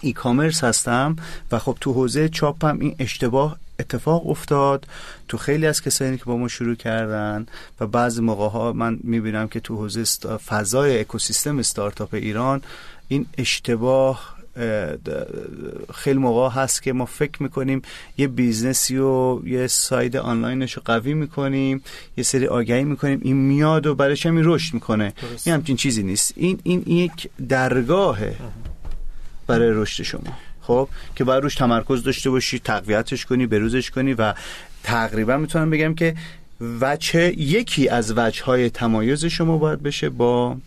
ای 0.01 0.13
کامرس 0.13 0.63
هستم 0.63 1.15
و 1.51 1.59
خب 1.59 1.77
تو 1.81 1.93
حوزه 1.93 2.29
چاپم 2.29 2.77
این 2.79 2.95
اشتباه 2.99 3.57
اتفاق 3.79 4.29
افتاد. 4.29 4.87
تو 5.27 5.37
خیلی 5.37 5.67
از 5.67 5.81
کسانی 5.81 6.17
که 6.17 6.23
با 6.23 6.37
ما 6.37 6.47
شروع 6.47 6.75
کردن 6.75 7.45
و 7.79 7.87
بعضی 7.87 8.21
موقع 8.21 8.49
ها 8.49 8.73
من 8.73 8.99
می‌بینم 9.03 9.47
که 9.47 9.59
تو 9.59 9.75
حوزه 9.75 10.03
فضای 10.37 10.99
اکوسیستم 10.99 11.59
استارتاپ 11.59 12.13
ایران 12.13 12.61
این 13.07 13.25
اشتباه 13.37 14.38
خیلی 15.93 16.19
موقع 16.19 16.61
هست 16.61 16.83
که 16.83 16.93
ما 16.93 17.05
فکر 17.05 17.43
می‌کنیم 17.43 17.81
یه 18.17 18.27
business‌ی 18.27 18.97
و 18.97 19.41
یه 19.45 19.67
side 19.67 20.17
آنلاینش 20.17 20.73
رو 20.73 20.81
قوی 20.85 21.13
می‌کنیم 21.13 21.83
یه 22.17 22.23
سری 22.23 22.47
آگهی 22.47 22.83
می‌کنیم 22.83 23.19
این 23.23 23.35
میاد 23.35 23.87
و 23.87 23.95
برایش 23.95 24.25
هم 24.25 24.37
رشد 24.43 24.73
می‌کنه. 24.73 25.13
این 25.45 25.55
همچین 25.55 25.75
چیزی 25.75 26.03
نیست. 26.03 26.33
این 26.35 26.59
این 26.63 26.83
یک 26.87 27.29
درگاهه 27.49 28.35
برای 29.47 29.69
رشد 29.71 30.03
شما. 30.03 30.37
خب؟ 30.61 30.89
که 31.15 31.23
باید 31.23 31.43
روش 31.43 31.55
تمرکز 31.55 32.03
داشته 32.03 32.29
باشی 32.29 32.59
تقویتش 32.59 33.25
کنی 33.25 33.47
بروزش 33.47 33.91
کنی 33.91 34.13
و 34.13 34.33
تقریبا 34.83 35.37
می‌تونم 35.37 35.69
بگم 35.69 35.95
که 35.95 36.15
وچه 36.81 37.33
یکی 37.37 37.89
از 37.89 38.13
وجه 38.17 38.43
های 38.43 38.69
تمایز 38.69 39.25
شما 39.25 39.57
باید 39.57 39.83
بشه 39.83 40.09
با 40.09 40.57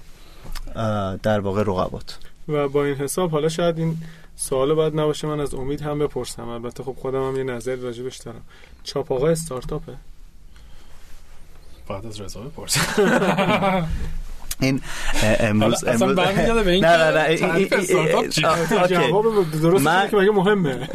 در 1.22 1.40
واقع 1.40 1.62
رقبات. 1.62 2.18
و 2.48 2.68
با 2.68 2.84
این 2.84 2.94
حساب 2.94 3.30
حالا 3.30 3.48
شاید 3.48 3.78
این 3.78 3.96
سوال 4.36 4.74
بعد 4.74 5.00
نباشه 5.00 5.26
من 5.26 5.40
از 5.40 5.54
امید 5.54 5.80
هم 5.80 5.98
بپرسم. 5.98 6.48
البته 6.48 6.82
خب 6.82 6.96
خودم 6.98 7.28
هم 7.28 7.36
یه 7.36 7.44
نظری 7.44 7.80
راجبش 7.80 8.16
دارم. 8.16 8.42
چاپ 8.84 9.12
آقا 9.12 9.28
استارتاپه 9.28 9.92
بعد 11.88 12.06
از 12.06 12.20
رضا 12.20 12.40
بپرسم 12.40 13.88
این 14.60 14.80
امروز 15.40 15.84
امروز 15.84 16.18
نه 16.18 16.80
نه 16.80 17.10
نه 17.10 18.86
جواب 18.88 19.50
درست 19.50 19.86
مهمه. 19.86 20.88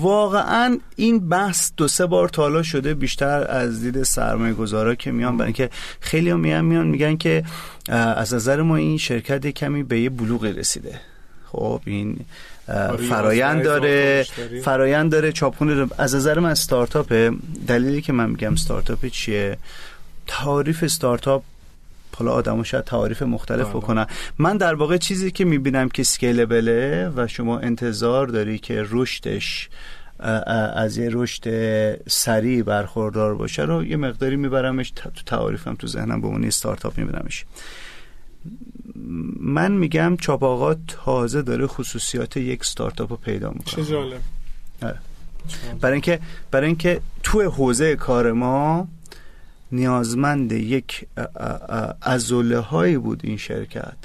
واقعا 0.00 0.78
این 0.96 1.28
بحث 1.28 1.70
دو 1.76 1.88
سه 1.88 2.06
بار 2.06 2.28
تالا 2.28 2.62
شده 2.62 2.94
بیشتر 2.94 3.46
از 3.50 3.80
دید 3.80 4.02
سرمایه 4.02 4.54
گذارا 4.54 4.94
که 4.94 5.10
میان 5.10 5.36
برای 5.36 5.52
که 5.52 5.70
خیلی 6.00 6.30
هم 6.30 6.40
میان 6.40 6.64
میان 6.64 6.86
میگن 6.86 7.16
که 7.16 7.44
از 7.88 8.34
نظر 8.34 8.62
ما 8.62 8.76
این 8.76 8.98
شرکت 8.98 9.46
کمی 9.46 9.82
به 9.82 10.00
یه 10.00 10.10
بلوغی 10.10 10.52
رسیده. 10.52 11.00
خب 11.52 11.80
این 11.84 12.16
آره، 12.68 12.96
فرایند 12.96 13.64
داره 13.64 14.26
فرایند 14.64 15.12
داره 15.12 15.32
چاپخونه 15.32 15.86
از 15.98 16.14
نظر 16.14 16.38
من 16.38 16.50
استارتاپ 16.50 17.32
دلیلی 17.68 18.02
که 18.02 18.12
من 18.12 18.30
میگم 18.30 18.52
استارتاپ 18.52 19.06
چیه؟ 19.06 19.56
تعریف 20.26 20.82
استارتاپ 20.82 21.42
حالا 22.18 22.32
آدمو 22.32 22.64
شاید 22.64 22.84
تعاریف 22.84 23.22
مختلف 23.22 23.66
بله. 23.66 23.74
بکنن 23.74 24.06
من 24.38 24.56
در 24.56 24.74
واقع 24.74 24.96
چیزی 24.96 25.30
که 25.30 25.44
می‌بینم 25.44 25.88
که 25.88 26.02
سکیلبله 26.02 27.12
و 27.16 27.26
شما 27.26 27.58
انتظار 27.58 28.26
داری 28.26 28.58
که 28.58 28.84
رشدش 28.90 29.68
از 30.76 30.96
یه 30.96 31.08
رشد 31.12 31.44
سریع 32.08 32.62
برخوردار 32.62 33.34
باشه 33.34 33.62
رو 33.62 33.84
یه 33.84 33.96
مقداری 33.96 34.36
میبرمش 34.36 34.90
تو 34.90 35.10
تعاریفم 35.26 35.74
تو 35.74 35.86
ذهنم 35.86 36.20
به 36.20 36.26
اون 36.26 36.44
استارتاپ 36.44 36.98
میبرمش 36.98 37.44
من 39.40 39.72
میگم 39.72 40.16
چاپ 40.20 40.76
تازه 40.88 41.42
داره 41.42 41.66
خصوصیات 41.66 42.36
یک 42.36 42.60
استارتاپ 42.60 43.10
رو 43.10 43.16
پیدا 43.16 43.50
می‌کنه 43.50 43.84
چه 43.84 43.84
جالب 43.84 44.20
آره. 44.82 44.98
برای 45.80 45.92
اینکه 45.92 46.20
برای 46.50 46.66
اینکه 46.66 47.00
تو 47.22 47.42
حوزه 47.42 47.96
کار 47.96 48.32
ما 48.32 48.88
نیازمند 49.72 50.52
یک 50.52 51.06
ازوله 52.02 52.58
هایی 52.58 52.96
بود 52.96 53.20
این 53.24 53.36
شرکت 53.36 53.96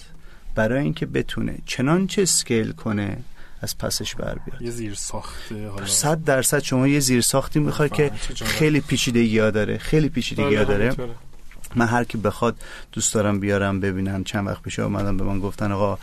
برای 0.56 0.84
اینکه 0.84 1.06
بتونه 1.06 1.58
چنانچه 1.66 2.26
سکیل 2.26 2.72
کنه 2.72 3.18
از 3.62 3.78
پسش 3.78 4.16
بر 4.16 4.38
بیاد. 4.46 4.62
یه 4.62 4.72
زیر 4.72 4.94
ساخته 4.94 5.68
حالا. 5.68 5.86
صد 5.86 6.24
درصد 6.24 6.60
شما 6.60 6.88
یه 6.88 7.00
زیر 7.00 7.22
ساختی 7.22 7.60
می‌خواد 7.60 7.92
که 7.92 8.12
خیلی 8.36 8.82
پیچیدگی 8.82 9.40
ها 9.40 9.50
داره 9.50 9.78
خیلی 9.78 10.10
پیچیدگی 10.10 10.56
ها 10.56 10.66
بله، 10.66 10.90
داره. 10.94 11.10
من 11.76 11.86
هر 11.86 12.04
کی 12.04 12.18
بخواد 12.18 12.56
دوست 12.92 13.14
دارم 13.14 13.40
بیارم 13.40 13.80
ببینم. 13.80 14.24
چند 14.24 14.48
وقت 14.48 14.62
پیش 14.62 14.80
اومدم 14.80 15.18
به 15.18 15.24
من 15.24 15.40
گفتن 15.40 15.72
آقا 15.72 16.00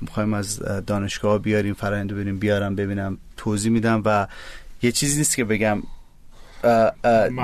می‌خوایم 0.00 0.34
از 0.34 0.58
دانشگاه 0.86 1.38
بیاریم 1.38 1.74
فرآیند 1.74 2.12
ببینیم 2.12 2.38
بیارم 2.38 2.74
ببینم 2.74 3.18
توضیح 3.36 3.72
میدم 3.72 4.02
و 4.04 4.26
یه 4.82 4.92
چیزی 4.92 5.18
نیست 5.18 5.36
که 5.36 5.44
بگم 5.44 5.82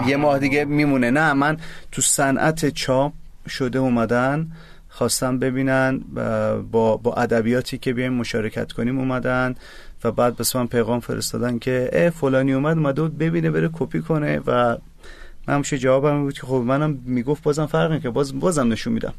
یه 0.07 0.17
ماه 0.17 0.39
دیگه 0.39 0.65
میمونه. 0.65 1.11
نه 1.11 1.33
من 1.33 1.57
تو 1.93 2.03
صنعت 2.03 2.69
چاپ 2.69 3.13
شده 3.49 3.79
اومدن 3.79 4.51
خواستم 4.89 5.39
ببینن 5.39 5.99
با 6.73 6.97
با 6.97 7.15
ادبیاتی 7.15 7.79
که 7.79 7.93
بیایم 7.93 8.13
مشارکت 8.13 8.73
کنیم 8.73 8.99
اومدن 8.99 9.55
و 10.05 10.13
بعد 10.13 10.37
بس 10.37 10.57
من 10.57 10.67
پیغام 10.67 11.01
فرستادن 11.01 11.59
که 11.59 11.91
اه 11.93 12.11
فلانی 12.11 12.53
اومد 12.53 12.77
اومده 12.77 13.03
بود 13.03 13.19
ببینه 13.19 13.51
بره 13.51 13.71
کپی 13.73 14.01
کنه 14.01 14.39
و 14.47 14.77
من 15.49 15.55
همیشه 15.55 15.79
جوابم 15.79 16.23
بود 16.23 16.35
که 16.35 16.47
خب 16.47 16.63
منم 16.67 16.99
می‌گفت 17.05 17.43
بازم 17.43 17.67
فرقی 17.67 18.01
که 18.01 18.11
باز 18.11 18.41
بازم 18.41 18.73
نشون 18.73 18.93
میدم. 18.93 19.15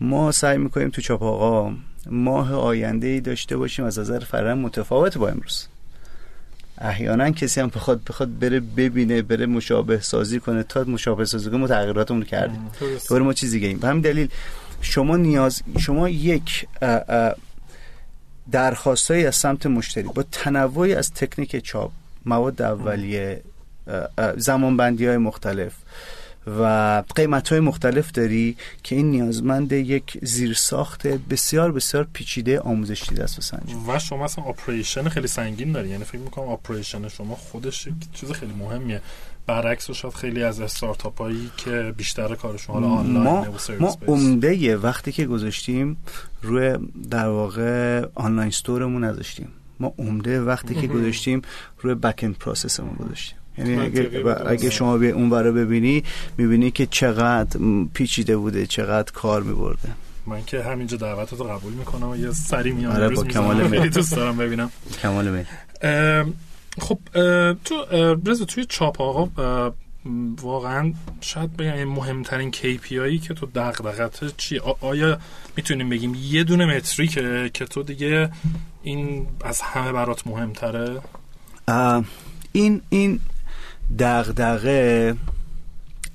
ما 0.00 0.32
سعی 0.32 0.58
می‌کنیم 0.58 0.88
تو 0.88 1.02
چاپ 1.02 1.22
آقا 1.22 1.72
ماه 2.10 2.54
آینده 2.54 3.06
ای 3.06 3.20
داشته 3.20 3.56
باشیم 3.56 3.84
از 3.84 3.98
نظر 3.98 4.18
فرهنگ 4.18 4.66
متفاوت 4.66 5.18
با 5.18 5.28
امروز. 5.28 5.66
احیانا 6.80 7.30
کسی 7.30 7.60
هم 7.60 7.68
بخواد 7.68 8.04
بخواد 8.04 8.38
بره 8.38 8.60
ببینه 8.60 9.22
بره 9.22 9.46
مشابه 9.46 10.00
سازی 10.00 10.40
کنه 10.40 10.62
تا 10.62 10.84
مشابه 10.84 11.24
سازی 11.24 11.50
کنه 11.50 11.68
تغییراتمون 11.68 12.20
رو 12.20 12.26
کردیم. 12.26 12.70
طور 13.08 13.22
ما 13.22 13.32
چیزی 13.32 13.60
گیم 13.60 13.78
به 13.78 13.88
همین 13.88 14.02
دلیل 14.02 14.28
شما 14.80 15.16
نیاز 15.16 15.62
شما 15.78 16.08
یک 16.08 16.66
درخواستایی 18.52 19.26
از 19.26 19.36
سمت 19.36 19.66
مشتری 19.66 20.08
با 20.14 20.24
تنوعی 20.32 20.94
از 20.94 21.12
تکنیک 21.12 21.64
چاپ 21.64 21.90
مواد 22.26 22.62
اولیه 22.62 23.42
زمانبندی 24.36 25.06
های 25.06 25.16
مختلف 25.16 25.72
و 26.60 27.02
قیمت 27.14 27.48
های 27.48 27.60
مختلف 27.60 28.12
داری 28.12 28.56
که 28.82 28.96
این 28.96 29.10
نیازمند 29.10 29.72
یک 29.72 30.18
زیرساخت 30.22 31.06
بسیار 31.06 31.72
بسیار 31.72 32.08
پیچیده 32.12 32.60
آموزش 32.60 33.08
دیده 33.08 33.24
است 33.24 33.38
و 33.38 33.42
سنجی 33.42 33.74
و 33.88 33.98
شما 33.98 34.24
اصلا 34.24 34.44
operation 34.44 35.08
خیلی 35.08 35.26
سنگین 35.26 35.72
داری. 35.72 35.88
یعنی 35.88 36.04
فکر 36.04 36.18
می‌کنم 36.18 36.44
operation 36.44 37.08
شما 37.08 37.34
خودش 37.34 37.88
چیز 38.12 38.32
خیلی 38.32 38.52
مهمیه. 38.52 39.00
برعکس 39.46 39.90
شاید 39.90 40.14
خیلی 40.14 40.42
از 40.42 40.60
استارتاپ 40.60 41.18
هایی 41.20 41.50
که 41.56 41.94
بیشتر 41.96 42.34
کارشون 42.34 42.74
حالا 42.74 42.88
آنلاین 42.88 43.24
ما, 43.24 43.46
ما 43.80 43.96
عمده 44.06 44.76
وقتی 44.76 45.12
که 45.12 45.26
گذاشتیم 45.26 45.96
روی 46.42 46.78
در 47.10 47.28
واقع 47.28 48.04
آنلاین 48.14 48.50
ستورمون 48.50 49.04
نذاشتیم. 49.04 49.48
ما 49.80 49.94
عمده 49.98 50.42
وقتی 50.42 50.74
که 50.74 50.86
گذاشتیم 50.96 51.42
روی 51.78 51.94
بک 51.94 52.20
اند 52.22 52.38
پروسسمون 52.38 52.94
گذاشتیم. 52.94 53.38
یعنی 53.58 53.80
اگه, 53.80 54.24
اگه 54.46 54.70
شما 54.70 54.98
به 54.98 55.10
اون 55.10 55.30
رو 55.30 55.52
ببینی 55.52 56.04
می‌بینی 56.38 56.70
که 56.70 56.86
چقدر 56.86 57.60
پیچیده 57.94 58.36
بوده 58.36 58.66
چقدر 58.66 59.12
کار 59.12 59.42
میبرده. 59.42 59.88
من 60.26 60.44
که 60.44 60.62
همینجا 60.62 60.96
دعوت 60.96 61.32
رو 61.32 61.44
قبول 61.44 61.72
می‌کنم 61.72 62.08
و 62.08 62.16
یه 62.16 62.30
سری 62.30 62.72
میام 62.72 62.92
آره 62.92 63.08
با 63.08 63.24
کمال 63.24 63.88
دوست 63.88 64.16
دارم 64.16 64.36
ببینم. 64.36 64.70
کمال 65.02 65.30
می 65.30 65.44
خب 66.80 66.98
تو 67.64 67.74
رضا 68.26 68.44
توی 68.44 68.64
چاپ 68.68 69.00
آقا 69.00 69.72
واقعا 70.42 70.92
شاید 71.20 71.56
بگم 71.56 71.84
مهمترین 71.84 72.52
KPI 72.52 73.26
که 73.26 73.34
تو 73.34 73.46
دغدغت 73.54 74.36
چی؟ 74.36 74.60
آیا 74.80 75.18
می‌تونیم 75.56 75.88
بگیم 75.88 76.16
یه 76.22 76.44
دونه 76.44 76.76
متریکه 76.76 77.50
که 77.54 77.64
تو 77.64 77.82
دیگه 77.82 78.30
این 78.82 79.26
از 79.44 79.60
همه 79.60 79.92
برات 79.92 80.26
مهمتره؟ 80.26 81.00
این 82.52 82.80
این 82.88 83.20
دغدغه 83.98 85.16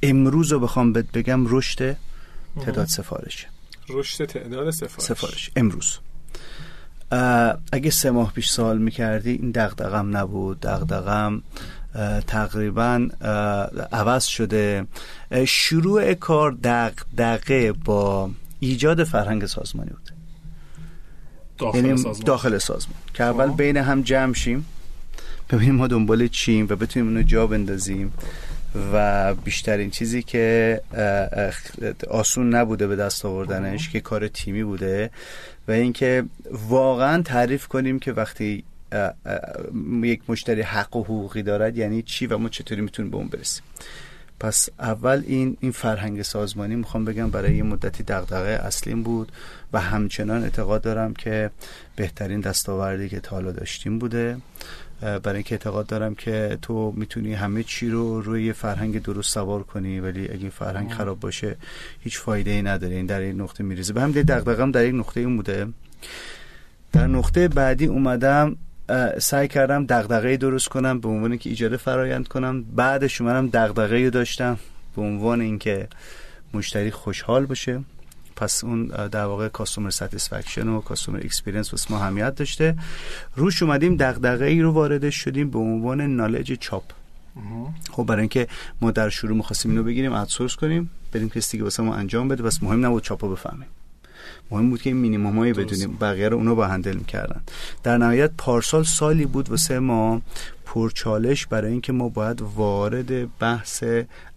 امروز 0.03 0.51
رو 0.51 0.59
بخوام 0.59 0.93
بهت 0.93 1.11
بگم 1.11 1.45
رشد 1.47 1.97
تعداد 2.61 2.87
سفارش 2.87 3.47
رشد 3.89 4.25
تعداد 4.25 4.71
سفارش. 4.71 5.03
سفارش. 5.07 5.51
امروز. 5.55 5.97
اگه 7.71 7.89
سه 7.89 8.11
ماه 8.11 8.33
پیش 8.33 8.49
سوال 8.49 8.77
می‌کردی 8.77 9.31
این 9.31 9.51
دغدغم 9.51 10.17
نبود. 10.17 10.59
دغدغم 10.59 11.43
تقریبا 12.27 13.09
عوض 13.91 14.25
شده. 14.25 14.87
شروع 15.47 16.13
کار 16.13 16.57
دغدغه 16.63 17.71
با 17.71 18.31
ایجاد 18.59 19.03
فرهنگ 19.03 19.45
سازمانی 19.45 19.89
بود. 19.89 20.09
داخل 21.57 21.77
یعنی 21.77 21.97
سازمان. 21.97 22.25
داخل 22.25 22.57
سازمان. 22.57 22.97
که 23.13 23.23
اول 23.23 23.49
بین 23.49 23.77
هم 23.77 24.01
جمع 24.01 24.33
شیم. 24.33 24.65
ببینیم 25.49 25.75
ما 25.75 25.87
دنبال 25.87 26.27
چیم 26.27 26.67
و 26.69 26.75
بتونیم 26.75 27.07
اونو 27.07 27.21
جا 27.21 27.47
بندازیم 27.47 28.13
و 28.93 29.33
بیشترین 29.33 29.89
چیزی 29.89 30.23
که 30.23 30.81
آسون 32.09 32.55
نبوده 32.55 32.87
به 32.87 32.95
دست 32.95 33.25
آوردنش 33.25 33.89
که 33.89 33.99
کار 33.99 34.27
تیمی 34.27 34.63
بوده 34.63 35.09
و 35.67 35.71
اینکه 35.71 36.23
واقعا 36.69 37.21
تعریف 37.21 37.67
کنیم 37.67 37.99
که 37.99 38.11
وقتی 38.11 38.63
یک 40.03 40.21
مشتری 40.27 40.61
حق 40.61 40.95
و 40.95 41.03
حقوقی 41.03 41.43
دارد 41.43 41.77
یعنی 41.77 42.01
چی 42.01 42.27
و 42.27 42.37
ما 42.37 42.49
چطوری 42.49 42.81
می‌تونیم 42.81 43.11
به 43.11 43.17
اون 43.17 43.27
برسیم. 43.27 43.63
پس 44.39 44.69
اول 44.79 45.23
این 45.27 45.57
این 45.59 45.71
فرهنگ 45.71 46.21
سازمانی 46.21 46.75
می‌خوام 46.75 47.05
بگم 47.05 47.29
برای 47.29 47.55
یه 47.55 47.63
مدتی 47.63 48.03
دغدغه 48.03 48.49
اصلیم 48.49 49.03
بود 49.03 49.31
و 49.73 49.79
همچنان 49.79 50.43
اعتقاد 50.43 50.81
دارم 50.81 51.13
که 51.13 51.51
بهترین 51.95 52.39
دستاوردی 52.39 53.09
که 53.09 53.19
تا 53.19 53.35
حالا 53.35 53.51
داشتیم 53.51 53.99
بوده. 53.99 54.37
برای 55.03 55.35
اینکه 55.35 55.55
اعتقاد 55.55 55.85
دارم 55.85 56.15
که 56.15 56.57
تو 56.61 56.93
می‌تونی 56.97 57.33
همه 57.33 57.63
چی 57.63 57.89
رو 57.89 58.21
روی 58.21 58.53
فرهنگ 58.53 59.01
درست 59.01 59.33
سوار 59.33 59.63
کنی 59.63 59.99
ولی 59.99 60.29
اگه 60.29 60.49
فرهنگ 60.49 60.91
خراب 60.91 61.19
باشه 61.19 61.55
هیچ 61.99 62.19
فایده 62.19 62.51
ای 62.51 62.61
نداره. 62.61 62.95
این 62.95 63.05
در 63.05 63.19
این 63.19 63.41
نقطه 63.41 63.63
میریزه. 63.63 63.93
به 63.93 64.01
هم 64.01 64.11
دغدغم 64.11 64.71
در 64.71 64.85
یک 64.85 64.95
نقطه 64.95 65.19
این 65.19 65.35
بوده. 65.35 65.67
در 66.91 67.07
نقطه 67.07 67.47
بعدی 67.47 67.85
اومدم 67.85 68.55
سعی 69.19 69.47
کردم 69.47 69.85
دغدغه 69.85 70.37
درست 70.37 70.67
کنم 70.69 70.99
به 70.99 71.07
عنوان 71.07 71.37
که 71.37 71.49
ایجاد 71.49 71.75
فرایند 71.75 72.27
کنم. 72.27 72.63
بعدش 72.63 73.21
اومدم 73.21 73.47
دغدغه 73.47 74.09
داشتم 74.09 74.59
به 74.95 75.01
عنوان 75.01 75.41
اینکه 75.41 75.87
مشتری 76.53 76.91
خوشحال 76.91 77.45
باشه. 77.45 77.81
پس 78.35 78.63
اون 78.63 78.85
در 78.87 79.25
واقع 79.25 79.47
customer 79.47 79.89
satisfaction 79.89 80.67
و 80.67 80.81
customer 80.81 81.19
experience 81.19 81.73
واسه 81.73 81.91
ما 81.91 81.99
اهمیت 81.99 82.35
داشته. 82.35 82.75
روش 83.35 83.63
اومدیم 83.63 83.97
دغدغه 83.97 84.45
ای 84.45 84.61
رو 84.61 84.71
وارد 84.71 85.09
شدیم 85.09 85.49
به 85.49 85.59
عنوان 85.59 86.01
نالج 86.01 86.53
چاپ. 86.53 86.83
خب 87.91 88.03
برای 88.03 88.19
اینکه 88.19 88.47
ما 88.81 88.91
در 88.91 89.09
شروع 89.09 89.37
می‌خواستیم 89.37 89.71
اینو 89.71 89.83
بگیریم 89.83 90.13
ادسورس 90.13 90.55
کنیم 90.55 90.89
بریم 91.11 91.29
کسی 91.29 91.51
دیگه 91.51 91.63
واسه 91.63 91.83
ما 91.83 91.95
انجام 91.95 92.27
بده. 92.27 92.43
بس 92.43 92.63
مهم 92.63 92.85
نبود 92.85 93.03
چاپو 93.03 93.29
بفهمیم. 93.29 93.67
مهم 94.51 94.69
بود 94.69 94.81
که 94.81 94.89
این 94.89 94.97
مینیمم 94.97 95.39
هایی 95.39 95.53
بدونیم. 95.53 95.97
بقیه 96.01 96.29
رو 96.29 96.37
اونو 96.37 96.55
با 96.55 96.67
هندل 96.67 96.95
می‌کردن. 96.95 97.41
در 97.83 97.97
نهایت 97.97 98.31
پارسال 98.37 98.83
سالی 98.83 99.25
بود 99.25 99.49
واسه 99.49 99.79
ما 99.79 100.21
پرچالش 100.65 101.45
برای 101.45 101.71
اینکه 101.71 101.93
ما 101.93 102.09
باید 102.09 102.41
وارد 102.41 103.37
بحث 103.37 103.83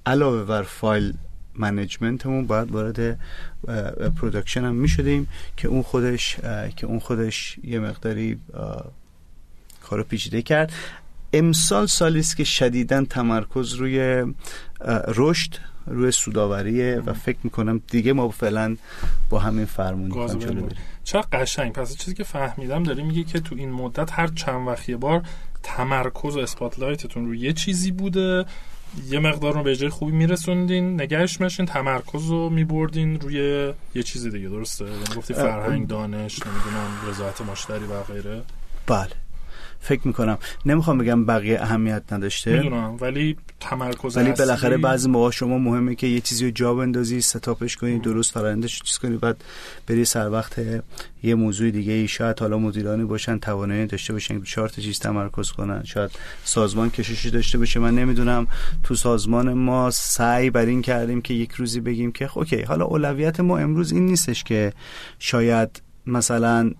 علاوه 0.06 0.44
بر 0.44 0.62
فایل 0.62 1.14
منیجمنتمون 1.58 2.46
باید 2.46 2.72
وارد 2.72 3.18
production 4.20 4.64
هم 4.64 4.74
می 4.74 4.88
شدیم 4.88 5.28
که 5.56 5.68
اون 5.68 5.82
خودش 5.82 6.36
که 6.76 6.86
اون 6.86 6.98
خودش 6.98 7.56
یه 7.64 7.78
مقداری 7.78 8.38
کارو 9.82 10.04
پیچیده 10.04 10.42
کرد. 10.42 10.72
امسال 11.32 11.86
سالی 11.86 12.20
است 12.20 12.36
که 12.36 12.44
شدیدا 12.44 13.04
تمرکز 13.04 13.74
روی 13.74 14.24
رشد 15.08 15.50
روی 15.86 16.10
سوداوریه 16.10 17.02
و 17.06 17.12
فکر 17.12 17.38
می‌کنم 17.44 17.80
دیگه 17.90 18.12
ما 18.12 18.28
فعلا 18.28 18.76
با 19.30 19.38
همین 19.38 19.64
فرمون 19.64 20.28
چه 21.04 21.20
قشنگ. 21.32 21.72
پس 21.72 21.96
چیزی 21.96 22.14
که 22.14 22.24
فهمیدم 22.24 22.82
داری 22.82 23.02
میگه 23.02 23.24
که 23.24 23.40
تو 23.40 23.54
این 23.54 23.72
مدت 23.72 24.12
هر 24.12 24.26
چند 24.26 24.68
وقت 24.68 24.88
یه 24.88 24.96
بار 24.96 25.22
تمرکز 25.62 26.36
و 26.36 26.38
spotlight‌تون 26.38 27.26
روی 27.26 27.38
یه 27.38 27.52
چیزی 27.52 27.90
بوده 27.90 28.44
یه 29.10 29.18
مقدار 29.18 29.54
رو 29.54 29.62
به 29.62 29.76
جای 29.76 29.88
خوبی 29.88 30.12
میرسوندین 30.12 31.00
نگهش 31.00 31.40
مشین 31.40 31.66
تمرکز 31.66 32.26
رو 32.26 32.50
میبردین 32.50 33.20
روی 33.20 33.72
یه 33.94 34.02
چیزی 34.02 34.30
دیگه 34.30 34.48
درسته؟ 34.48 34.84
یعنی 34.84 35.04
گفتی 35.16 35.34
فرهنگ 35.34 35.86
دانش 35.86 36.40
نمی‌دونم 36.46 36.90
رضایت 37.08 37.40
مشتری 37.40 37.84
و 37.84 38.02
غیره. 38.02 38.42
بله. 38.86 39.25
فکر 39.86 40.06
می‌کنم. 40.06 40.38
نمی‌خوام 40.66 40.98
بگم 40.98 41.24
بقیه 41.24 41.60
اهمیت 41.60 42.02
نداشته. 42.12 42.52
می‌دونم 42.52 42.96
ولی 43.00 43.36
تمرکز 43.60 44.16
ولی 44.16 44.32
بالاخره 44.32 44.76
بعضی 44.76 45.08
موقع 45.08 45.30
شما 45.30 45.58
مهمه 45.58 45.94
که 45.94 46.06
یه 46.06 46.20
چیزی 46.20 46.44
رو 46.44 46.50
جا 46.50 46.74
بندازی 46.74 47.20
ستاپش 47.20 47.76
کنی 47.76 47.98
درست 47.98 48.32
فرآیندش 48.32 48.82
چیز 48.82 48.98
کنی 48.98 49.16
بعد 49.16 49.44
بری 49.86 50.04
سر 50.04 50.30
وقت 50.30 50.60
یه 51.22 51.34
موضوع 51.34 51.70
دیگه 51.70 51.92
ای. 51.92 52.08
شاید 52.08 52.40
حالا 52.40 52.58
مدیرانی 52.58 53.04
باشن 53.04 53.38
توانایی 53.38 53.86
داشته 53.86 54.12
باشن 54.12 54.42
چهار 54.42 54.68
تا 54.68 54.82
چیز 54.82 54.98
تمرکز 54.98 55.50
کنن. 55.50 55.84
شاید 55.84 56.10
سازمان 56.44 56.90
کششی 56.90 57.30
داشته 57.30 57.58
باشه 57.58 57.80
من 57.80 57.94
نمی‌دونم. 57.94 58.46
تو 58.82 58.94
سازمان 58.94 59.52
ما 59.52 59.90
سعی 59.90 60.50
بر 60.50 60.66
این 60.66 60.82
کردیم 60.82 61.20
که 61.20 61.34
یک 61.34 61.52
روزی 61.52 61.80
بگیم 61.80 62.12
که 62.12 62.30
اوکی 62.34 62.62
حالا 62.62 62.84
اولویت 62.84 63.40
ما 63.40 63.58
امروز 63.58 63.92
این 63.92 64.06
نیستش 64.06 64.44
که 64.44 64.72
شاید 65.18 65.82
مثلا 66.06 66.70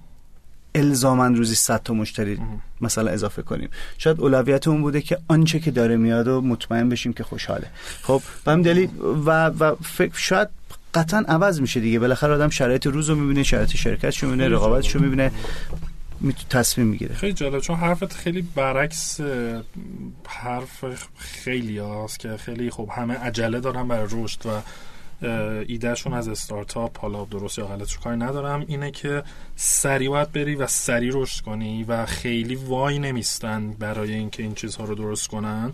الزاما 0.76 1.26
روزی 1.26 1.54
100 1.54 1.82
تا 1.82 1.94
مشتری 1.94 2.38
مثلا 2.80 3.10
اضافه 3.10 3.42
کنیم. 3.42 3.68
شاید 3.98 4.20
اولویت 4.20 4.68
اون 4.68 4.82
بوده 4.82 5.00
که 5.00 5.18
آنچه 5.28 5.60
که 5.60 5.70
داره 5.70 5.96
میاد 5.96 6.28
و 6.28 6.40
مطمئن 6.40 6.88
بشیم 6.88 7.12
که 7.12 7.24
خوشحاله. 7.24 7.66
خب 8.02 8.22
به 8.44 8.52
هم 8.52 8.62
دلیل 8.62 8.88
و, 9.26 9.46
و 9.46 9.74
فکر 9.74 10.12
شاید 10.14 10.48
قطعا 10.94 11.24
عوض 11.28 11.60
میشه 11.60 11.80
دیگه. 11.80 11.98
بالاخره 11.98 12.34
آدم 12.34 12.48
شرایط 12.48 12.86
روز 12.86 13.10
رو 13.10 13.16
می‌بینه 13.16 13.42
شرایط 13.42 13.76
شرکتش 13.76 14.22
رو 14.22 14.30
می‌بینه 14.30 14.48
رقابتش 14.48 14.94
رو 14.94 15.02
می‌بینه 15.02 15.32
تصمیم 16.50 16.86
می‌گیره. 16.86 17.14
خیلی 17.14 17.32
جالب. 17.32 17.60
چون 17.60 17.76
حرفت 17.76 18.12
خیلی 18.12 18.42
برعکس 18.42 19.20
حرف 20.26 20.84
خیلی 21.18 21.78
هاست 21.78 22.18
که 22.18 22.36
خیلی 22.36 22.70
خوب 22.70 22.90
همه 22.90 23.14
عجله 23.14 23.60
دارن 23.60 23.88
برای 23.88 24.08
رشد 24.10 24.46
و 24.46 24.50
ایدهشون 25.66 26.12
از 26.12 26.28
استارتاپ 26.28 27.00
حالا 27.00 27.24
درست 27.24 27.58
یا 27.58 27.66
غلط 27.66 27.96
کاری 27.96 28.16
ندارم 28.16 28.64
اینه 28.66 28.90
که 28.90 29.22
سریع 29.56 30.10
باید 30.10 30.32
بری 30.32 30.54
و 30.54 30.66
سریع 30.66 31.10
رشد 31.14 31.44
کنی 31.44 31.84
و 31.84 32.06
خیلی 32.06 32.54
وای 32.54 32.98
نمیستن 32.98 33.70
برای 33.70 34.14
اینکه 34.14 34.42
این 34.42 34.54
چیزها 34.54 34.84
رو 34.84 34.94
درست 34.94 35.28
کنن. 35.28 35.72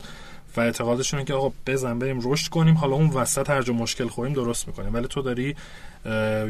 و 0.56 0.60
اعتقادشون 0.60 1.24
که 1.24 1.34
آقا 1.34 1.52
بزن 1.66 1.98
بریم 1.98 2.20
رشد 2.22 2.50
کنیم 2.50 2.74
حالا 2.74 2.94
اون 2.94 3.10
وسط 3.10 3.50
هر 3.50 3.62
جا 3.62 3.72
مشکل 3.72 4.08
خوریم 4.08 4.32
درست 4.32 4.68
می‌کنیم. 4.68 4.94
ولی 4.94 5.06
تو 5.06 5.22
داری 5.22 5.56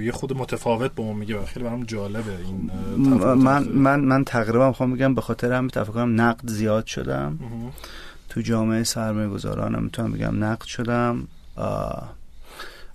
یه 0.05 0.13
خود 0.13 0.37
متفاوت 0.37 0.93
به 0.95 1.03
اون 1.03 1.17
میگه 1.17 1.45
خیلی 1.45 1.65
برام 1.65 1.85
جالبه 1.85 2.37
این 2.47 2.71
من 3.35 3.63
من 3.63 4.01
من 4.01 4.25
تقریبا 4.25 4.69
می‌خوام 4.69 4.91
میگم 4.91 5.15
به 5.15 5.21
خاطر 5.21 5.53
هم 5.53 5.69
کنم 5.69 6.21
نقد 6.21 6.49
زیاد 6.49 6.87
شدم. 6.87 7.39
تو 8.29 8.41
جامعه 8.41 8.85
سرمایه 8.85 9.29
گذارانم 9.29 9.83
می‌تونم 9.83 10.13
بگم 10.13 10.45
نقد 10.45 10.65
شدم. 10.65 11.29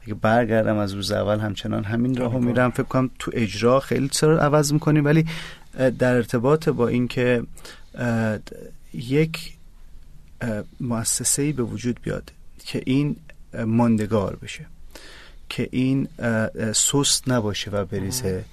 اگه 0.07 0.13
برگردم 0.13 0.77
از 0.77 0.93
روز 0.93 1.11
اول 1.11 1.39
همچنان 1.39 1.83
همین 1.83 2.17
راهو 2.17 2.39
میرم. 2.39 2.71
فکر 2.71 2.83
کنم 2.83 3.09
تو 3.19 3.31
اجرا 3.33 3.79
خیلی 3.79 4.09
سر 4.11 4.39
عوض 4.39 4.73
می‌کنیم 4.73 5.05
ولی 5.05 5.25
در 5.99 6.15
ارتباط 6.15 6.69
با 6.69 6.87
اینکه 6.87 7.43
یک 8.93 9.53
مؤسسه 10.79 11.41
ای 11.41 11.51
به 11.51 11.63
وجود 11.63 11.99
بیاد 12.03 12.31
که 12.65 12.81
این 12.85 13.15
ماندگار 13.65 14.35
بشه 14.35 14.65
که 15.49 15.69
این 15.71 16.07
سست 16.73 17.31
نباشه 17.31 17.71
و 17.71 17.85
بریزه. 17.85 18.45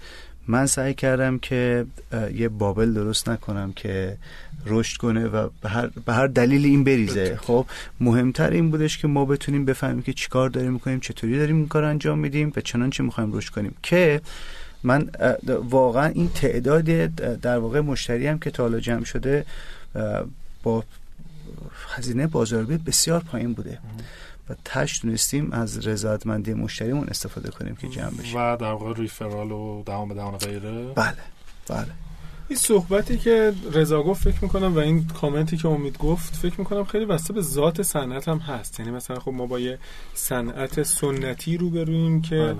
من 0.49 0.66
سعی 0.66 0.95
کردم 0.95 1.38
که 1.38 1.86
یه 2.34 2.49
بابل 2.49 2.92
درست 2.92 3.28
نکنم 3.28 3.72
که 3.72 4.16
رشد 4.66 4.97
کنه 4.97 5.26
و 5.26 5.49
به 5.62 5.68
هر, 5.68 5.86
به 6.07 6.12
هر 6.12 6.26
دلیل 6.26 6.64
این 6.64 6.84
بریزه. 6.84 7.36
خب 7.36 7.66
مهمتر 8.01 8.51
این 8.51 8.70
بودش 8.70 8.99
که 8.99 9.09
ما 9.09 9.24
بتونیم 9.24 9.64
بفهمیم 9.64 10.03
که 10.03 10.12
چیکار 10.12 10.51
داریم 10.51 10.72
می‌کنیم 10.72 11.01
چطوری 11.01 11.38
داریم 11.38 11.57
این 11.57 11.68
کار 11.68 11.84
انجام 11.84 12.18
میدیم 12.18 12.53
و 12.57 12.61
چنانچه 12.61 13.03
می‌خوایم 13.03 13.32
رشد 13.32 13.53
کنیم. 13.53 13.74
که 13.82 14.20
من 14.82 15.11
واقعا 15.70 16.07
این 16.07 16.28
تعداد 16.28 16.84
در 17.40 17.59
واقع 17.59 17.80
مشتری 17.80 18.26
هم 18.26 18.38
که 18.38 18.51
تا 18.51 18.62
حالا 18.62 18.80
جمع 18.80 19.05
شده 19.05 19.45
با 20.62 20.84
هزینه 21.97 22.26
بازاریابی 22.26 22.76
بسیار 22.76 23.20
پایین 23.20 23.53
بوده. 23.53 23.78
و 24.51 24.55
تش 24.64 24.99
تونستیم 24.99 25.53
از 25.53 25.86
رضایتمندی 25.86 26.55
مشتریمون 26.55 27.09
استفاده 27.09 27.51
کنیم 27.51 27.76
که 27.76 27.88
جمع 27.88 28.11
بشه. 28.11 28.38
و 28.38 28.57
در 28.57 28.72
واقع 28.72 28.95
ریفرال 28.95 29.53
و 29.53 29.82
دهان 29.86 30.09
به 30.09 30.14
دهان 30.14 30.36
غیره؟ 30.36 30.84
بله 30.95 31.16
بله. 31.68 31.86
این 32.49 32.59
صحبتی 32.59 33.18
که 33.18 33.53
رضا 33.72 34.03
گفت 34.03 34.22
فکر 34.30 34.45
می‌کنم 34.45 34.74
و 34.74 34.78
این 34.78 35.07
کامنتی 35.07 35.57
که 35.57 35.68
امید 35.68 35.99
گفت 35.99 36.36
فکر 36.36 36.55
می‌کنم 36.59 36.84
خیلی 36.84 37.05
واسه 37.05 37.32
به 37.32 37.40
ذات 37.42 37.82
صنعت 37.82 38.28
هم 38.28 38.38
هست. 38.38 38.80
یعنی 38.80 38.92
مثلا 38.92 39.18
خب 39.18 39.30
ما 39.32 39.47
با 39.47 39.61
یه 39.61 39.78
صنعت 40.14 40.82
سنتی 40.82 41.57
رو 41.57 41.70
برویم 41.70 42.22
که 42.22 42.36
بله. 42.36 42.57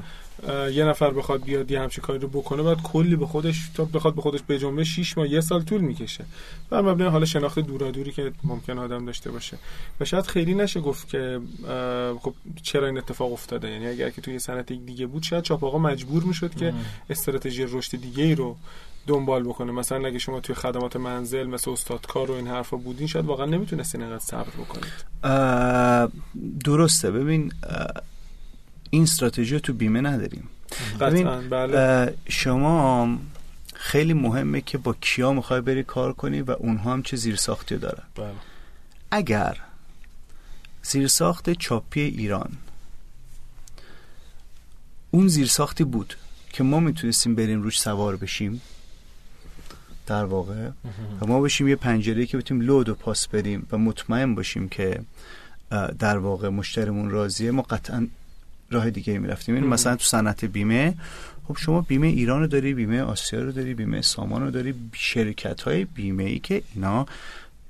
یه 0.73 0.85
نفر 0.85 1.11
بخواد 1.11 1.45
بیاد 1.45 1.71
یه 1.71 1.81
همچین 1.81 2.05
کاری 2.05 2.19
رو 2.19 2.29
بکنه 2.29 2.63
بعد 2.63 2.83
کلی 2.83 3.17
به 3.17 3.27
خودش 3.27 3.71
تا 3.75 3.85
بخواد 3.85 4.15
به 4.15 4.23
خودش 4.23 4.41
به 4.47 4.59
جنبه 4.59 4.85
6 4.85 5.19
ماه 5.19 5.29
یه 5.29 5.41
سال 5.41 5.63
طول 5.63 5.81
می‌کشه. 5.81 6.25
بر 6.71 6.81
مبنای 6.81 7.09
حالا 7.09 7.25
شناخت 7.25 7.59
دورادوری 7.59 8.13
که 8.13 8.33
ممکن 8.45 8.79
آدم 8.79 9.05
داشته 9.05 9.31
باشه. 9.31 9.59
و 10.01 10.05
شاید 10.05 10.27
خیلی 10.27 10.55
نشه 10.55 10.81
گفت 10.81 11.09
که 11.09 11.41
خب 12.21 12.35
چرا 12.63 12.87
این 12.87 12.99
اتفاق 12.99 13.33
افتاده؟ 13.33 13.71
یعنی 13.71 13.87
اگر 13.87 14.11
که 14.11 14.21
توی 14.21 14.39
صنعت 14.39 14.73
دیگه 14.73 15.07
بود 15.07 15.23
شاید 15.23 15.45
چاپ 15.45 15.65
آقا 15.65 15.79
مجبور 15.79 16.23
می‌شد 16.23 16.55
که 16.55 16.75
استراتژی 17.11 17.65
رشد 17.65 18.01
دیگه 18.01 18.25
ای 18.25 18.35
رو 18.35 18.57
دنبال 19.07 19.43
بکنه. 19.43 19.73
مثلا 19.73 20.07
اگه 20.07 20.19
شما 20.19 20.41
توی 20.41 20.55
خدمات 20.55 20.97
منزل 20.97 21.47
مثل 21.47 21.71
استادکار 21.71 22.31
و 22.31 22.35
این 22.35 22.47
حرفا 22.47 22.77
بودین 22.77 23.07
شاید 23.07 23.25
واقعا 23.25 23.47
نمی‌تونستین 23.47 24.03
اینقدر 24.03 24.25
صبر 24.25 24.51
بکنید. 24.51 24.93
درسته. 26.65 27.11
ببین 27.11 27.53
این 28.95 29.03
استراتژی 29.03 29.61
تو 29.61 29.73
بیمه 29.73 30.01
نداریم 30.01 30.49
بله. 30.99 32.15
شما 32.29 33.19
خیلی 33.75 34.15
مهمه 34.15 34.61
که 34.61 34.79
با 34.79 34.95
کیا 35.01 35.33
می‌خوای 35.33 35.61
بری 35.61 35.83
کار 35.83 36.13
کنی 36.13 36.41
و 36.41 36.51
اونها 36.51 36.93
هم 36.93 37.03
چه 37.03 37.17
زیرساختی 37.17 37.77
دارن 37.77 38.03
بله. 38.17 38.27
اگر 39.11 39.57
زیرساخت 40.83 41.51
چاپی 41.51 42.01
ایران 42.01 42.53
اون 45.11 45.29
زیرساختی 45.29 45.85
بود 45.85 46.17
که 46.53 46.63
ما 46.63 46.81
می‌تونستیم 46.81 47.35
بریم 47.35 47.63
روش 47.63 47.81
سوار 47.81 48.17
بشیم 48.17 48.61
در 50.07 50.25
واقع 50.25 50.69
و 51.21 51.27
ما 51.27 51.41
بشیم 51.41 51.69
یه 51.69 51.77
پنجره 51.77 52.27
که 52.27 52.39
بتونیم 52.39 52.67
لود 52.67 52.89
و 52.89 52.95
پاس 52.95 53.29
بریم 53.29 53.67
و 53.73 53.79
مطمئن 53.79 54.35
باشیم 54.35 54.69
که 54.69 55.01
در 55.99 56.19
واقع 56.19 56.49
مشترمون 56.49 57.11
راضیه 57.11 57.51
ما 57.51 57.63
قطعا 57.63 58.09
راه 58.71 58.91
دیگه 58.91 59.19
می‌رفتیم. 59.19 59.55
این 59.55 59.67
مثلا 59.67 59.97
تو 59.97 60.05
صنعت 60.05 60.45
بیمه 60.45 60.95
خب 61.49 61.57
شما 61.57 61.81
بیمه 61.81 62.07
ایران 62.07 62.41
رو 62.41 62.47
داری 62.47 62.75
بیمه 62.75 63.03
آسیا 63.03 63.43
رو 63.43 63.53
داری 63.53 63.75
بیمه 63.75 64.03
سامان 64.03 64.43
رو 64.43 64.51
داری 64.51 64.75
شرکت 64.93 65.61
های 65.63 65.85
بیمه 65.85 66.25
ای 66.25 66.39
که 66.39 66.63
اینا 66.75 67.07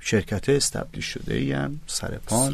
شرکت 0.00 0.48
استبلیش 0.48 1.06
شده 1.06 1.34
ای 1.34 1.52
هم 1.52 1.80
سرپان 1.86 2.52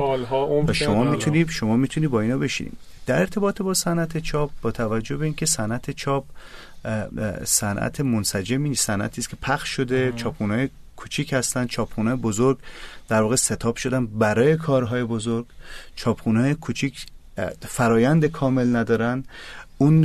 و 0.69 0.73
شما 0.73 1.05
می‌تونی 1.05 1.47
شما 1.49 1.77
می‌تونی 1.77 2.09
با 2.09 2.21
اینا 2.21 2.39
بشینیم 2.39 2.77
در 3.07 3.21
ارتباط 3.21 3.63
با 3.63 3.75
صنعت 3.75 4.19
چاپ 4.19 4.51
با 4.63 4.71
توجه 4.71 5.17
به 5.17 5.25
اینکه 5.25 5.47
صنعت 5.47 5.91
چاپ 5.91 6.25
صنعت 7.45 8.01
منسجمی 8.01 8.69
نیست 8.69 8.87
صنعتی 8.87 9.21
است 9.21 9.31
که 9.31 9.37
پخش 9.43 9.69
شده 9.69 10.13
چاپونای 10.17 10.69
کوچیک 10.97 11.33
هستن 11.33 11.67
چاپخونه 11.67 12.17
بزرگ 12.17 12.59
در 13.09 13.23
واقع 13.23 13.37
ستاپ 13.37 13.77
شدن 13.77 14.07
برای 14.07 14.57
کارهای 14.57 15.05
بزرگ 15.05 15.47
چاپخونه 15.97 16.55
کوچیک 16.55 17.07
فرایند 17.61 18.25
کامل 18.25 18.77
ندارن. 18.77 19.25
اون 19.79 20.05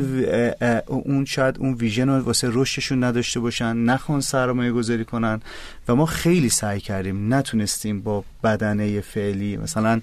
اون 0.88 1.26
شاید 1.26 1.58
اون 1.60 1.74
ویژن 1.74 2.10
رو 2.10 2.20
واسه 2.24 2.50
رشدشون 2.52 3.04
نداشته 3.04 3.40
باشن 3.40 3.76
نخوان 3.78 4.22
سرمایه 4.22 4.72
گذاری 4.72 5.06
کنن. 5.06 5.42
و 5.88 5.96
ما 5.96 6.06
خیلی 6.06 6.50
سعی 6.50 6.80
کردیم 6.80 7.34
نتونستیم 7.34 8.02
با 8.02 8.24
بدنه 8.44 9.02
فعلی 9.02 9.58
مثلا 9.58 10.02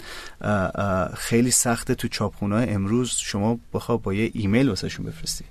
خیلی 1.14 1.50
سخته 1.50 1.94
تو 1.94 2.08
چاپخونه 2.08 2.66
امروز 2.68 3.10
شما 3.10 3.58
بخوا 3.74 3.96
با 3.96 4.14
یه 4.14 4.30
ایمیل 4.34 4.68
واسهشون 4.68 5.06
بفرستی. 5.06 5.44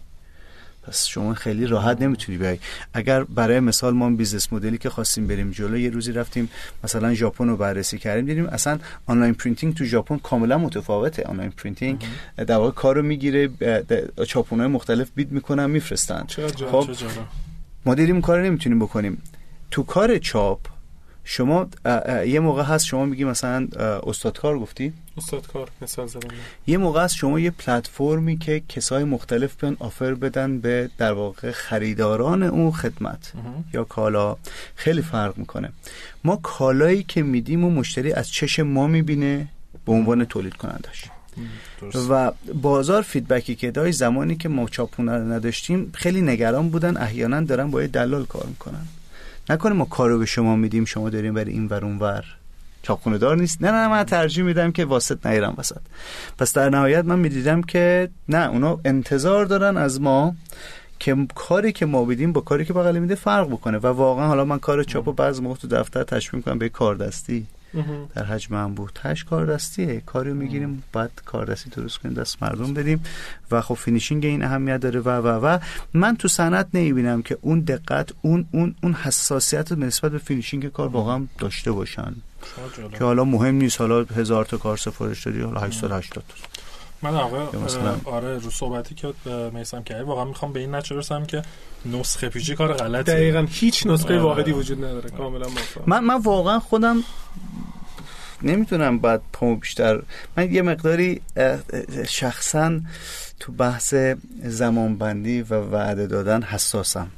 پس 0.83 1.05
شما 1.05 1.33
خیلی 1.33 1.65
راحت 1.65 2.01
نمی‌تونی 2.01 2.37
بیای. 2.37 2.59
اگر 2.93 3.23
برای 3.23 3.59
مثال 3.59 3.93
ما 3.93 4.09
business 4.09 4.53
modelی 4.53 4.77
که 4.77 4.89
خواستیم 4.89 5.27
بریم 5.27 5.51
جلو 5.51 5.77
یه 5.77 5.89
روزی 5.89 6.11
رفتیم 6.11 6.49
مثلا 6.83 7.13
ژاپن 7.13 7.47
رو 7.47 7.57
بررسی 7.57 7.97
کردیم 7.97 8.25
دیدیم 8.25 8.45
اصلا 8.45 8.79
online 9.05 9.33
printing 9.33 9.73
تو 9.75 9.85
ژاپن 9.85 10.17
کاملا 10.17 10.57
متفاوته. 10.57 11.23
online 11.23 11.51
printing 11.51 12.03
در 12.37 12.55
واقع 12.55 12.71
کارو 12.71 13.01
می‌گیره 13.01 13.49
چاپونای 14.27 14.67
مختلف 14.67 15.11
bid 15.15 15.31
می‌کنن 15.31 15.65
میفرستن. 15.65 16.27
خب 16.71 16.89
ما 17.85 17.95
دیدیم 17.95 18.21
کار 18.21 18.41
نمی‌تونیم 18.45 18.79
بکنیم. 18.79 19.21
تو 19.71 19.83
کار 19.83 20.17
چاپ 20.17 20.59
شما 21.23 21.67
یه 22.25 22.39
موقع 22.39 22.63
هست 22.63 22.85
شما 22.85 23.05
میگی 23.05 23.23
مثلا 23.23 23.67
استادکار 24.03 24.59
گفتی؟ 24.59 24.93
استادکار 25.17 25.69
مثال 25.81 26.07
زدم. 26.07 26.27
یه 26.67 26.77
موقع 26.77 27.03
هست 27.03 27.15
شما 27.15 27.39
یه 27.39 27.51
پلتفرمی 27.51 28.37
که 28.37 28.63
کسای 28.69 29.03
مختلف 29.03 29.55
بیان 29.61 29.77
آفر 29.79 30.13
بدن 30.13 30.59
به 30.59 30.89
در 30.97 31.13
واقع 31.13 31.51
خریداران 31.51 32.43
اون 32.43 32.71
خدمت 32.71 33.33
یا 33.73 33.83
کالا. 33.83 34.37
خیلی 34.75 35.01
فرق 35.01 35.37
می‌کنه. 35.37 35.69
ما 36.23 36.35
کالایی 36.35 37.03
که 37.03 37.23
میدیم 37.23 37.63
و 37.63 37.69
مشتری 37.69 38.13
از 38.13 38.29
چشم 38.29 38.63
ما 38.63 38.87
می‌بینه 38.87 39.47
به 39.85 39.91
عنوان 39.91 40.25
تولید 40.25 40.53
کنندش 40.53 41.05
و 42.09 42.31
بازار 42.61 43.01
فیدبکی 43.01 43.55
که 43.55 43.71
داشت 43.71 43.97
زمانی 43.97 44.35
که 44.35 44.49
ما 44.49 44.67
چاپونه 44.67 45.17
رو 45.17 45.31
نداشتیم 45.31 45.91
خیلی 45.93 46.21
نگران 46.21 46.69
بودن 46.69 46.97
احیانا 46.97 47.41
دارن 47.41 47.71
با 47.71 47.81
یه 47.81 47.87
دلال 47.87 48.25
کار 48.25 48.45
می‌کنن. 48.45 48.85
نکنه 49.51 49.73
ما 49.73 49.85
کارو 49.85 50.19
به 50.19 50.25
شما 50.25 50.55
میدیم 50.55 50.85
شما 50.85 51.09
داریم 51.09 51.33
برای 51.33 51.51
این 51.51 51.67
ور 51.67 51.85
اون 51.85 51.97
ور. 51.99 52.25
چاپخونه 52.83 53.17
دار 53.17 53.37
نیست. 53.37 53.61
نه 53.61 53.71
نه 53.71 53.87
من 53.87 54.03
ترجیح 54.03 54.43
میدم 54.43 54.71
که 54.71 54.85
واسط 54.85 55.25
نیرم 55.25 55.53
وسط. 55.57 55.81
پس 56.37 56.53
در 56.53 56.69
نهایت 56.69 57.05
من 57.05 57.19
می‌دیدم 57.19 57.61
که 57.61 58.09
نه 58.29 58.49
اونا 58.49 58.79
انتظار 58.85 59.45
دارن 59.45 59.77
از 59.77 60.01
ما 60.01 60.35
که 60.99 61.27
کاری 61.35 61.71
که 61.71 61.85
ما 61.85 62.05
بدیم 62.05 62.33
با 62.33 62.41
کاری 62.41 62.65
که 62.65 62.73
بغل 62.73 62.99
میده 62.99 63.15
فرق 63.15 63.47
بکنه. 63.47 63.77
و 63.77 63.87
واقعا 63.87 64.27
حالا 64.27 64.45
من 64.45 64.59
کار 64.59 64.83
چاپ 64.83 65.07
و 65.07 65.13
بعض 65.13 65.39
موقع 65.39 65.55
تو 65.55 65.67
دفتر 65.67 66.03
تشبیه 66.03 66.37
می‌کنم 66.37 66.57
به 66.57 66.69
کار 66.69 66.95
دستی 66.95 67.45
در 68.15 68.23
حجم 68.23 68.55
انبوه 68.55 68.91
تش 68.95 69.23
کار 69.23 69.45
دستیه 69.45 70.01
کاری 70.05 70.29
رو 70.29 70.35
می‌گیریم 70.35 70.83
بعد 70.93 71.11
کار 71.25 71.45
دستی 71.45 71.69
درست 71.69 71.97
کنیم 71.97 72.13
دست 72.13 72.43
مردم 72.43 72.73
بدیم 72.73 73.03
و 73.51 73.61
خب 73.61 73.75
finishing 73.75 74.25
این 74.25 74.43
اهمیت 74.43 74.77
داره 74.77 74.99
و 74.99 75.09
و 75.09 75.27
و. 75.45 75.59
من 75.93 76.17
تو 76.17 76.27
صنعت 76.27 76.67
نمی‌بینم 76.73 77.21
که 77.21 77.37
اون 77.41 77.59
دقت 77.59 78.09
اون 78.21 78.45
اون 78.51 78.75
اون 78.83 78.93
حساسیت 78.93 79.71
نسبت 79.71 80.11
به 80.11 80.17
finishing 80.17 80.67
کار 80.67 80.87
واقعا 80.87 81.27
داشته 81.39 81.71
باشن. 81.71 82.13
که 82.97 83.03
حالا 83.03 83.23
مهم 83.23 83.55
نیست. 83.55 83.81
حالا 83.81 84.03
هزار 84.03 84.45
تا 84.45 84.57
کار 84.57 84.77
سفارش 84.77 85.25
دادی 85.25 85.41
حالا 85.41 85.59
880 85.59 86.23
تا. 86.27 86.50
من 87.03 87.15
آقا. 87.15 87.47
آره 88.05 88.37
رو 88.37 88.49
صحبتی 88.49 88.95
که 88.95 89.13
میسم 89.53 89.83
کردی 89.83 90.03
واقعا 90.03 90.25
می‌خوام 90.25 90.53
به 90.53 90.59
این 90.59 90.75
نتیجه 90.75 90.95
برسم 90.95 91.25
که 91.25 91.41
نسخه 91.85 92.29
پیچی 92.29 92.55
کار 92.55 92.73
غلطه 92.73 93.13
دقیقا 93.13 93.47
هیچ 93.49 93.87
نسخه 93.87 94.13
آره. 94.13 94.23
واحدی 94.23 94.51
وجود 94.51 94.85
نداره 94.85 95.09
کاملا 95.09 95.47
من 95.85 96.03
من 96.03 96.21
واقعا 96.21 96.59
خودم 96.59 97.03
نمی‌تونم 98.41 98.99
بعد 98.99 99.21
پامو 99.33 99.55
بیشتر 99.55 100.01
من 100.37 100.51
یه 100.51 100.61
مقداری 100.61 101.21
شخصا 102.07 102.79
تو 103.39 103.51
بحث 103.51 103.93
زمانبندی 104.43 105.41
و 105.41 105.53
وعده 105.53 106.07
دادن 106.07 106.43
حساسم 106.43 107.11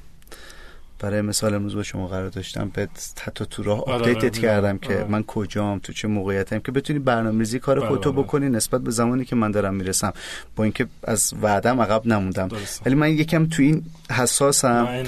برای 1.04 1.22
مثال 1.22 1.54
امروز 1.54 1.76
با 1.76 1.84
شما 1.84 2.08
قرار 2.08 2.30
داشتم 2.30 2.72
به 2.74 2.88
حتی 3.22 3.46
تو 3.50 3.64
راه 3.64 3.84
آره، 3.84 3.94
update‌ت 3.94 4.24
آره، 4.24 4.30
کردم 4.30 4.78
که 4.78 4.96
آره. 4.96 5.08
من 5.10 5.24
کجام 5.24 5.80
تو 5.80 5.94
چه 5.94 6.08
موقعیتم 6.08 6.60
که 6.60 6.72
بتونی 6.72 7.00
برنامه‌ریزی 7.00 7.60
کار 7.60 7.80
بله، 7.80 7.90
خودتو 7.90 8.12
بله. 8.12 8.24
بکنی 8.24 8.50
نسبت 8.50 8.82
به 8.82 8.92
زمانی 8.92 9.26
که 9.26 9.36
من 9.36 9.52
دارم 9.52 9.76
می‌رسم. 9.76 10.14
با 10.56 10.64
اینکه 10.64 10.88
از 11.04 11.34
وعدم 11.42 11.82
عقب 11.82 12.08
نموندم. 12.08 12.50
ولی 12.86 12.96
من 12.96 13.10
یکم 13.10 13.46
تو 13.46 13.64
این 13.64 13.84
حساسم. 14.12 15.04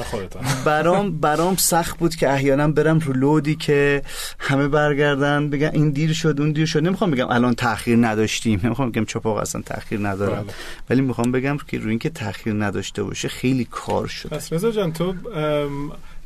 برام 0.65 1.17
برام 1.17 1.55
سخت 1.55 1.97
بود 1.97 2.15
که 2.15 2.31
احیانا 2.31 2.67
برم 2.67 2.99
رو 2.99 3.13
loadی 3.13 3.55
که 3.55 4.01
همه 4.39 4.67
برگردن 4.67 5.49
بگن 5.49 5.71
این 5.73 5.89
دیر 5.89 6.13
شد 6.13 6.35
اون 6.39 6.51
دیر 6.51 6.65
شد. 6.65 6.83
نمی‌خوام 6.83 7.11
بگم 7.11 7.27
الان 7.29 7.53
تاخیر 7.53 7.97
نداشتیم. 8.01 8.61
نمی‌خوام 8.63 8.91
بگم 8.91 9.05
چاپ 9.05 9.24
آقا 9.24 9.37
اصلا 9.37 9.61
تاخیر 9.61 10.07
ندارم. 10.07 10.43
بله. 10.43 10.53
ولی 10.89 11.01
می‌خوام 11.01 11.31
بگم 11.31 11.57
که 11.67 11.77
روی 11.77 11.89
اینکه 11.89 12.09
تاخیر 12.09 12.53
نداشته 12.53 13.03
باشه 13.03 13.27
خیلی 13.27 13.67
کار 13.71 14.07
شد 14.07 14.29
پس 14.29 14.53
رضا 14.53 14.71
جان 14.71 14.93
تو 14.93 15.13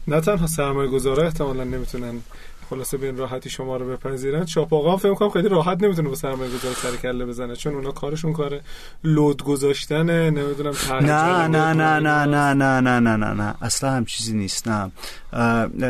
نه 0.07 0.21
تنها 0.21 0.47
سرمایه 0.47 0.89
گذاره 0.89 1.23
احتمالا 1.23 1.63
نمی‌تونن 1.63 2.21
خلاصه 2.69 2.97
به 2.97 3.05
این 3.05 3.17
راحتی 3.17 3.49
شما 3.49 3.77
رو 3.77 3.89
بپذیرن 3.89 4.45
چاپاقا 4.45 4.97
فکر 4.97 5.13
کنم 5.13 5.29
خیلی 5.29 5.49
راحت 5.49 5.83
نمی‌تونه 5.83 6.09
با 6.09 6.15
سرمایه 6.15 6.51
گذار 6.51 6.73
سر 6.73 6.95
کله 6.95 7.25
بزنه 7.25 7.55
چون 7.55 7.75
اونا 7.75 7.91
کارشون 7.91 8.33
کار 8.33 8.59
لود 9.03 9.43
گذاشتنه 9.43 10.29
نمی‌دونم 10.29 10.73
نه 11.01 11.47
نه 11.47 11.73
نه 11.73 11.99
نه 11.99 12.25
نه 12.25 12.53
نه 12.53 12.79
نه 12.81 12.99
نه 12.99 13.15
نه 13.15 13.33
نه 13.33 13.55
اصلا 13.61 13.91
هم 13.91 14.05
چیزی 14.05 14.33
نیست 14.37 14.67
نه. 14.67 14.91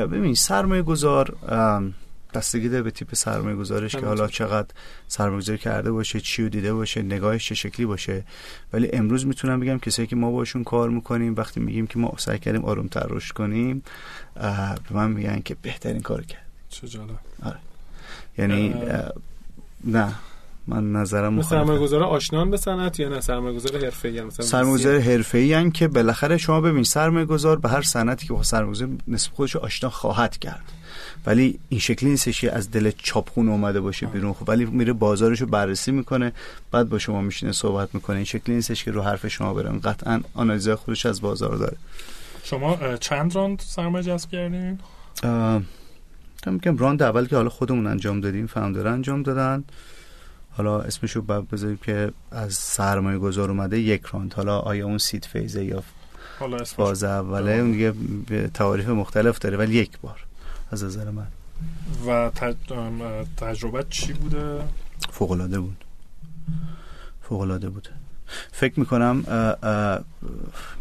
ببین 0.07 0.35
سرمایه 0.35 0.81
گذار 0.81 1.35
بستگی 2.33 2.69
داره 2.69 2.83
به 2.83 2.91
تیپ 2.91 3.15
سرمایه 3.15 3.55
گذارش 3.55 3.95
که 3.95 4.05
حالا 4.05 4.27
چقدر 4.27 4.67
سرمایه 5.07 5.37
گذاری 5.37 5.57
کرده 5.57 5.91
باشه 5.91 6.19
چی 6.19 6.43
رو 6.43 6.49
دیده 6.49 6.73
باشه 6.73 7.01
نگاهش 7.01 7.47
چه 7.47 7.55
شکلی 7.55 7.85
باشه. 7.85 8.23
ولی 8.73 8.89
امروز 8.93 9.25
می‌تونم 9.25 9.59
بگم 9.59 9.79
کسایی 9.79 10.07
که 10.07 10.15
ما 10.15 10.31
باشون 10.31 10.63
کار 10.63 10.89
می‌کنیم 10.89 11.35
وقتی 11.37 11.59
میگیم 11.59 11.87
که 11.87 11.99
ما 11.99 12.13
سعی 12.17 12.39
کردیم 12.39 12.65
آرومتر 12.65 13.05
رشد 13.09 13.33
کنیم 13.33 13.83
به 14.35 14.77
من 14.91 15.11
میگن 15.11 15.39
که 15.39 15.55
بهترین 15.61 16.01
کار 16.01 16.23
کرد. 16.23 16.45
چه 16.69 16.87
جالب. 16.87 17.09
آره. 17.43 17.57
یعنی 18.37 18.75
نه. 19.83 20.15
من 20.67 20.91
نظرم 20.91 21.41
سرمایه 21.41 21.79
گذار 21.79 22.03
آشنان 22.03 22.51
به 22.51 22.57
صنعت 22.57 22.99
یا 22.99 23.09
نه؟ 23.09 23.21
سرمایه 23.21 23.55
گذار 23.55 23.81
حرفه‌ای 23.81 24.21
مثلا 24.21 24.45
سرمایه 24.45 24.73
گذار 24.73 24.99
حرفه‌ای 24.99 25.71
که 25.71 25.87
بالاخره 25.87 26.37
شما 26.37 26.61
ببین 26.61 26.83
سرمایه 26.83 27.25
گذار 27.25 27.59
به 27.59 27.69
هر 27.69 27.81
صنعتی 27.81 28.27
که 28.27 28.33
با 28.33 28.43
سرمایه 28.43 28.71
گذار 28.71 28.89
نسبت 29.07 29.33
خودش 29.33 29.55
آشنا 29.55 29.89
خواهد 29.89 30.37
کرد. 30.37 30.63
ولی 31.25 31.59
این 31.69 31.79
شکلی 31.79 32.09
نیستش 32.09 32.41
که 32.41 32.51
از 32.55 32.71
دل 32.71 32.91
چاپخون 32.97 33.49
اومده 33.49 33.81
باشه 33.81 34.05
بیرون. 34.05 34.33
خب 34.33 34.49
ولی 34.49 34.65
میره 34.65 34.93
بازارشو 34.93 35.45
بررسی 35.45 35.91
می‌کنه 35.91 36.31
بعد 36.71 36.89
با 36.89 36.99
شما 36.99 37.21
میشینه 37.21 37.51
صحبت 37.51 37.95
می‌کنه. 37.95 38.15
این 38.15 38.25
شکلی 38.25 38.55
نیستش 38.55 38.83
که 38.83 38.91
رو 38.91 39.01
حرف 39.01 39.27
شما 39.27 39.53
برن 39.53 39.79
قطعا 39.79 40.21
آنالیز 40.33 40.69
خودش 40.69 41.05
از 41.05 41.21
بازار 41.21 41.55
داره. 41.55 41.77
شما 42.43 42.97
چند 42.99 43.35
round 43.35 43.59
سرمایه 43.65 44.03
جذب 44.03 44.29
کردین؟ 44.29 44.79
تا 46.41 46.51
میگم 46.51 46.77
round 46.77 47.03
اول 47.03 47.25
که 47.25 47.35
حالا 47.35 47.49
خودمون 47.49 47.87
انجام 47.87 48.21
دادیم 48.21 48.47
founder 48.47 48.87
انجام 48.87 49.23
دادن. 49.23 49.63
حالا 50.51 50.81
اسمشو 50.81 51.21
بعد 51.21 51.49
بذاریم 51.49 51.79
که 51.85 52.11
از 52.31 52.53
سرمایه 52.53 53.17
گذار 53.17 53.49
اومده 53.49 53.79
یک 53.79 54.01
round. 54.05 54.33
حالا 54.33 54.59
آیا 54.59 54.85
اون 54.85 54.97
seed 54.97 55.25
phase‌ه 55.25 55.65
یا 55.65 55.83
فاز 56.65 57.03
اوله 57.03 57.51
اون 57.51 57.71
دیگه 57.71 57.93
تعاریف 58.53 58.89
مختلف 58.89 59.39
داره 59.39 59.57
ولی 59.57 59.75
یک 59.75 59.91
بار. 60.01 60.25
از 60.71 60.83
نظر 60.83 61.09
من. 61.09 61.27
و 62.07 62.29
تجربه 63.37 63.85
چی 63.89 64.13
بوده؟ 64.13 64.63
فوقلاده 65.11 65.59
بود. 65.59 65.85
فوقلاده 67.21 67.69
بود. 67.69 67.89
فکر 68.51 68.79
می‌کنم 68.79 69.15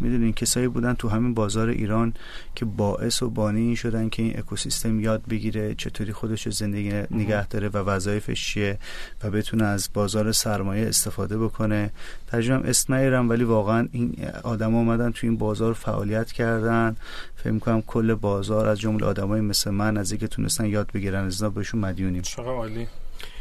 می‌دونین 0.01 0.33
کسایی 0.33 0.69
بودن 0.69 0.95
تو 0.95 1.09
همین 1.09 1.35
بازار 1.35 1.69
ایران 1.69 2.15
که 2.55 2.65
باعث 2.65 3.23
و 3.23 3.31
بانی 3.31 3.61
این 3.61 3.75
شدن 3.75 4.09
که 4.09 4.23
این 4.23 4.39
اکوسیستم 4.39 5.01
یاد 5.01 5.23
بگیره 5.31 5.75
چطوری 5.75 6.13
خودش 6.13 6.47
رو 6.47 6.53
زندگی 6.53 6.93
نگه 7.11 7.47
داره 7.47 7.69
و 7.69 7.77
وظایفش 7.77 8.47
چیه 8.47 8.79
و 9.25 9.31
بتونه 9.31 9.65
از 9.65 9.91
بازار 9.95 10.33
سرمایه 10.33 10.89
استفاده 10.89 11.39
بکنه. 11.39 11.91
ترجمه 12.27 12.69
اسم 12.69 12.95
نیرم 12.95 13.29
ولی 13.29 13.45
واقعا 13.45 13.89
این 13.93 14.17
آدم 14.43 14.75
اومدن 14.75 15.11
تو 15.13 15.27
این 15.27 15.37
بازار 15.37 15.73
فعالیت 15.73 16.33
کردن. 16.33 16.97
فکر 17.37 17.51
می‌کنم 17.51 17.83
کل 17.83 18.15
بازار 18.15 18.69
از 18.69 18.81
جمله 18.81 19.07
آدمای 19.07 19.41
مثل 19.41 19.71
من 19.71 19.97
از 19.97 20.13
اینکه 20.13 20.29
تونستن 20.29 20.67
یاد 20.67 20.91
بگیرن 20.95 21.25
از 21.25 21.43
بهشون 21.43 21.81
مدیونیم. 21.81 22.23
چقدر 22.23 22.49
عالی. 22.49 22.87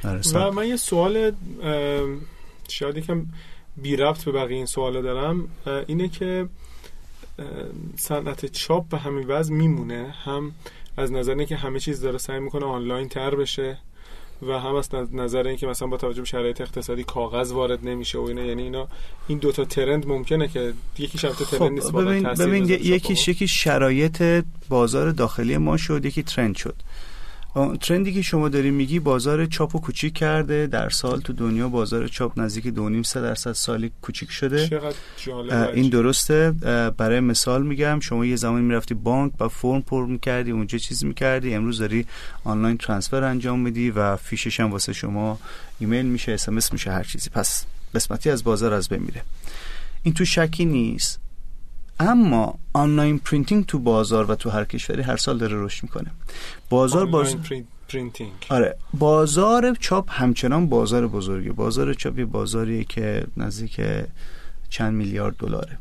آره، 0.04 0.22
و 0.34 0.52
من 0.52 0.68
یه 0.68 0.76
سوال 0.76 1.32
شاید 2.68 2.98
یکم 2.98 3.26
بی 3.82 3.96
ربط 3.96 4.24
به 4.24 4.32
بقیه 4.32 4.58
این 4.58 4.66
سوالا 4.66 5.02
دارم 5.02 5.48
اینه 5.88 6.10
که 6.10 6.50
صنعت 7.98 8.46
چاپ 8.46 8.90
به 8.90 8.98
همین 8.98 9.28
وضع 9.28 9.54
میمونه 9.54 10.16
هم 10.24 10.52
از 10.98 11.12
نظر 11.12 11.44
که 11.44 11.56
همه 11.56 11.80
چیز 11.80 12.02
داره 12.02 12.18
سعی 12.18 12.40
می‌کنه 12.40 12.66
آنلاین 12.66 13.10
تر 13.10 13.36
بشه 13.36 13.78
و 14.42 14.60
هم 14.60 14.76
از 14.76 14.90
نظر 15.14 15.48
اینکه 15.48 15.68
مثلا 15.68 15.88
با 15.88 15.98
توجه 15.98 16.22
به 16.22 16.28
شرایط 16.28 16.62
اقتصادی 16.62 17.04
کاغذ 17.04 17.52
وارد 17.52 17.88
نمیشه 17.88 18.18
و 18.18 18.22
اینا 18.22 18.46
یعنی 18.46 18.64
اینا 18.64 18.88
این 19.28 19.38
دوتا 19.38 19.66
ترند 19.66 20.08
ممکنه 20.08 20.48
که 20.48 20.74
یکی 21.00 21.18
ترند 21.18 21.34
خب 21.34 21.64
نیست 21.64 21.92
ببین, 21.92 22.24
ببین 22.24 22.70
یکی 22.70 23.32
یکی 23.32 23.48
شرایط 23.48 24.44
بازار 24.70 25.12
داخلی 25.12 25.58
ما 25.58 25.78
شد 25.78 26.06
یکی 26.06 26.24
ترند 26.24 26.56
شد. 26.56 26.76
ترندی 27.82 28.14
که 28.14 28.22
شما 28.22 28.50
داری 28.50 28.72
میگی 28.72 29.00
بازار 29.00 29.46
چاپ 29.46 29.76
و 29.76 29.80
کوچیک 29.80 30.14
کرده. 30.14 30.68
در 30.68 30.90
سال 30.90 31.22
تو 31.22 31.34
دنیا 31.34 31.70
بازار 31.70 32.08
چاپ 32.08 32.40
نزدیک 32.40 32.68
دو 32.68 32.90
نیم 32.90 33.04
سه 33.04 33.22
درصد 33.22 33.52
سالی 33.52 33.92
کوچیک 34.02 34.32
شده. 34.32 34.82
این 35.74 35.90
درسته. 35.90 36.52
برای 36.98 37.20
مثال 37.20 37.64
میگم 37.64 38.00
شما 38.00 38.26
یه 38.26 38.36
زمانی 38.36 38.66
می‌رفتی 38.66 38.94
بانک 38.94 39.34
و 39.40 39.48
فرم 39.48 39.82
پر 39.82 40.06
می‌کردی 40.06 40.52
اونجا 40.52 40.78
چیز 40.78 41.06
می‌کردی. 41.06 41.54
امروز 41.54 41.80
داری 41.80 42.06
آنلاین 42.44 42.78
ترانسفر 42.78 43.24
انجام 43.24 43.60
میدی 43.60 43.90
و 43.90 44.16
فیشش 44.16 44.60
هم 44.60 44.72
واسه 44.72 44.94
شما 44.94 45.40
ایمیل 45.80 46.06
میشه 46.06 46.32
SMS 46.32 46.74
میشه 46.74 46.92
هر 46.92 47.04
چیزی. 47.04 47.30
پس 47.30 47.66
قسمتی 47.96 48.30
از 48.30 48.44
بازار 48.44 48.74
از 48.74 48.90
بین 48.90 49.00
میره. 49.00 49.22
این 50.04 50.14
تو 50.14 50.26
شکی 50.26 50.66
نیست. 50.66 51.20
اما 52.00 52.60
online 52.74 53.20
printing 53.20 53.66
تو 53.66 53.80
بازار 53.80 54.32
و 54.32 54.36
تو 54.36 54.50
هر 54.50 54.64
کشوری 54.64 55.02
هر 55.02 55.18
سال 55.18 55.38
داره 55.38 55.64
رشد 55.64 55.84
می‌کنه. 55.84 56.12
بازار 56.70 57.06
باز... 57.06 57.36
printing. 57.90 58.32
آره. 58.50 58.78
بازار 58.94 59.76
چاپ 59.80 60.06
همچنان 60.12 60.68
بازار 60.70 61.08
بزرگی 61.08 61.50
بازار 61.50 61.94
چاپ 61.94 62.20
یه 62.20 62.26
بازاریه 62.26 62.84
که 62.84 63.24
نزدیک 63.38 63.82
چند 64.70 64.94
میلیارد 64.94 65.38
دلاره. 65.38 65.78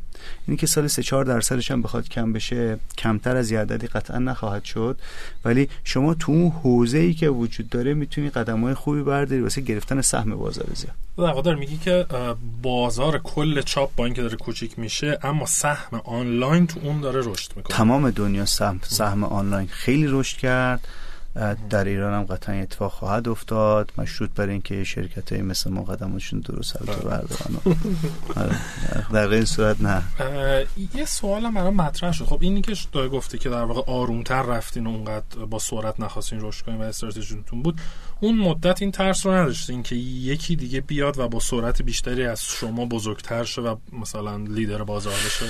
اینی 0.47 0.57
که 0.57 0.67
سال 0.67 0.87
3 0.87 1.03
4 1.03 1.25
درصدش 1.25 1.71
هم 1.71 1.81
بخواد 1.81 2.09
کم 2.09 2.33
بشه 2.33 2.79
کمتر 2.97 3.35
از 3.35 3.51
یه 3.51 3.59
عددی 3.59 3.87
قطعا 3.87 4.19
نخواهد 4.19 4.63
شد. 4.63 4.97
ولی 5.45 5.69
شما 5.83 6.13
تو 6.13 6.31
اون 6.31 6.51
حوزه 6.51 6.97
ای 6.97 7.13
که 7.13 7.29
وجود 7.29 7.69
داره 7.69 7.93
می‌تونی 7.93 8.29
قدم 8.29 8.61
های 8.61 8.73
خوبی 8.73 9.01
برداری 9.01 9.41
واسه 9.41 9.61
گرفتن 9.61 10.01
سهم 10.01 10.35
بازار 10.35 10.67
زیاد. 10.73 11.43
در 11.43 11.55
میگی 11.55 11.77
که 11.77 12.05
بازار 12.61 13.17
کل 13.17 13.61
چاپ 13.61 13.95
با 13.95 14.05
اینکه 14.05 14.21
داره 14.21 14.37
کوچیک 14.37 14.79
میشه 14.79 15.19
اما 15.23 15.45
سهم 15.45 16.01
آنلاین 16.05 16.67
تو 16.67 16.79
اون 16.83 17.01
داره 17.01 17.19
رشد 17.19 17.51
می‌کنه. 17.55 17.77
تمام 17.77 18.09
دنیا 18.09 18.45
سهم 18.45 18.79
سهم 18.83 19.23
آنلاین 19.23 19.67
خیلی 19.67 20.07
رشد 20.09 20.37
کرد. 20.37 20.87
در 21.69 21.85
ایران 21.85 22.13
هم 22.13 22.23
قطعا 22.23 22.55
اتفاق 22.55 22.91
خواهد 22.91 23.27
افتاد. 23.27 23.91
مشروط 23.97 24.29
بر 24.35 24.49
اینکه 24.49 24.83
شرکت 24.83 25.33
های 25.33 25.41
مثل 25.41 25.69
ما 25.69 25.83
قدمشون 25.83 26.39
درست 26.39 26.73
سر 26.73 26.85
تو 26.85 27.07
بردارن. 27.07 27.77
آره، 28.35 28.55
در 29.13 29.29
این 29.29 29.45
صورت 29.45 29.81
نه. 29.81 30.03
یه 30.95 31.05
سوال 31.05 31.45
هم 31.45 31.53
برام 31.53 31.75
مطرح 31.75 32.11
شد. 32.11 32.25
خب 32.25 32.37
اینی 32.41 32.61
که 32.61 32.73
دای 32.91 33.09
گفته 33.09 33.37
که 33.37 33.49
در 33.49 33.63
واقع 33.63 33.91
آرومتر 33.91 34.41
رفتین 34.41 34.87
و 34.87 34.89
اونقدر 34.89 35.45
با 35.49 35.59
سرعت 35.59 35.99
نخواستین 35.99 36.39
رشد 36.41 36.65
کنین 36.65 36.77
و 36.77 36.83
استراتژیتون 36.83 37.63
بود 37.63 37.81
اون 38.19 38.37
مدت 38.37 38.81
این 38.81 38.91
ترس 38.91 39.25
رو 39.25 39.31
نداشتین 39.31 39.83
که 39.83 39.95
یکی 39.95 40.55
دیگه 40.55 40.81
بیاد 40.81 41.19
و 41.19 41.27
با 41.27 41.39
سرعت 41.39 41.81
بیشتری 41.81 42.25
از 42.25 42.43
شما 42.43 42.85
بزرگتر 42.85 43.43
شه 43.43 43.61
و 43.61 43.75
مثلا 44.01 44.37
لیدر 44.37 44.83
بازار 44.83 45.13
بشه؟ 45.13 45.45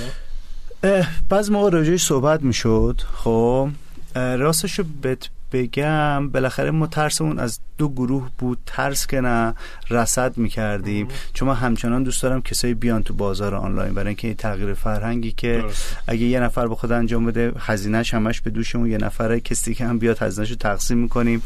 بعض 1.28 1.50
موقع 1.50 1.70
راجعش 1.70 2.04
صحبت 2.04 2.42
می‌شد. 2.42 3.02
خب 3.14 3.70
راستشو 4.14 4.84
بهت 5.02 5.30
بگم 5.52 6.28
بالاخره 6.28 6.70
ما 6.70 6.86
ترسمون 6.86 7.38
از 7.38 7.60
دو 7.78 7.88
گروه 7.88 8.30
بود. 8.38 8.58
ترس 8.66 9.06
که 9.06 9.20
نه 9.20 9.54
رصد 9.90 10.38
می‌کردیم. 10.38 11.08
چون 11.34 11.48
ما 11.48 11.54
همچنان 11.54 12.02
دوست 12.02 12.22
دارم 12.22 12.42
کسایی 12.42 12.74
بیان 12.74 13.02
تو 13.02 13.14
بازار 13.14 13.54
آنلاین 13.54 13.94
برای 13.94 14.06
اینکه 14.06 14.28
این 14.28 14.36
تغییر 14.36 14.74
فرهنگی 14.74 15.32
که 15.32 15.64
اگه 16.06 16.22
یه 16.22 16.40
نفر 16.40 16.66
به 16.66 16.74
خود 16.74 16.92
انجام 16.92 17.26
بده 17.26 17.52
هزینهش 17.58 18.14
همش 18.14 18.40
به 18.40 18.50
دوشمون. 18.50 18.90
یه 18.90 18.98
نفر 18.98 19.38
کسی 19.38 19.74
که 19.74 19.86
هم 19.86 19.98
بیاد 19.98 20.18
هزینهش 20.22 20.50
رو 20.50 20.56
تقسیم 20.56 20.98
می‌کنیم. 20.98 21.42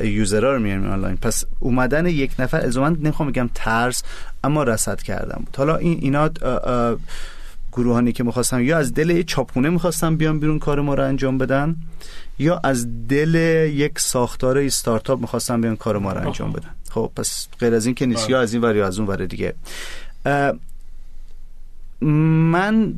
یوزرها 0.00 0.52
رو 0.52 0.60
میاریم 0.60 0.90
آنلاین. 0.90 1.16
پس 1.16 1.44
اومدن 1.58 2.06
یک 2.06 2.32
نفر 2.38 2.60
از 2.60 2.78
من 2.78 2.92
نمی‌خوام 2.92 3.30
بگم 3.30 3.50
ترس 3.54 4.02
اما 4.44 4.62
رصد 4.62 5.02
کردم 5.02 5.42
بود. 5.46 5.56
حالا 5.56 5.76
این 5.76 5.98
اینا 6.00 6.30
گروهانی 7.72 8.12
که 8.12 8.24
می‌خواستم 8.24 8.60
یا 8.60 8.78
از 8.78 8.94
دل 8.94 9.22
چاپخونه 9.22 9.68
می‌خواستم 9.70 10.16
بیان 10.16 10.38
بیرون 10.38 10.58
کار 10.58 10.80
ما 10.80 10.94
رو 10.94 11.04
انجام 11.04 11.38
بدن 11.38 11.76
یا 12.38 12.60
از 12.64 13.08
دل 13.08 13.34
یک 13.74 13.98
ساختار 13.98 14.58
استارتاپ 14.58 15.20
می‌خواستم 15.20 15.60
بیان 15.60 15.76
کار 15.76 15.98
ما 15.98 16.12
رو 16.12 16.26
انجام 16.26 16.52
بدن. 16.52 16.70
خب 16.90 17.10
پس 17.16 17.48
غیر 17.58 17.74
از 17.74 17.86
این 17.86 17.94
که 17.94 18.06
نیست 18.06 18.30
یا 18.30 18.36
بله. 18.36 18.42
از 18.42 18.52
این 18.52 18.62
ور 18.62 18.76
یا 18.76 18.86
از 18.86 18.98
اون 18.98 19.08
ور 19.08 19.26
دیگه. 19.26 19.54
من 22.00 22.94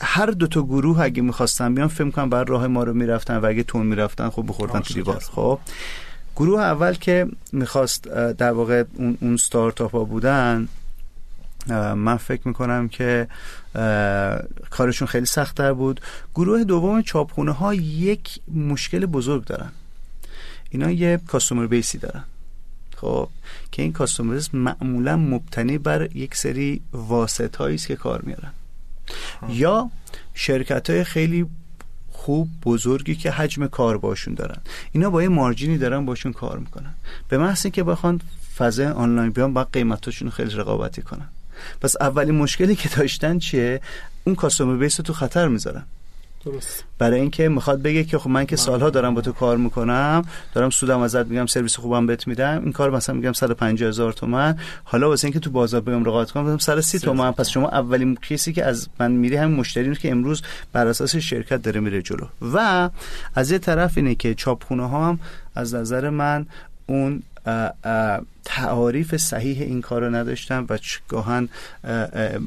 هر 0.00 0.26
دو 0.26 0.46
تا 0.46 0.62
گروه 0.62 1.00
اگه 1.00 1.22
می‌خواستم 1.22 1.74
بیان 1.74 1.88
فکر 1.88 2.10
کنم 2.10 2.30
بر 2.30 2.44
راه 2.44 2.66
ما 2.66 2.82
رو 2.82 2.94
می‌رفتن 2.94 3.36
و 3.36 3.46
اگه 3.46 3.62
تون 3.62 3.86
می‌رفتن 3.86 4.28
خب 4.28 4.44
بخوردن 4.48 4.80
تو 4.80 4.94
دیوار. 4.94 5.18
خب 5.18 5.58
گروه 6.36 6.60
اول 6.60 6.94
که 6.94 7.26
می‌خواست 7.52 8.08
در 8.38 8.52
واقع 8.52 8.84
اون, 8.94 9.18
اون 9.20 9.36
ستارتاپ 9.36 9.92
ها 9.92 10.04
بودن 10.04 10.68
من 11.96 12.16
فکر 12.16 12.48
می‌کنم 12.48 12.88
که 12.88 13.28
کارشون 14.70 15.08
خیلی 15.08 15.26
سختتر 15.26 15.72
بود. 15.72 16.00
گروه 16.34 16.64
دوم 16.64 17.02
چاپخونه 17.02 17.52
ها 17.52 17.74
یک 17.74 18.40
مشکل 18.54 19.06
بزرگ 19.06 19.44
دارن. 19.44 19.72
اینا 20.70 20.90
یه 20.90 21.20
کاستومر 21.26 21.66
بیسی 21.66 21.98
دارن. 21.98 22.24
خب 22.96 23.28
که 23.72 23.82
این 23.82 23.92
کاستومر 23.92 24.34
بیس 24.34 24.54
معمولا 24.54 25.16
مبتنی 25.16 25.78
بر 25.78 26.16
یک 26.16 26.34
سری 26.34 26.82
واسط 26.92 27.60
است 27.60 27.86
که 27.86 27.96
کار 27.96 28.22
میارن 28.22 28.52
یا 29.48 29.90
شرکت 30.34 30.90
های 30.90 31.04
خیلی 31.04 31.46
خوب 32.12 32.48
بزرگی 32.64 33.14
که 33.14 33.30
حجم 33.30 33.66
کار 33.66 33.98
باشون 33.98 34.34
دارن. 34.34 34.56
اینا 34.92 35.10
با 35.10 35.22
یه 35.22 35.28
مارجینی 35.28 35.78
دارن 35.78 36.06
باشون 36.06 36.32
کار 36.32 36.58
می‌کنن. 36.58 36.94
به 37.28 37.38
محض 37.38 37.66
که 37.66 37.84
بخوان 37.84 38.20
فضای 38.56 38.86
آنلاین 38.86 39.30
بیان 39.30 39.52
با 39.52 39.64
قیمتاشون 39.64 40.30
خیلی 40.30 40.54
رقابتی 40.54 41.02
کنن. 41.02 41.28
پس 41.80 41.96
اولین 42.00 42.34
مشکلی 42.34 42.76
که 42.76 42.88
داشتن 42.88 43.38
چیه؟ 43.38 43.80
اون 44.24 44.34
کاستومر 44.34 44.76
بیس 44.76 44.96
تو 44.96 45.12
خطر 45.12 45.48
می‌ذارن. 45.48 45.82
درست. 46.44 46.84
برای 46.98 47.20
اینکه 47.20 47.48
می‌خواد 47.48 47.82
بگه 47.82 48.04
که 48.04 48.18
خب 48.18 48.30
من 48.30 48.46
که 48.46 48.56
سالها 48.56 48.90
دارم 48.90 49.14
با 49.14 49.20
تو 49.20 49.32
کار 49.32 49.56
می‌کنم 49.56 50.24
دارم 50.54 50.70
سودم 50.70 51.00
ازت 51.00 51.26
میگم 51.26 51.46
سرویس 51.46 51.76
خوبم 51.76 52.06
بهت 52.06 52.26
میدم 52.26 52.60
این 52.62 52.72
کار 52.72 52.90
مثلا 52.90 53.14
میگم 53.14 53.32
150 53.32 53.88
هزار 53.88 54.12
تومن. 54.12 54.58
حالا 54.84 55.08
واسه 55.08 55.24
اینکه 55.24 55.40
تو 55.40 55.50
بازار 55.50 55.80
بگم 55.80 56.04
رقابت 56.04 56.30
کنم 56.30 56.44
مثلا 56.44 56.58
130 56.58 56.98
تومن. 56.98 57.32
پس 57.32 57.48
شما 57.48 57.68
اولین 57.68 58.16
کسی 58.16 58.52
که 58.52 58.64
از 58.64 58.88
من 59.00 59.12
میری 59.12 59.36
همین 59.36 59.56
مشتری 59.56 59.96
که 59.96 60.10
امروز 60.10 60.42
بر 60.72 60.86
اساس 60.86 61.16
شرکت 61.16 61.62
داره 61.62 61.80
میره 61.80 62.02
جلو. 62.02 62.26
و 62.54 62.90
از 63.34 63.50
یه 63.50 63.58
طرف 63.58 63.92
اینه 63.96 64.14
که 64.14 64.34
چاپخونه 64.34 64.88
ها 64.88 65.08
هم 65.08 65.20
از 65.54 65.74
نظر 65.74 66.10
من 66.10 66.46
اون 66.86 67.22
تعاریف 68.44 69.16
صحیح 69.16 69.62
این 69.62 69.80
کار 69.80 70.04
رو 70.04 70.14
نداشتن 70.14 70.66
و 70.68 70.78
گاهن 71.08 71.48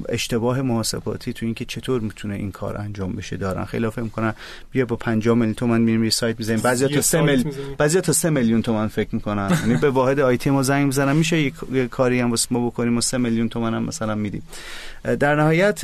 اشتباه 0.09 0.61
محاسباتی 0.61 1.33
تو 1.33 1.45
اینکه 1.45 1.65
چطور 1.65 2.01
می‌تونه 2.01 2.35
این 2.35 2.51
کار 2.51 2.77
انجام 2.77 3.11
بشه 3.11 3.37
دارن. 3.37 3.65
خیلی 3.65 3.89
فکر 3.89 4.01
می‌کنن 4.01 4.33
بیا 4.71 4.85
با 4.85 4.95
5 4.95 5.27
میلیون 5.27 5.53
تومان 5.53 5.81
میریم 5.81 6.03
یه 6.03 6.09
سایت 6.09 6.39
می‌زنیم. 6.39 6.59
بعضیا 6.59 6.87
تا 6.87 7.01
3 7.01 7.21
میلیون 7.21 7.53
بعضیا 7.77 8.01
تا 8.01 8.13
3 8.13 8.29
میلیون 8.29 8.61
تومان 8.61 8.87
فکر 8.87 9.15
می‌کنن. 9.15 9.57
یعنی 9.61 9.77
به 9.77 9.89
واحد 9.89 10.19
آیتی 10.19 10.49
ما 10.49 10.63
زنگ 10.63 10.85
می‌زنن. 10.85 11.15
میشه 11.15 11.39
یک 11.39 11.53
کاری 11.91 12.19
هم 12.19 12.29
واسه 12.29 12.47
ما 12.51 12.67
بکنیم 12.67 12.97
و 12.97 13.01
3 13.01 13.17
میلیون 13.17 13.49
تومان 13.49 13.73
هم 13.73 13.83
مثلا 13.83 14.15
میدیم. 14.15 14.43
در 15.19 15.35
نهایت 15.35 15.83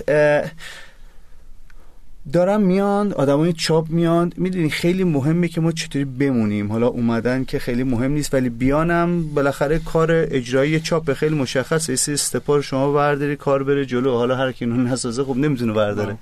دارم 2.33 2.61
میان 2.61 3.13
آدمای 3.13 3.53
چاپ 3.53 3.89
میان. 3.89 4.33
می‌دونی 4.37 4.69
خیلی 4.69 5.03
مهمه 5.03 5.47
که 5.47 5.61
ما 5.61 5.71
چطوری 5.71 6.05
بمونیم. 6.05 6.71
حالا 6.71 6.87
اومدن 6.87 7.43
که 7.43 7.59
خیلی 7.59 7.83
مهم 7.83 8.11
نیست 8.11 8.33
ولی 8.33 8.49
بیانم. 8.49 9.33
بالاخره 9.33 9.79
کار 9.79 10.07
اجرایی 10.11 10.79
چاپ 10.79 11.13
خیلی 11.13 11.35
مشخصه. 11.35 11.95
سی 11.95 12.13
استپار 12.13 12.61
شما 12.61 12.91
برداری 12.93 13.35
کار 13.35 13.63
بره 13.63 13.85
جلو. 13.85 14.17
حالا 14.17 14.35
هر 14.35 14.51
کی 14.51 14.65
اون 14.65 14.87
نسازه 14.87 15.23
خب 15.23 15.37
نمی‌تونه 15.37 15.73
برداره. 15.73 16.17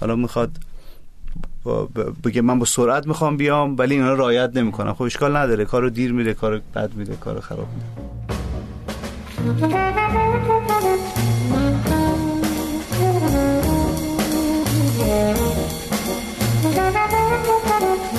حالا 0.00 0.16
می‌خواد 0.16 0.50
بگه 2.24 2.42
من 2.42 2.58
با 2.58 2.64
سرعت 2.64 3.06
می‌خوام 3.06 3.36
بیام 3.36 3.76
ولی 3.78 3.94
اینا 3.94 4.14
رعایت 4.14 4.50
نمی‌کنم. 4.54 4.94
خب 4.94 5.02
اشکال 5.02 5.36
نداره. 5.36 5.64
کارو 5.64 5.90
دیر 5.90 6.12
میره 6.12 6.34
کارو 6.34 6.60
بد 6.74 6.90
میره 6.94 7.16
کارو 7.16 7.40
خراب 7.40 7.66
میره 7.74 7.86
Thank 15.00 15.38
you. 18.04 18.09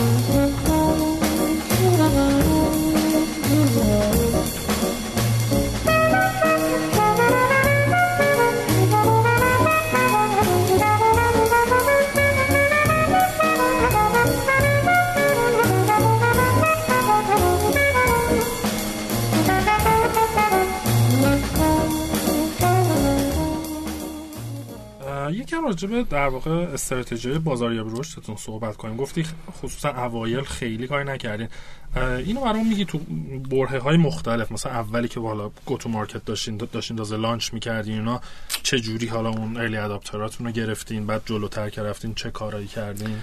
راجبه 25.82 26.04
در 26.04 26.28
واقع 26.28 26.52
استراتژی 26.52 27.38
بازاریابی 27.38 27.92
رشدتون 28.00 28.36
صحبت 28.36 28.78
کنیم. 28.78 28.98
گفتی 28.98 29.26
خصوصا 29.52 29.90
اوایل 29.90 30.42
خیلی 30.42 30.88
کاری 30.88 31.10
نکردین. 31.10 31.48
اینو 31.96 32.42
برام 32.42 32.68
میگی 32.70 32.86
تو 32.86 32.98
برهه 33.50 33.78
های 33.78 33.98
مختلف 33.98 34.52
مثلا 34.52 34.72
اولی 34.72 35.08
که 35.08 35.20
بالا 35.20 35.52
گو 35.66 35.78
تو 35.78 35.90
مارکت 35.90 36.26
داشتین 36.26 36.58
داشتین 36.58 36.98
تازه 36.98 37.18
لانچ 37.18 37.54
می‌کردین 37.54 37.94
اینا 37.94 38.22
چه 38.64 38.80
جوری 38.80 39.08
حالا 39.08 39.30
اون 39.30 39.58
ارلی 39.58 39.78
اداپتراتون 39.78 40.48
رو 40.48 40.54
گرفتین؟ 40.54 41.06
بعد 41.06 41.22
جلوتر 41.26 41.70
که 41.70 41.82
رفتین 41.82 42.14
چه 42.14 42.32
کارایی 42.32 42.68
کردین؟ 42.68 43.18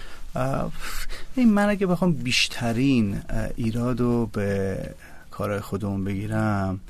این 1.35 1.53
من 1.53 1.69
اگه 1.69 1.87
بخوام 1.87 2.13
بیشترین 2.13 3.23
ایراد 3.57 4.01
رو 4.01 4.27
به 4.27 4.79
کارهای 5.31 5.61
خودمون 5.61 6.05
بگیرم 6.05 6.81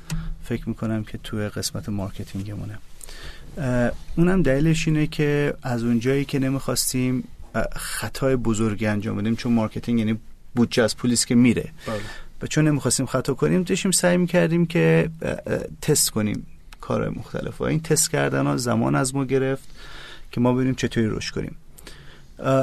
فکر 0.43 0.69
می‌کنم 0.69 1.03
که 1.03 1.17
توی 1.17 1.49
قسمت 1.49 1.89
مارکتینگمونه. 1.89 2.77
اونم 4.15 4.43
دلیلش 4.43 4.87
اینه 4.87 5.07
که 5.07 5.53
از 5.63 5.83
اونجایی 5.83 6.25
که 6.25 6.39
نمی‌خواستیم 6.39 7.23
خطای 7.75 8.35
بزرگی 8.35 8.85
انجام 8.85 9.17
بدیم 9.17 9.35
چون 9.35 9.53
marketing 9.53 9.99
یعنی 9.99 10.19
بودجه 10.55 10.83
از 10.83 10.97
پولیه 10.97 11.25
که 11.25 11.35
میره. 11.35 11.69
بله. 11.87 11.95
و 12.41 12.47
چون 12.47 12.67
نمی‌خواستیم 12.67 13.05
خطا 13.05 13.33
کنیم 13.33 13.63
داشتیم 13.63 13.91
سعی 13.91 14.17
می‌کردیم 14.17 14.65
که 14.65 15.09
تست 15.81 16.09
کنیم 16.09 16.47
کار 16.81 17.09
مختلف 17.09 17.61
و 17.61 17.63
این 17.63 17.79
تست 17.79 18.11
کردن 18.11 18.45
ها 18.45 18.57
زمان 18.57 18.95
از 18.95 19.15
ما 19.15 19.25
گرفت 19.25 19.69
که 20.31 20.41
ما 20.41 20.53
ببینیم 20.53 20.75
چطوری 20.75 21.07
روش 21.07 21.31
کنیم. 21.31 21.55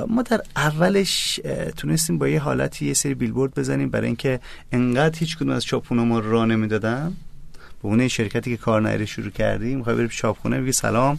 ما 0.08 0.22
در 0.22 0.40
اولش 0.56 1.40
تونستیم 1.76 2.18
با 2.18 2.28
یه 2.28 2.40
حالتی 2.40 2.86
یه 2.86 2.94
سری 2.94 3.14
بیلبورد 3.14 3.54
بزنیم 3.54 3.88
برای 3.88 4.06
اینکه 4.06 4.40
انقدر 4.72 5.18
هیچ 5.18 5.36
کدوم 5.36 5.50
از 5.50 5.64
چاپخونه‌ها 5.64 6.04
ما 6.04 6.18
راه 6.18 6.44
نمی‌دادن. 6.44 7.16
به 7.86 7.90
اون 7.92 8.08
شرکتی 8.08 8.50
که 8.50 8.56
کار 8.56 8.82
نهری 8.82 9.06
شروع 9.06 9.30
کردیم 9.30 9.78
می‌خوای 9.78 9.96
بری 9.96 10.08
چاپخونه 10.08 10.58
میگه 10.60 10.72
سلام. 10.72 11.18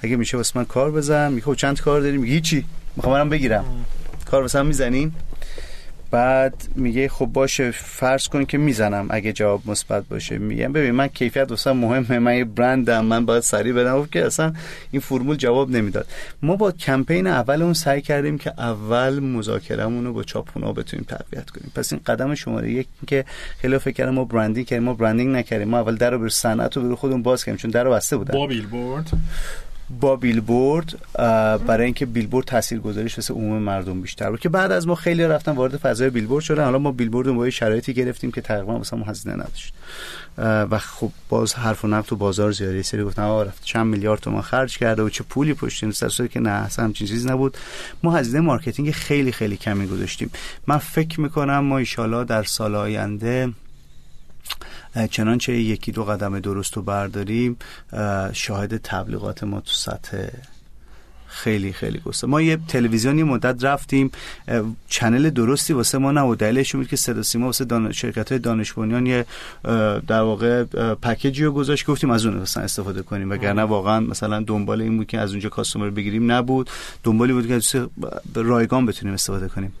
اگه 0.00 0.16
میشه 0.16 0.36
واسه 0.36 0.58
من 0.58 0.64
کار 0.64 0.90
بزن. 0.90 1.32
میگه 1.32 1.44
خب 1.44 1.54
چند 1.54 1.80
کار 1.80 2.00
داریم؟ 2.00 2.20
میگه 2.20 2.34
هیچی. 2.34 2.64
می‌خوام 2.96 3.14
برم 3.14 3.28
بگیرم. 3.28 3.64
کار 4.30 4.42
واسه 4.42 4.62
می‌زنین؟ 4.62 5.12
بعد 6.10 6.68
میگه 6.76 7.08
خب 7.08 7.26
باشه 7.26 7.70
فرض 7.70 8.28
کن 8.28 8.44
که 8.44 8.58
می‌زنم 8.58 9.06
اگه 9.10 9.32
جواب 9.32 9.62
مثبت 9.66 10.04
باشه. 10.08 10.38
میگم 10.38 10.72
ببین 10.72 10.90
من 10.90 11.08
کیفیت 11.08 11.50
واسه 11.50 11.72
مهمه 11.72 12.18
من 12.18 12.36
یه 12.36 12.44
برندم 12.44 13.04
من 13.04 13.26
باید 13.26 13.42
سریع 13.42 13.72
بدم. 13.72 14.06
که 14.06 14.26
اصلا 14.26 14.52
این 14.90 15.00
فرمول 15.00 15.36
جواب 15.36 15.70
نمی‌داد. 15.70 16.06
ما 16.42 16.56
با 16.56 16.72
کمپین 16.72 17.26
اول 17.26 17.62
اون 17.62 17.74
سعی 17.74 18.00
کردیم 18.02 18.38
که 18.38 18.52
اول 18.58 19.18
مذاکرمون 19.18 20.04
رو 20.04 20.12
با 20.12 20.22
چاپونا 20.22 20.72
بتونیم 20.72 21.06
تقویت 21.08 21.50
کنیم. 21.50 21.72
پس 21.74 21.92
این 21.92 22.02
قدم 22.06 22.34
شماره 22.34 22.70
یک 22.70 22.86
که 23.06 23.24
خیلیا 23.58 23.78
فکر 23.78 23.94
کردن 23.94 24.14
ما 24.14 24.24
branding 24.24 24.66
کردیم 24.66 24.84
ما 24.84 24.94
branding 24.94 25.36
نکردیم. 25.36 25.68
ما 25.68 25.78
اول 25.78 25.96
در 25.96 26.10
رو 26.10 26.18
به 26.18 26.28
صنعت 26.28 26.76
رو 26.76 26.88
به 26.88 26.96
خودمون 26.96 27.22
باز 27.22 27.44
کردیم 27.44 27.56
چون 27.56 27.70
در 27.70 27.84
رو 27.84 27.90
بسته 27.90 28.16
بودن. 28.16 28.34
با 28.34 28.46
بیلبورد. 28.46 29.10
با 30.00 30.16
بیلبورد 30.16 30.98
برای 31.66 31.84
اینکه 31.84 32.06
بیلبورد 32.06 32.46
تاثیرگذاریش 32.46 33.18
واسه 33.18 33.34
عموم 33.34 33.62
مردم 33.62 34.00
بیشتر 34.00 34.30
بود 34.30 34.40
که 34.40 34.48
بعد 34.48 34.72
از 34.72 34.86
ما 34.86 34.94
خیلی 34.94 35.24
رفتن 35.24 35.52
وارد 35.52 35.76
فضای 35.76 36.10
بیلبورد 36.10 36.44
شدن. 36.44 36.64
حالا 36.64 36.78
ما 36.78 36.92
بیلبورد 36.92 37.28
با 37.28 37.50
شرایطی 37.50 37.94
گرفتیم 37.94 38.32
که 38.32 38.40
تقریبا 38.40 38.82
ما 38.92 39.04
هزینه 39.06 39.34
نداشت. 39.34 39.74
و 40.38 40.78
خب 40.78 41.10
باز 41.28 41.54
حرف 41.54 41.84
و 41.84 41.88
نقد 41.88 42.06
تو 42.06 42.16
بازار 42.16 42.52
زیاده 42.52 42.72
یه 42.72 42.82
سری 42.82 43.04
گفتن 43.04 43.22
آقا 43.22 43.42
رفت 43.42 43.64
چند 43.64 43.86
میلیارد 43.86 44.20
تومان 44.20 44.42
خرج 44.42 44.78
کرده 44.78 45.02
و 45.02 45.08
چه 45.08 45.24
پولی 45.24 45.54
پشتیم 45.54 45.90
سر 45.90 46.26
که 46.26 46.40
نه 46.40 46.50
اصلا 46.50 46.84
همچین 46.84 47.06
چیزی 47.06 47.28
نبود. 47.28 47.56
ما 48.02 48.12
هزینه 48.12 48.40
marketing 48.40 48.90
خیلی 48.90 49.32
خیلی 49.32 49.56
کمی 49.56 49.86
گذاشتیم. 49.86 50.30
من 50.66 50.78
فکر 50.78 51.20
می‌کنم 51.20 51.58
ما 51.58 51.78
ایشالا 51.78 52.24
در 52.24 52.42
سال 52.42 52.74
آینده 52.74 53.50
چنانچه 55.10 55.52
یکی 55.52 55.92
دو 55.92 56.04
قدم 56.04 56.40
درست 56.40 56.76
رو 56.76 56.82
برداریم 56.82 57.56
شاهد 58.32 58.76
تبلیغات 58.76 59.44
ما 59.44 59.60
تو 59.60 59.72
سطح 59.72 60.28
خیلی 61.28 61.72
خیلی 61.72 61.98
گسته. 61.98 62.26
ما 62.26 62.42
یه 62.42 62.58
تلویزیونی 62.68 63.22
مدت 63.22 63.64
رفتیم 63.64 64.10
چنل 64.88 65.30
درستی 65.30 65.72
واسه 65.72 65.98
ما 65.98 66.12
نبود. 66.12 66.38
دلیلش 66.38 66.76
بود 66.76 66.88
که 66.88 66.96
صدا 66.96 67.22
سیما 67.22 67.46
واسه 67.46 67.64
دان... 67.64 67.92
شرکت 67.92 68.32
های 68.32 68.38
دانش 68.38 68.72
بنیان 68.72 69.06
یه 69.06 69.26
در 70.06 70.20
واقع 70.20 70.64
پکیجی 70.94 71.44
رو 71.44 71.52
گذاشت. 71.52 71.86
گفتیم 71.86 72.10
از 72.10 72.26
اون 72.26 72.36
مثلا 72.36 72.62
استفاده 72.62 73.02
کنیم. 73.02 73.30
وگرنه 73.30 73.62
واقعا 73.62 74.00
مثلا 74.00 74.40
دنبال 74.40 74.82
این 74.82 74.96
بود 74.96 75.06
که 75.06 75.18
از 75.18 75.30
اونجا 75.30 75.48
کاستومر 75.48 75.90
بگیریم 75.90 76.32
نبود. 76.32 76.70
دنبالی 77.02 77.32
بود 77.32 77.46
که 77.46 77.86
رایگان 78.34 78.86
بتونیم 78.86 79.14
استفاده 79.14 79.48
کنیم. 79.48 79.72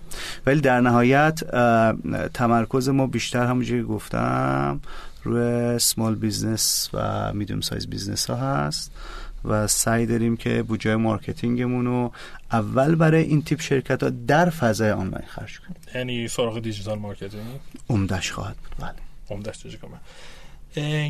ولی 0.46 0.60
در 0.60 0.80
نهایت 0.80 1.40
تمرکز 2.34 2.88
ما 2.88 3.06
بیشتر 3.06 3.46
همونجوری 3.46 3.82
گفتم 3.82 4.80
روی 5.24 5.78
small 5.78 6.14
business 6.14 6.90
و 6.94 7.32
medium 7.32 7.60
size 7.60 7.86
business 7.86 8.30
ها 8.30 8.36
هست. 8.36 8.92
و 9.44 9.66
سعی 9.66 10.06
داریم 10.06 10.36
که 10.36 10.62
بودجه 10.62 10.96
marketing 10.96 11.63
مون 11.63 11.86
رو 11.86 12.12
اول 12.52 12.94
برای 12.94 13.22
این 13.22 13.42
تیپ 13.42 13.60
شرکت 13.60 14.02
ها 14.02 14.10
در 14.10 14.50
فضای 14.50 14.90
آنلاین 14.90 15.26
خرج 15.26 15.60
کنیم. 15.60 15.76
یعنی 15.94 16.28
سراغ 16.28 16.58
digital 16.58 16.98
marketing؟ 16.98 17.44
عمدش 17.90 18.32
خواهد 18.32 18.56
بود. 18.56 18.86
بله. 18.86 18.94
عمدش 19.30 19.66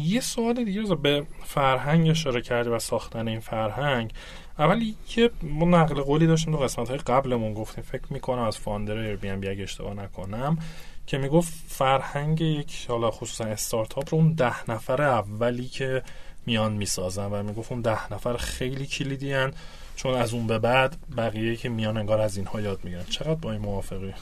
یه 0.05 0.21
سوال 0.21 0.65
دیگه 0.65 0.95
به 0.95 1.27
فرهنگ 1.45 2.09
اشاره 2.09 2.41
کردی 2.41 2.71
و 2.71 2.79
ساختن 2.79 3.29
این 3.29 3.41
فرهنگ. 3.41 4.13
اول 4.59 4.83
یه 5.17 5.31
ما 5.43 5.67
نقل 5.67 6.03
قولی 6.03 6.27
داشتیم 6.27 6.55
تو 6.55 6.61
قسمت 6.61 6.89
های 6.89 6.99
قبلمون 6.99 7.55
گفتیم. 7.55 7.85
فکر 7.85 8.05
می‌کنم 8.11 8.43
از 8.43 8.59
founder 8.59 8.99
Airbnb 8.99 9.49
اگه 9.49 9.63
اشتباه 9.63 9.95
نکنم 9.95 10.59
که 11.07 11.19
می‌گفت 11.19 11.53
فرهنگ 11.69 12.41
یک 12.41 12.87
حالا 12.89 13.11
خصوصا 13.11 13.45
استارتاپ 13.45 14.15
رو 14.15 14.19
اون 14.21 14.33
ده 14.33 14.71
نفر 14.71 15.03
اولی 15.03 15.67
که 15.67 16.03
میان 16.49 16.73
می‌سازن 16.73 17.27
و 17.27 17.43
می‌گفت 17.43 17.73
اون 17.73 17.81
ده 17.81 18.13
نفر 18.13 18.37
خیلی 18.37 18.87
کلیدی 18.87 19.33
هن 19.33 19.53
چون 19.97 20.15
از 20.15 20.33
اون 20.33 20.47
به 20.47 20.59
بعد 20.59 20.97
بقیه 21.17 21.57
که 21.57 21.69
میان 21.69 21.97
انگار 21.97 22.21
از 22.21 22.37
اینها 22.37 22.61
یاد 22.61 22.81
می‌گیرن. 22.85 23.05
چقدر 23.05 23.35
با 23.35 23.53
این 23.53 23.61
موافقی؟ 23.61 24.15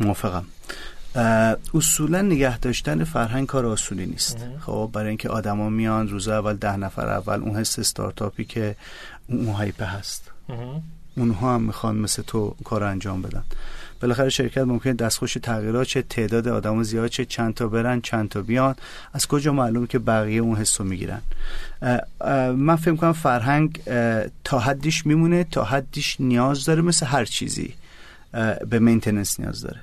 موافقم. 0.00 0.44
اصولا 1.74 2.22
نگه 2.22 2.58
داشتن 2.58 3.04
فرهنگ 3.04 3.46
کار 3.46 3.66
اصولی 3.66 4.06
نیست. 4.06 4.46
خب 4.60 4.90
برای 4.92 5.08
اینکه 5.08 5.28
آدما 5.28 5.68
میان 5.70 6.08
روز 6.08 6.28
اول 6.28 6.56
ده 6.56 6.76
نفر 6.76 7.08
اول 7.08 7.40
اون 7.40 7.56
حس 7.56 7.78
استارتاپی 7.78 8.44
که 8.44 8.76
اون 9.28 9.48
هایپه 9.48 9.84
هست. 9.84 10.30
اونها 11.16 11.54
هم 11.54 11.62
می‌خوان 11.62 11.96
مثل 11.96 12.22
تو 12.22 12.56
کار 12.64 12.84
انجام 12.84 13.22
بدن. 13.22 13.44
بالاخره 14.04 14.28
شرکت 14.28 14.58
ممکنه 14.58 14.92
دستخوش 14.92 15.34
تغییرات 15.42 15.86
چه 15.86 16.02
تعداد 16.02 16.48
آدم 16.48 16.82
زیاد 16.82 17.06
چه 17.06 17.24
چند 17.24 17.54
تا 17.54 17.68
برن 17.68 18.00
چند 18.00 18.28
تا 18.28 18.42
بیان. 18.42 18.74
از 19.12 19.26
کجا 19.26 19.52
معلوم 19.52 19.86
که 19.86 19.98
بقیه 19.98 20.40
اون 20.40 20.56
حسو 20.56 20.84
می‌گیرن؟ 20.84 21.20
من 22.56 22.76
فکر 22.76 22.96
کنم 22.96 23.12
فرهنگ 23.12 23.80
تا 24.44 24.58
حدیش 24.58 25.06
میمونه 25.06 25.44
تا 25.44 25.64
حدیش 25.64 26.16
نیاز 26.20 26.64
داره 26.64 26.82
مثل 26.82 27.06
هر 27.06 27.24
چیزی 27.24 27.74
به 28.70 28.78
مینتیننس 28.78 29.40
نیاز 29.40 29.62
داره. 29.62 29.80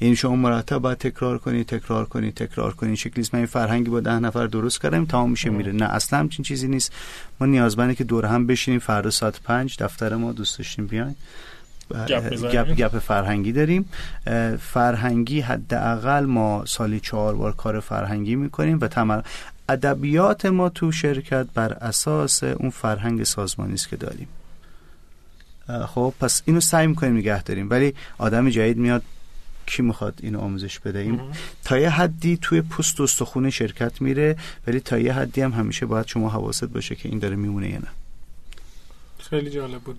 یعنی 0.00 0.16
شما 0.16 0.36
مرتب 0.36 0.78
باید 0.78 0.98
تکرار 0.98 1.38
کنی 1.38 1.64
تکرار 1.64 2.04
کنی 2.04 2.32
تکرار 2.32 2.74
کنی. 2.74 2.96
شکلی 2.96 3.24
من 3.32 3.38
این 3.38 3.46
فرهنگی 3.46 3.90
با 3.90 4.00
ده 4.00 4.18
نفر 4.18 4.46
درست 4.46 4.82
کردم 4.82 5.04
تمام 5.04 5.30
میشه 5.30 5.50
میره. 5.50 5.72
نه 5.72 5.84
اصلا 5.84 6.18
همچین 6.18 6.44
چیزی 6.44 6.68
نیست. 6.68 6.92
ما 7.40 7.46
نیازمنده 7.46 7.94
که 7.94 8.04
دور 8.04 8.26
هم 8.26 8.46
بشینیم 8.46 8.80
فردا 8.80 9.10
ساعت 9.10 9.40
پنج 9.40 9.76
دفتر 9.78 10.14
ما 10.14 10.32
دوست 10.32 10.58
داشتیم 10.58 10.86
بیاین 10.86 11.14
گپ 11.90 12.74
گپ 12.74 12.98
فرهنگی 12.98 13.52
داریم. 13.52 13.88
فرهنگی 14.60 15.40
حداقل 15.40 16.24
ما 16.24 16.64
سالی 16.66 17.00
چهار 17.00 17.34
بار 17.34 17.52
کار 17.52 17.80
فرهنگی 17.80 18.36
می‌کنیم 18.36 18.78
و 18.80 18.88
تمر 18.88 19.22
ادبیات 19.68 20.46
ما 20.46 20.68
تو 20.68 20.92
شرکت 20.92 21.46
بر 21.54 21.72
اساس 21.72 22.42
اون 22.42 22.70
فرهنگ 22.70 23.24
سازمانی 23.24 23.74
است 23.74 23.88
که 23.88 23.96
داریم. 23.96 24.28
خب 25.86 26.14
پس 26.20 26.42
اینو 26.44 26.60
سعی 26.60 26.86
می‌کنیم 26.86 27.16
نگه 27.16 27.42
داریم. 27.42 27.70
ولی 27.70 27.94
آدم 28.18 28.50
جدید 28.50 28.76
میاد 28.76 29.02
کی 29.66 29.82
می‌خواد 29.82 30.14
اینو 30.22 30.40
آموزش 30.40 30.78
بدهیم؟ 30.78 31.20
تا 31.64 31.78
یه 31.78 31.90
حدی 31.90 32.38
توی 32.42 32.60
پوست 32.60 33.00
و 33.00 33.02
استخون 33.02 33.50
شرکت 33.50 34.02
میره 34.02 34.36
ولی 34.66 34.80
تا 34.80 34.98
یه 34.98 35.12
حدی 35.12 35.40
هم 35.40 35.52
همیشه 35.52 35.86
باید 35.86 36.06
شما 36.06 36.30
حواست 36.30 36.64
باشه 36.64 36.94
که 36.94 37.08
این 37.08 37.18
داره 37.18 37.36
میمونه 37.36 37.68
یا 37.70 37.78
نه. 37.78 37.88
خیلی 39.30 39.50
جالب 39.50 39.80
بود. 39.80 39.98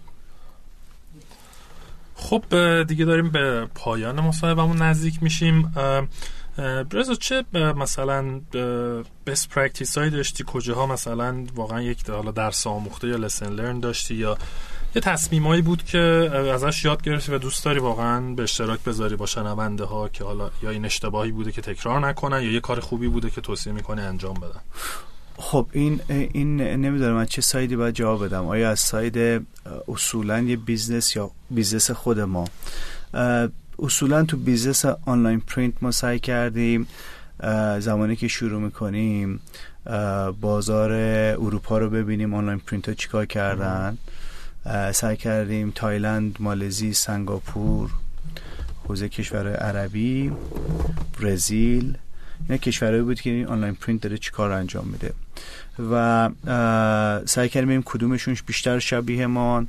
خب 2.30 2.44
دیگه 2.84 3.06
داریم 3.06 3.30
به 3.30 3.68
پایان 3.76 4.20
مصاحبهمون 4.20 4.82
نزدیک 4.82 5.24
میشیم. 5.24 5.74
رضا 6.94 7.16
چه 7.20 7.44
مثلا 7.54 8.42
best 9.26 9.50
practice 9.50 9.98
هایی 9.98 10.10
داشتی؟ 10.10 10.44
کجاها 10.48 10.86
مثلا 10.86 11.46
واقعا 11.56 11.82
یک 11.82 12.10
حالا 12.10 12.32
درس 12.32 12.68
آموخته 12.68 13.08
یا 13.08 13.16
lesson 13.16 13.52
learned 13.52 13.80
داشتی 13.80 14.16
یا 14.16 14.38
یه 14.96 15.02
تصمیمایی 15.02 15.62
بود 15.62 15.84
که 15.84 16.00
ازش 16.54 16.86
یاد 16.86 17.02
گرفتی 17.02 17.32
و 17.32 17.38
دوست 17.38 17.66
داری 17.66 17.80
واقعا 17.80 18.34
به 18.34 18.44
اشتراک 18.44 18.84
بذاری 18.84 19.16
با 19.16 19.26
شنونده 19.26 19.84
ها 19.84 20.10
که 20.10 20.24
حالا 20.24 20.50
یا 20.64 20.70
این 20.70 20.86
اشتباهی 20.86 21.32
بوده 21.32 21.52
که 21.52 21.62
تکرار 21.62 22.08
نکنن 22.08 22.42
یا 22.42 22.52
یه 22.52 22.60
کار 22.60 22.80
خوبی 22.80 23.08
بوده 23.08 23.30
که 23.30 23.42
توصیه 23.42 23.74
می‌کنه 23.74 24.02
انجام 24.02 24.34
بدن؟ 24.34 24.62
خب 25.40 25.68
این 25.72 26.02
این 26.10 26.62
نمی‌دونم 26.62 27.14
من 27.14 27.26
چه 27.26 27.42
side 27.42 27.69
ی 27.69 27.76
باید 27.76 27.96
جواب 27.96 28.26
بدم. 28.26 28.46
آیا 28.46 28.70
از 28.70 28.80
side 28.80 29.46
اصولا 29.88 30.40
یه 30.40 30.56
business 30.58 31.16
یا 31.16 31.32
business 31.50 31.92
خود 31.92 32.20
ما؟ 32.20 32.46
اصولا 33.80 34.24
تو 34.24 34.38
business 34.38 34.86
online 34.86 35.40
print 35.40 35.74
ما 35.82 35.92
سعی 35.92 36.20
کردیم 36.20 36.88
زمانی 37.80 38.16
که 38.16 38.28
شروع 38.28 38.62
می‌کنیم 38.62 39.40
بازار 40.42 40.92
اروپا 41.32 41.78
رو 41.78 41.90
ببینیم 41.90 42.34
online 42.34 42.60
print 42.60 42.90
ها 42.90 42.94
چیکار 42.96 43.26
کردن. 43.26 43.98
سعی 44.94 45.18
کردیم 45.18 45.72
تایلند 45.76 46.36
مالزی 46.40 46.94
سنگاپور 46.94 47.90
حوزه 48.88 49.10
کشور 49.10 49.56
عربی 49.56 50.32
برزیل 51.22 51.98
اینا 52.44 52.58
کشورهایی 52.58 53.02
بود 53.02 53.22
که 53.22 53.30
این 53.30 53.48
online 53.48 53.76
print 53.76 54.02
داره 54.02 54.18
چیکار 54.18 54.52
انجام 54.52 54.88
میده 54.88 55.14
و 55.92 56.30
سعی 57.26 57.50
کردیم 57.50 57.82
کدومشون 57.86 58.38
بیشتر 58.46 58.80
شبیه 58.80 59.28
ما 59.28 59.66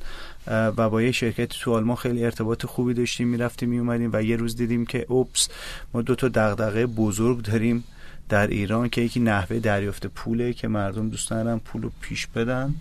و 0.47 0.89
با 0.89 1.01
یه 1.01 1.11
شرکت 1.11 1.49
تو 1.49 1.73
آلمان 1.73 1.95
خیلی 1.95 2.25
ارتباط 2.25 2.65
خوبی 2.65 2.93
داشتیم 2.93 3.27
می‌رفتیم 3.27 3.69
میومدیم 3.69 4.09
و 4.13 4.23
یه 4.23 4.35
روز 4.35 4.55
دیدیم 4.55 4.85
که 4.85 5.05
oops 5.09 5.49
ما 5.93 6.01
دو 6.01 6.15
تا 6.15 6.27
دغدغه 6.27 6.85
بزرگ 6.85 7.41
داریم 7.41 7.83
در 8.29 8.47
ایران 8.47 8.89
که 8.89 9.01
یکی 9.01 9.19
نحوه 9.19 9.59
دریافت 9.59 10.07
پوله 10.07 10.53
که 10.53 10.67
مردم 10.67 11.09
دوست 11.09 11.29
دارن 11.29 11.59
پول 11.59 11.81
رو 11.81 11.91
پیش 12.01 12.27
بدن. 12.27 12.75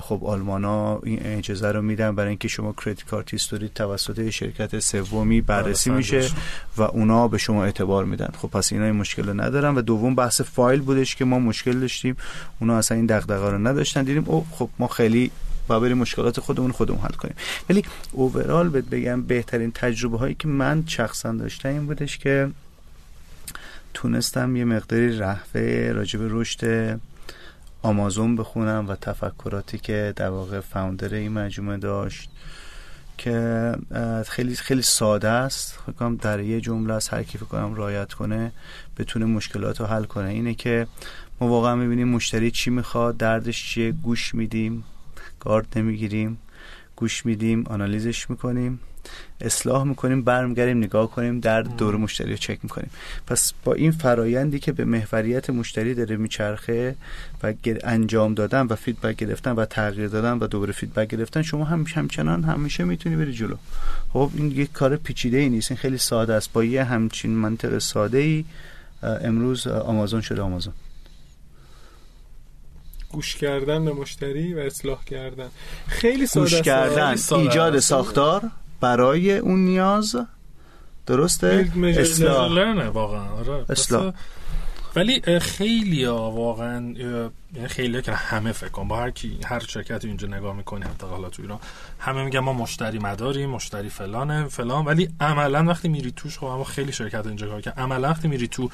خب 0.00 0.24
آلمانا 0.24 0.98
این 0.98 1.18
اجازه 1.22 1.72
رو 1.72 1.82
میدن 1.82 2.14
برای 2.14 2.28
اینکه 2.28 2.48
شما 2.48 2.72
credit 2.72 3.04
card 3.04 3.30
history 3.30 3.68
توسط 3.74 4.30
شرکت 4.30 4.78
سومی 4.78 5.40
بررسی 5.40 5.90
بله، 5.90 5.96
میشه 5.96 6.28
و 6.76 6.82
اونا 6.82 7.28
به 7.28 7.38
شما 7.38 7.64
اعتبار 7.64 8.04
میدن. 8.04 8.28
خب 8.38 8.48
پس 8.48 8.72
اینا 8.72 8.84
این 8.84 8.96
مشکل 8.96 9.26
رو 9.26 9.40
ندارن 9.40 9.74
و 9.74 9.82
دوم 9.82 10.14
بحث 10.14 10.40
فایل 10.40 10.80
بودش 10.80 11.16
که 11.16 11.24
ما 11.24 11.38
مشکل 11.38 11.80
داشتیم. 11.80 12.16
اونا 12.60 12.78
اصلا 12.78 12.96
این 12.96 13.06
دغدغه 13.06 13.50
رو 13.50 13.58
نداشتن. 13.58 14.02
دیدیم 14.02 14.24
او 14.26 14.46
خب 14.52 14.68
ما 14.78 14.88
خیلی 14.88 15.30
با 15.68 15.80
بریم 15.80 15.98
مشکلات 15.98 16.40
خودمون 16.40 16.72
خودمون 16.72 17.00
حل 17.00 17.14
کنیم. 17.14 17.34
ولی 17.70 17.84
اوورال 18.12 18.68
بهت 18.68 18.84
بگم 18.84 19.22
بهترین 19.22 19.72
تجربه 19.72 20.18
هایی 20.18 20.34
که 20.34 20.48
من 20.48 20.84
شخصا 20.86 21.32
داشتم 21.32 21.68
این 21.68 21.86
بودش 21.86 22.18
که 22.18 22.50
تونستم 23.94 24.56
یه 24.56 24.64
مقداری 24.64 25.18
رهبه 25.18 25.92
راجب 25.92 26.20
رشد 26.22 26.60
آمازون 27.86 28.36
بخونم 28.36 28.88
و 28.88 28.96
تفکراتی 28.96 29.78
که 29.78 30.12
در 30.16 30.28
واقع 30.28 30.60
فاوندر 30.60 31.14
این 31.14 31.32
مجموعه 31.32 31.76
داشت 31.76 32.30
که 33.18 33.72
خیلی 34.26 34.54
خیلی 34.56 34.82
ساده 34.82 35.28
است. 35.28 35.78
فکر 35.86 36.10
در 36.10 36.40
یه 36.40 36.60
جمله 36.60 36.94
از 36.94 37.08
هر 37.08 37.22
کی 37.22 37.38
کنم 37.38 37.74
رعایت 37.74 38.12
کنه 38.12 38.52
بتونه 38.98 39.24
مشکلات 39.24 39.80
رو 39.80 39.86
حل 39.86 40.04
کنه. 40.04 40.28
اینه 40.28 40.54
که 40.54 40.86
ما 41.40 41.48
واقعا 41.48 41.74
می‌بینیم 41.74 42.08
مشتری 42.08 42.50
چی 42.50 42.70
می‌خواد 42.70 43.16
دردش 43.16 43.68
چیه 43.68 43.92
گوش 43.92 44.34
میدیم 44.34 44.84
گارد 45.40 45.66
نمی‌گیریم 45.76 46.38
گوش 46.96 47.26
میدیم 47.26 47.64
آنالیزش 47.66 48.30
می‌کنیم. 48.30 48.80
اصلاح 49.40 49.84
می‌کنیم 49.84 50.22
برمیگردیم 50.22 50.78
نگاه 50.78 51.10
کنیم 51.10 51.40
در 51.40 51.62
دور 51.62 51.96
مشتری 51.96 52.30
رو 52.30 52.36
چک 52.36 52.58
می‌کنیم. 52.62 52.90
پس 53.26 53.52
با 53.64 53.74
این 53.74 53.90
فرایندی 53.90 54.58
که 54.58 54.72
به 54.72 54.84
محوریت 54.84 55.50
مشتری 55.50 55.94
داره 55.94 56.16
میچرخه 56.16 56.94
و 57.42 57.54
انجام 57.84 58.34
دادن 58.34 58.66
و 58.66 58.74
feedback 58.76 59.16
گرفتن 59.16 59.52
و 59.52 59.64
تغییر 59.64 60.08
دادن 60.08 60.38
و 60.38 60.46
دوباره 60.46 60.72
feedback 60.72 61.08
گرفتن 61.08 61.42
شما 61.42 61.64
هم 61.64 61.84
همچنان 61.94 62.44
همیشه 62.44 62.84
می‌تونی 62.84 63.16
بری 63.16 63.32
جلو. 63.32 63.56
خب 64.12 64.30
این 64.34 64.50
یک 64.50 64.72
کار 64.72 64.96
پیچیده 64.96 65.36
ای 65.36 65.48
نیست 65.48 65.70
این 65.70 65.78
خیلی 65.78 65.98
ساده 65.98 66.34
است. 66.34 66.52
با 66.52 66.64
یه 66.64 66.84
همچین 66.84 67.30
منطق 67.30 67.78
ساده 67.78 68.18
ای 68.18 68.44
امروز 69.02 69.66
آمازون 69.66 70.20
شده 70.20 70.42
آمازون. 70.42 70.74
گوش 73.08 73.36
کردن 73.36 73.84
به 73.84 73.92
مشتری 73.92 74.54
و 74.54 74.58
اصلاح 74.58 75.04
کردن. 75.04 75.48
خیلی 75.86 76.26
ساده 76.26 76.50
گوش 76.50 76.62
کردن 76.62 77.16
ایجاد 77.30 77.78
ساختار. 77.78 78.50
برای 78.80 79.38
اون 79.38 79.64
نیاز. 79.64 80.16
درسته؟ 81.06 81.72
اصلاح. 81.98 82.86
واقعا. 82.86 83.30
آره 83.30 83.64
اصلاح. 83.68 84.12
ولی 84.96 85.40
خیلی 85.40 86.04
ها 86.04 86.30
واقعا 86.30 86.94
یعنی 87.54 87.68
خیلی 87.68 88.02
که 88.02 88.12
همه 88.12 88.52
فکر 88.52 88.68
کن 88.68 88.88
با 88.88 88.96
هر 88.96 89.10
کی 89.10 89.38
هر 89.46 89.58
شرکت 89.58 90.04
اینجا 90.04 90.28
نگاه 90.28 90.56
می‌کنی 90.56 90.84
حتی 90.84 91.06
حالا 91.06 91.30
تو 91.30 91.42
ایران 91.42 91.58
همه 91.98 92.24
میگن 92.24 92.38
ما 92.38 92.52
مشتری 92.52 92.98
مداریم 92.98 93.50
مشتری 93.50 93.88
فلانه 93.88 94.48
فلان 94.48 94.84
ولی 94.84 95.08
عملا 95.20 95.64
وقتی 95.64 95.88
میری 95.88 96.12
توش 96.16 96.38
خب 96.38 96.44
اما 96.44 96.64
خیلی 96.64 96.92
شرکت 96.92 97.26
اینجا 97.26 97.48
کار 97.48 97.60
که 97.60 97.70
عملا 97.70 98.08
وقتی 98.08 98.28
میری 98.28 98.48
تو 98.48 98.70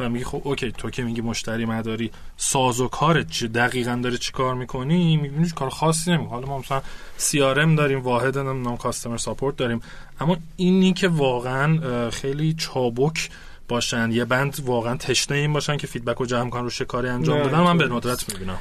و 0.00 0.08
میگی 0.08 0.24
خب 0.24 0.40
OK 0.44 0.72
تو 0.72 0.90
که 0.90 1.02
میگی 1.02 1.20
مشتری 1.20 1.64
مداری 1.64 2.10
ساز 2.36 2.80
و 2.80 2.88
کارت 2.88 3.30
چه 3.30 3.48
دقیقا 3.48 4.00
داره 4.02 4.18
چی 4.18 4.32
کار 4.32 4.54
می‌کنی؟ 4.54 5.16
می‌بینی 5.16 5.50
کار 5.50 5.70
خاصی 5.70 6.10
نمی 6.10 6.26
حالا 6.26 6.46
ما 6.46 6.58
مثلا 6.58 6.82
سی 7.16 7.38
داریم 7.38 8.00
واحد 8.00 8.38
نام 8.38 8.76
customer 8.76 9.16
support 9.16 9.56
داریم. 9.56 9.80
اما 10.20 10.36
اینی 10.56 10.92
که 10.92 11.08
واقعا 11.08 12.10
خیلی 12.10 12.54
چابک 12.54 13.30
باشن 13.68 14.10
یه 14.10 14.24
بند 14.24 14.60
واقعا 14.64 14.96
تشنه 14.96 15.36
این 15.36 15.52
باشن 15.52 15.76
که 15.76 15.86
feedback 15.86 16.16
رو 16.16 16.26
جمع 16.26 16.50
کنن 16.50 16.70
رو 16.78 16.86
کاری 16.86 17.08
انجام 17.08 17.38
بدن 17.38 17.60
من 17.60 17.78
به 17.78 17.88
ندرت 17.88 18.32
می‌بینم. 18.32 18.58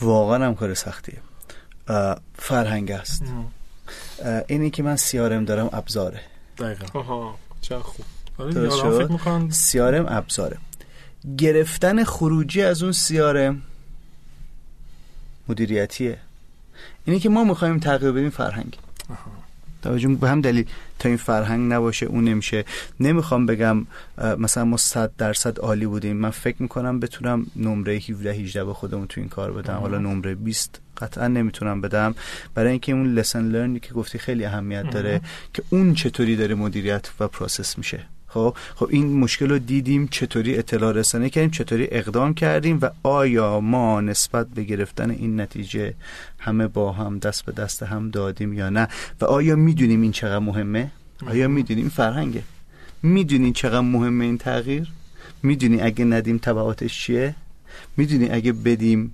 واقعا 0.00 0.46
هم 0.46 0.54
کار 0.54 0.74
سختیه. 0.74 1.18
فرهنگ 2.38 2.90
است. 2.90 3.22
اینی 4.48 4.70
که 4.70 4.82
من 4.82 4.96
سیارم 4.96 5.44
دارم 5.44 5.70
ابزاره. 5.72 6.20
دقیقا. 6.58 6.98
آها 6.98 7.38
چه 7.60 7.78
خوب. 7.78 8.04
آره، 8.38 9.50
سیارم 9.50 10.06
ابزاره. 10.08 10.56
گرفتن 11.38 12.04
خروجی 12.04 12.62
از 12.62 12.82
اون 12.82 12.92
سیارم 12.92 13.62
مدیریتیه. 15.48 16.18
اینی 17.04 17.20
که 17.20 17.28
ما 17.28 17.44
می‌خوایم 17.44 17.78
تغییر 17.78 18.12
بدیم 18.12 18.30
فرهنگ. 18.30 18.78
توجه 19.82 20.08
به 20.08 20.28
هم 20.28 20.40
دلیل. 20.40 20.66
تا 20.98 21.08
این 21.08 21.18
فرهنگ 21.18 21.72
نباشه 21.72 22.06
اون 22.06 22.24
نمیشه. 22.24 22.64
نمی‌خوام 23.00 23.46
بگم 23.46 23.86
مثلا 24.38 24.64
ما 24.64 24.76
صد 24.76 25.10
درصد 25.18 25.58
عالی 25.58 25.86
بودیم. 25.86 26.16
من 26.16 26.30
فکر 26.30 26.56
می‌کنم 26.62 27.00
بتونم 27.00 27.46
نمره 27.56 27.94
17 27.94 28.30
18 28.30 28.64
به 28.64 28.74
خودمون 28.74 29.06
تو 29.06 29.20
این 29.20 29.28
کار 29.28 29.52
بدم. 29.52 29.74
حالا 29.74 29.98
نمره 29.98 30.34
20 30.34 30.80
قطعا 30.96 31.28
نمی‌تونم 31.28 31.80
بدم. 31.80 32.14
برای 32.54 32.70
اینکه 32.70 32.92
اون 32.92 33.14
lesson 33.14 33.44
learned 33.44 33.76
ی 33.76 33.80
که 33.80 33.94
گفتی 33.94 34.18
خیلی 34.18 34.44
اهمیت 34.44 34.90
داره 34.90 35.20
که 35.54 35.62
اون 35.70 35.94
چطوری 35.94 36.36
داره 36.36 36.54
مدیریت 36.54 37.08
و 37.20 37.28
process 37.28 37.78
میشه. 37.78 38.06
خب 38.28 38.56
خب 38.74 38.88
این 38.90 39.18
مشکل 39.18 39.48
رو 39.48 39.58
دیدیم 39.58 40.08
چطوری 40.08 40.58
اطلاع 40.58 40.92
رسانه 40.92 41.30
کردیم 41.30 41.50
چطوری 41.50 41.88
اقدام 41.90 42.34
کردیم 42.34 42.78
و 42.82 42.90
آیا 43.02 43.60
ما 43.60 44.00
نسبت 44.00 44.46
به 44.46 44.62
گرفتن 44.62 45.10
این 45.10 45.40
نتیجه 45.40 45.94
همه 46.38 46.66
با 46.66 46.92
هم 46.92 47.18
دست 47.18 47.44
به 47.44 47.52
دست 47.52 47.82
هم 47.82 48.10
دادیم 48.10 48.52
یا 48.52 48.70
نه؟ 48.70 48.88
و 49.20 49.24
آیا 49.24 49.56
می‌دونیم 49.56 50.02
این 50.02 50.12
چقدر 50.12 50.38
مهمه؟ 50.38 50.90
آیا 51.26 51.48
می‌دونیم 51.48 51.88
فرهنگه؟ 51.88 52.42
می‌دونی 53.02 53.52
چقدر 53.52 53.80
مهمه 53.80 54.24
این 54.24 54.38
تغییر؟ 54.38 54.92
می‌دونی 55.42 55.80
اگه 55.80 56.04
ندیم 56.04 56.38
تبعاتش 56.38 56.98
چیه؟ 56.98 57.34
می‌دونی 57.96 58.28
اگه 58.30 58.52
بدیم 58.52 59.12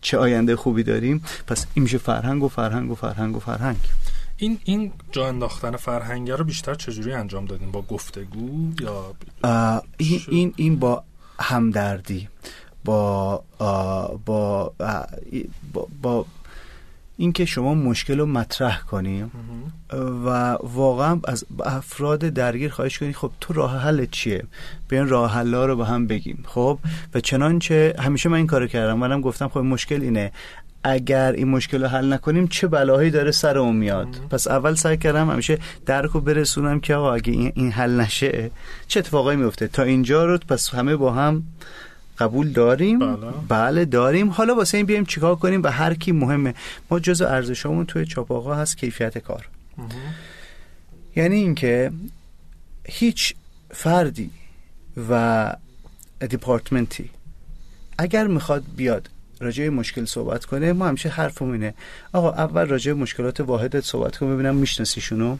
چه 0.00 0.18
آینده 0.18 0.56
خوبی 0.56 0.82
داریم؟ 0.82 1.24
پس 1.46 1.66
این 1.74 1.82
میشه 1.82 1.98
فرهنگ 1.98 2.42
و 2.42 2.48
فرهنگ 2.48 2.90
و 2.90 2.94
فرهنگ 2.94 3.36
و 3.36 3.40
فرهنگ. 3.40 3.76
این 4.42 4.58
این 4.64 4.92
جا 5.12 5.28
انداختن 5.28 5.76
فرهنگ 5.76 6.30
رو 6.30 6.44
بیشتر 6.44 6.74
چجوری 6.74 7.12
انجام 7.12 7.44
دادین؟ 7.44 7.70
با 7.70 7.82
گفتگو 7.82 8.72
یا 8.80 9.14
این 9.98 10.20
این 10.28 10.54
این 10.56 10.78
با 10.78 11.04
همدردی 11.40 12.28
با 12.84 13.44
با 14.24 14.72
با, 15.72 15.88
با 16.02 16.26
اینکه 17.16 17.44
شما 17.44 17.74
مشکل 17.74 18.18
رو 18.18 18.26
مطرح 18.26 18.80
کنیم 18.80 19.30
و 20.24 20.56
واقعا 20.62 21.20
از 21.24 21.44
افراد 21.64 22.20
درگیر 22.20 22.70
خواهش 22.70 22.98
کنید 22.98 23.16
خب 23.16 23.30
تو 23.40 23.52
راه 23.52 23.78
حل 23.78 24.06
چیه؟ 24.06 24.44
بیان 24.88 25.08
راه 25.08 25.32
حل 25.32 25.54
رو 25.54 25.76
با 25.76 25.84
هم 25.84 26.06
بگیم 26.06 26.44
خب؟ 26.46 26.78
و 27.14 27.20
چنانچه 27.20 27.94
همیشه 27.98 28.28
من 28.28 28.36
این 28.36 28.46
کارو 28.46 28.66
کردم 28.66 28.98
منم 28.98 29.20
گفتم 29.20 29.48
خب 29.48 29.58
مشکل 29.58 30.02
اینه. 30.02 30.32
اگر 30.84 31.32
این 31.32 31.48
مشکل 31.48 31.82
رو 31.82 31.88
حل 31.88 32.12
نکنیم 32.12 32.46
چه 32.46 32.66
بلاهایی 32.66 33.10
داره 33.10 33.30
سر 33.30 33.58
اون 33.58 33.76
میاد؟ 33.76 34.08
پس 34.30 34.48
اول 34.48 34.74
سعی 34.74 34.96
کردم 34.96 35.30
همیشه 35.30 35.58
درک 35.86 36.10
رو 36.10 36.20
برسونم 36.20 36.80
که 36.80 36.94
آقا 36.94 37.14
اگه 37.14 37.32
این 37.32 37.72
حل 37.72 38.00
نشه 38.00 38.50
چه 38.88 39.00
اتفاقایی 39.00 39.38
میفته؟ 39.38 39.68
تا 39.68 39.82
اینجا 39.82 40.24
رو 40.26 40.38
پس 40.38 40.74
همه 40.74 40.96
با 40.96 41.12
هم 41.12 41.42
قبول 42.18 42.52
داریم؟ 42.52 42.98
بله, 42.98 43.32
بله 43.48 43.84
داریم. 43.84 44.30
حالا 44.30 44.54
واسه 44.54 44.76
این 44.76 44.86
بیایم 44.86 45.04
چیکار 45.04 45.36
کنیم 45.36 45.62
و 45.62 45.66
هر 45.66 45.94
کی 45.94 46.12
مهمه. 46.12 46.54
ما 46.90 46.98
جزء 46.98 47.26
ارزشمون 47.26 47.86
توی 47.86 48.06
چاپاقا 48.06 48.54
هست 48.54 48.76
کیفیت 48.76 49.18
کار. 49.18 49.48
یعنی 51.16 51.36
اینکه 51.36 51.92
هیچ 52.84 53.34
فردی 53.70 54.30
و 55.10 55.52
دیپارتمنتی 56.28 57.10
اگر 57.98 58.26
می‌خواد 58.26 58.64
بیاد 58.76 59.10
راجع 59.42 59.68
مشکل 59.68 60.04
صحبت 60.04 60.44
کنه 60.44 60.72
ما 60.72 60.88
همیشه 60.88 61.08
حرفمون 61.08 61.52
اینه. 61.52 61.74
آقا 62.12 62.30
اول 62.30 62.68
راجع 62.68 62.92
مشکلات 62.92 63.40
واحدت 63.40 63.84
صحبت 63.84 64.16
کن 64.16 64.34
ببینم 64.34 64.54
میشناسیشونو؟ 64.54 65.36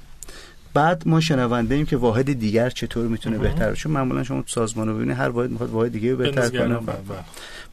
بعد 0.74 1.02
ما 1.06 1.20
شنونده 1.20 1.74
ایم 1.74 1.86
که 1.86 1.96
واحد 1.96 2.32
دیگر 2.32 2.70
چطور 2.70 3.06
می‌تونه 3.06 3.38
بهتر 3.38 3.74
چون 3.74 3.92
معمولا 3.92 4.24
شما 4.24 4.42
تو 4.42 4.48
سازمان 4.48 4.88
رو 4.88 4.94
ببینید 4.94 5.16
هر 5.16 5.28
واحد 5.28 5.50
می‌خواد 5.50 5.70
واحد 5.70 5.92
دیگه 5.92 6.14
بهتر 6.14 6.48
کنه. 6.48 6.78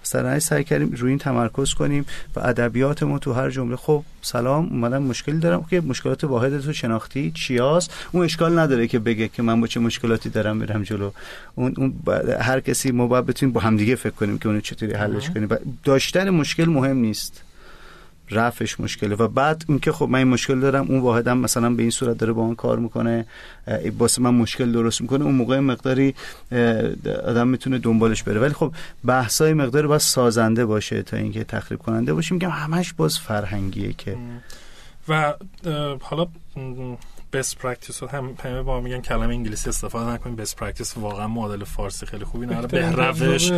مثلا 0.04 0.40
سعی 0.40 0.64
کردیم 0.64 0.92
روی 0.98 1.10
این 1.10 1.20
تمرکز 1.20 1.74
کنیم 1.74 2.06
و 2.36 2.40
ادبیات 2.40 3.04
ما 3.04 3.20
تو 3.20 3.34
هر 3.34 3.50
جمله 3.50 3.76
خب 3.76 4.04
سلام 4.22 4.68
اومدم 4.70 5.04
مشکلی 5.04 5.40
دارم. 5.40 5.66
که 5.70 5.82
مشکلات 5.82 6.24
واحد 6.24 6.60
تو 6.60 6.74
شناختی 6.74 7.32
چیاست 7.32 7.94
اون 8.12 8.26
اشکال 8.26 8.60
نداره 8.60 8.88
که 8.88 9.00
بگه 9.00 9.28
که 9.28 9.42
من 9.44 9.62
با 9.62 9.68
چه 9.68 9.80
مشکلاتی 9.80 10.30
دارم 10.30 10.58
میرم 10.58 10.84
جلو. 10.84 11.12
اون, 11.56 11.74
اون 11.78 11.94
هر 12.42 12.60
کسی 12.60 12.92
ما 12.92 13.08
باید 13.08 13.26
بتونیم 13.26 13.54
با 13.54 13.62
همدیگه 13.62 13.96
فکر 13.96 14.14
کنیم 14.14 14.38
که 14.38 14.48
اونو 14.48 14.62
چطوری 14.62 14.94
حلش 14.94 15.30
کنیم. 15.30 15.50
داشتن 15.84 16.30
مشکل 16.30 16.66
مهم 16.66 16.98
نیست. 16.98 17.44
رفش 18.32 18.80
مشکله. 18.80 19.16
و 19.16 19.28
بعد 19.28 19.66
اینکه 19.68 19.92
خب 19.92 20.06
من 20.10 20.20
این 20.20 20.28
مشکل 20.28 20.60
دارم 20.60 20.86
اون 20.90 21.00
واحدم 21.00 21.38
مثلا 21.38 21.70
به 21.70 21.82
این 21.82 21.92
صورت 21.92 22.18
داره 22.18 22.34
با 22.34 22.42
اون 22.42 22.56
کار 22.56 22.80
می‌کنه 22.80 23.26
واسه 23.98 24.22
من 24.22 24.34
مشکل 24.34 24.72
درست 24.72 25.02
می‌کنه 25.02 25.26
اون 25.26 25.36
موقع 25.36 25.60
مقداری 25.60 26.16
آدم 27.26 27.48
می‌تونه 27.48 27.78
دنبالش 27.78 28.24
بره. 28.24 28.40
ولی 28.40 28.54
خب 28.54 28.74
بحثای 29.06 29.54
مقداری 29.54 29.88
باید 29.88 30.02
سازنده 30.02 30.66
باشه 30.66 31.04
تا 31.04 31.18
اینکه 31.18 31.44
تخریب 31.44 31.80
کننده 31.80 32.14
باشه. 32.14 32.34
میگم 32.34 32.50
همش 32.50 32.94
باز 32.94 33.20
فرهنگیه 33.20 33.94
که 33.94 34.18
و 35.08 35.34
حالا 36.02 36.28
best 37.34 37.58
practice 37.58 38.04
هم 38.04 38.36
همه 38.44 38.62
با 38.62 38.82
میگن 38.82 39.02
کلمه 39.02 39.34
انگلیسی 39.34 39.70
استفاده 39.70 40.12
نکنیم. 40.12 40.36
best 40.36 40.56
practice 40.56 40.98
واقعا 40.98 41.28
معادل 41.28 41.64
فارسی 41.64 42.06
خیلی 42.06 42.26
خوبی 42.26 42.46
نه 42.46 42.68
به 42.68 42.92
روش 42.92 43.52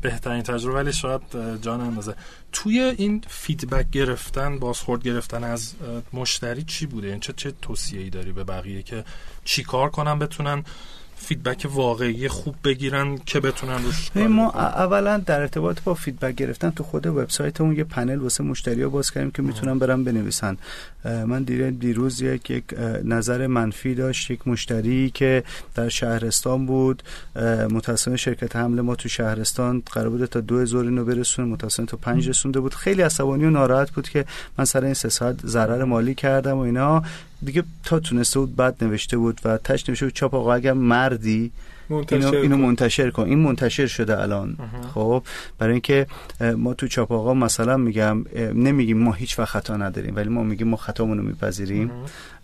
بهترین 0.00 0.42
تجربه 0.42 0.74
ولی 0.74 0.92
شاید 0.92 1.20
جا 1.62 1.80
نندازه. 1.80 2.14
توی 2.52 2.80
این 2.80 3.24
feedback 3.28 3.90
گرفتن 3.90 4.58
بازخورد 4.58 5.02
گرفتن 5.02 5.44
از 5.44 5.74
مشتری 6.12 6.62
چی 6.62 6.86
بوده؟ 6.86 7.08
این 7.08 7.20
چه 7.20 7.32
چه 7.32 7.52
توصیه‌ای 7.62 8.10
داری 8.10 8.32
به 8.32 8.44
بقیه 8.44 8.82
که 8.82 9.04
چیکار 9.44 9.90
کنن 9.90 10.18
بتونن 10.18 10.64
feedback 11.22 11.66
واقعی 11.74 12.28
خوب 12.28 12.54
بگیرن 12.64 13.18
که 13.26 13.40
بتونن 13.40 13.82
روش 13.82 14.16
ما 14.16 14.50
اولا 14.50 15.18
در 15.18 15.40
ارتباط 15.40 15.80
با 15.84 15.94
feedback 15.94 16.34
گرفتن 16.34 16.70
تو 16.70 16.84
خود 16.84 17.06
وبسایتمون 17.06 17.76
یه 17.76 17.84
پنل 17.84 18.18
واسه 18.18 18.44
مشتری 18.44 18.82
ها 18.82 18.88
باز 18.88 19.10
کردیم 19.10 19.30
که 19.30 19.42
می‌تونن 19.42 19.78
برن 19.78 20.04
بنویسن. 20.04 20.56
من 21.04 21.42
دیروز 21.42 22.20
یک, 22.20 22.50
یک 22.50 22.64
نظر 23.04 23.46
منفی 23.46 23.94
داشت. 23.94 24.30
یک 24.30 24.48
مشتری 24.48 25.10
که 25.10 25.44
در 25.74 25.88
شهرستان 25.88 26.66
بود. 26.66 27.02
متاسفانه 27.70 28.16
شرکت 28.16 28.56
حمل 28.56 28.80
ما 28.80 28.94
تو 28.94 29.08
شهرستان 29.08 29.82
قرار 29.92 30.10
بود 30.10 30.24
تا 30.24 30.40
دو 30.40 30.58
هزار 30.58 30.84
اینو 30.84 31.04
برسونه. 31.04 31.48
متاسفانه 31.48 31.88
تا 31.88 31.96
پنج 31.96 32.28
رسونده 32.28 32.60
بود. 32.60 32.74
خیلی 32.74 33.02
عصبانی 33.02 33.44
و 33.44 33.50
ناراحت 33.50 33.90
بود 33.90 34.08
که 34.08 34.24
من 34.58 34.64
سر 34.64 34.84
این 34.84 34.94
سه 34.94 35.08
ساعت 35.08 35.46
ضرر 35.46 35.84
مالی 35.84 36.14
کردم 36.14 36.56
و 36.56 36.60
اینا. 36.60 37.02
دیگه 37.44 37.62
تا 37.84 38.00
تونسته 38.00 38.40
بود 38.40 38.56
بعد 38.56 38.84
نوشته 38.84 39.16
بود 39.16 39.40
و 39.44 39.58
تش 39.58 39.88
نوشته 39.88 40.06
بود 40.06 40.14
چاپ 40.14 40.34
آقا 40.34 40.54
اگر 40.54 40.72
مردی 40.72 41.52
منتشر 41.90 42.16
اینو, 42.16 42.36
اینو 42.36 42.56
منتشر 42.56 43.10
کن. 43.10 43.22
این 43.22 43.38
منتشر 43.38 43.86
شده 43.86 44.22
الان. 44.22 44.56
خب 44.94 45.22
برای 45.58 45.72
اینکه 45.72 46.06
ما 46.56 46.74
تو 46.74 46.88
چاپ 46.88 47.12
آقا 47.12 47.34
مثلا 47.34 47.76
میگم 47.76 48.24
نمیگیم 48.54 48.98
ما 48.98 49.12
هیچ 49.12 49.38
وقت 49.38 49.48
خطا 49.48 49.76
نداریم 49.76 50.16
ولی 50.16 50.28
ما 50.28 50.42
میگیم 50.42 50.68
ما 50.68 50.76
خطامون 50.76 51.18
رو 51.18 51.24
میپذیریم 51.24 51.90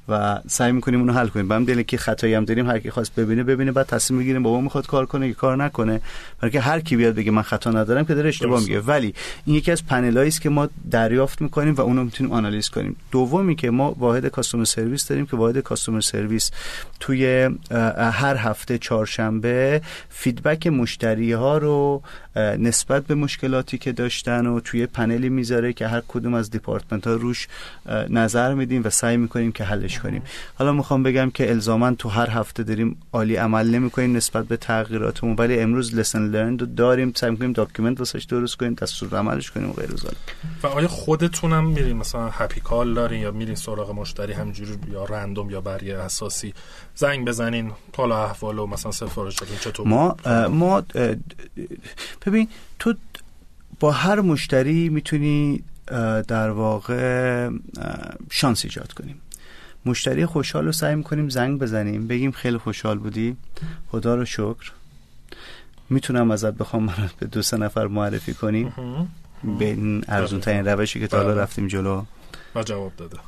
و 0.09 0.41
سعی 0.47 0.73
می‌کنیم 0.73 1.01
اونو 1.01 1.13
حل 1.13 1.29
کنیم. 1.29 1.49
بهم 1.49 1.65
دلیل 1.65 1.83
که 1.83 1.97
خطایی 1.97 2.35
هم 2.35 2.45
داریم 2.45 2.71
هر 2.71 2.79
کی 2.79 2.91
خواست 2.91 3.15
ببینه 3.15 3.43
ببینه 3.43 3.73
بعد 3.73 3.87
تصمیم 3.87 4.19
می‌گیریم 4.19 4.43
بابا 4.43 4.61
می‌خواد 4.61 4.87
کار 4.87 5.07
کنه 5.07 5.29
یا 5.29 5.35
کار 5.35 5.57
نکنه. 5.57 6.01
برای 6.41 6.53
که 6.53 6.61
هر 6.61 6.81
کی 6.81 6.97
بیاد 6.97 7.15
بگه 7.15 7.31
من 7.31 7.43
خطا 7.43 7.71
ندارم 7.71 8.05
که 8.05 8.15
داره 8.15 8.29
اشتباه 8.29 8.61
میگه. 8.61 8.81
ولی 8.81 9.15
این 9.45 9.57
یکی 9.57 9.73
از 9.73 9.87
پنلایی 9.87 10.29
است 10.29 10.41
که 10.41 10.49
ما 10.49 10.69
دریافت 10.91 11.43
می‌کنیم 11.43 11.75
و 11.75 11.81
اونو 11.81 12.05
می‌تونیم 12.05 12.33
آنالیز 12.33 12.69
کنیم. 12.69 12.97
دومی 13.11 13.57
که 13.57 13.71
ما 13.71 13.93
واحد 13.99 14.27
کاستومر 14.27 14.65
سرویس 14.65 15.09
داریم 15.09 15.27
که 15.27 15.37
واحد 15.37 15.59
کاستومر 15.59 16.01
سرویس 16.01 16.51
توی 17.01 17.51
هر 18.13 18.37
هفته 18.37 18.79
چهارشنبه 18.79 19.83
feedback 20.09 20.67
مشتری 20.67 21.33
ها 21.33 21.59
رو 21.59 22.03
نسبت 22.37 23.07
به 23.07 23.15
مشکلاتی 23.15 23.79
که 23.79 23.93
داشتن 23.93 24.47
و 24.47 24.61
توی 24.61 24.87
پنلی 24.87 25.29
می‌ذاره 25.29 25.73
که 25.73 25.87
هر 25.89 26.03
کدوم 26.09 26.35
از 26.35 26.51
دیپارتمنت 26.51 27.07
ها 27.07 27.15
روش 27.15 27.49
نظر 28.09 28.55
میدیم 28.55 28.83
و 28.85 28.91
سعی 28.91 29.17
می‌کنیم 29.17 29.53
که 29.53 29.65
حلش 29.65 29.98
کنیم 29.99 30.23
حالا 30.55 30.73
می‌خوام 30.73 31.03
بگم 31.03 31.31
که 31.31 31.51
الزاما 31.51 31.91
تو 31.91 32.09
هر 32.09 32.31
هفته 32.31 32.63
داریم 32.63 32.97
عالی 33.13 33.37
عمل 33.37 33.71
نمی‌کنیم 33.71 34.17
نسبت 34.17 34.47
به 34.47 34.57
تغییراتمون 34.57 35.37
ولی 35.39 35.61
امروز 35.61 35.95
lesson 35.95 36.23
learned 36.23 36.59
رو 36.59 36.67
داریم 36.67 37.13
سعی 37.17 37.31
می‌کنیم 37.31 37.53
document 37.53 37.99
واسش 37.99 38.25
درست 38.25 38.57
کنیم 38.57 38.75
دستور 38.75 39.19
عملش 39.19 39.51
کنیم 39.51 39.71
و 39.71 39.73
غیر 39.73 39.91
و 40.63 40.67
آیا 40.67 40.89
خودتونم 40.89 41.67
میرین 41.67 41.97
مثلا 41.97 42.29
happy 42.29 42.61
call 42.61 42.95
دارین 42.95 43.21
یا 43.21 43.31
میرین 43.31 43.55
سراغ 43.55 43.91
مشتری 43.91 44.33
همجوری 44.33 44.79
یا 44.93 45.05
random 45.05 45.51
یا 45.51 45.61
برای 45.61 45.93
اساسی 45.93 46.55
زنگ 46.95 47.27
بزنین 47.27 47.73
حالا 47.97 48.25
احوال 48.25 48.59
و 48.59 48.67
مثلا 48.67 48.93
سفارشاتون 48.93 49.57
چطور؟ 49.57 49.89
ما 49.89 50.17
ما 50.49 50.83
ببین 52.27 52.49
تو 52.79 52.95
با 53.81 53.91
هر 53.91 54.21
مشتری 54.21 54.89
می‌تونی 54.89 55.63
در 56.29 56.51
واقع 56.51 57.51
شانس 58.31 58.65
ایجاد 58.65 58.93
کنیم. 58.93 59.21
مشتری 59.85 60.27
خوشحال 60.27 60.65
رو 60.65 60.73
سعی 60.73 60.95
می‌کنیم 60.95 61.29
زنگ 61.29 61.59
بزنیم 61.59 62.07
بگیم 62.07 62.31
خیلی 62.31 62.59
خوشحال 62.59 62.99
بودی. 62.99 63.37
خدا 63.91 64.15
رو 64.15 64.25
شکر. 64.25 64.73
می‌تونم 65.91 66.31
ازت 66.31 66.55
بخوام 66.55 66.85
من 66.85 67.11
به 67.19 67.27
دو 67.27 67.43
سه 67.43 67.57
نفر 67.57 67.87
معرفی 67.87 68.35
کنیم. 68.35 68.73
به 69.59 69.65
این 69.65 70.05
ارزون 70.09 70.41
ترین 70.41 70.69
روشی 70.69 71.01
که 71.01 71.07
تا 71.07 71.17
حالا 71.17 71.33
بله. 71.33 71.43
رفتیم 71.43 71.67
جلو. 71.67 72.03
و 72.55 72.63
جواب 72.63 72.93
داده. 72.97 73.19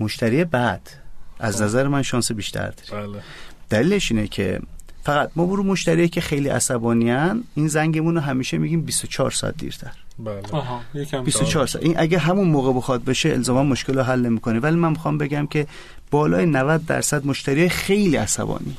مشتری 0.00 0.44
بعد. 0.44 0.90
از 1.38 1.56
خب. 1.56 1.62
نظر 1.62 1.88
من 1.88 2.02
شانس 2.02 2.32
بیشتر 2.32 2.70
داریم 2.70 3.12
بله. 3.12 3.22
دلیلش 3.70 4.12
اینه 4.12 4.28
که 4.28 4.60
فقط 5.04 5.30
ما 5.36 5.46
برو 5.46 5.62
مشتری 5.62 6.08
که 6.08 6.20
خیلی 6.20 6.48
عصبانیان 6.48 7.44
این 7.54 7.68
زنگمون 7.68 8.14
رو 8.14 8.20
همیشه 8.20 8.58
میگیم 8.58 8.82
24 8.82 9.30
ساعت 9.30 9.56
دیرتر. 9.58 9.92
بله. 10.18 10.42
آها 10.52 10.80
24 11.24 11.66
ساعت. 11.66 11.84
این 11.84 11.94
اگه 11.98 12.18
همون 12.18 12.48
موقع 12.48 12.72
بخواد 12.72 13.04
بشه 13.04 13.28
الزاما 13.28 13.62
مشکل 13.62 13.94
رو 13.94 14.02
حل 14.02 14.20
نمی‌کنه. 14.20 14.58
ولی 14.58 14.76
من 14.76 14.90
می‌خوام 14.90 15.18
بگم 15.18 15.46
که 15.46 15.66
بالای 16.10 16.46
90 16.46 16.86
درصد 16.86 17.26
مشتری 17.26 17.68
خیلی 17.68 18.16
عصبانی. 18.16 18.76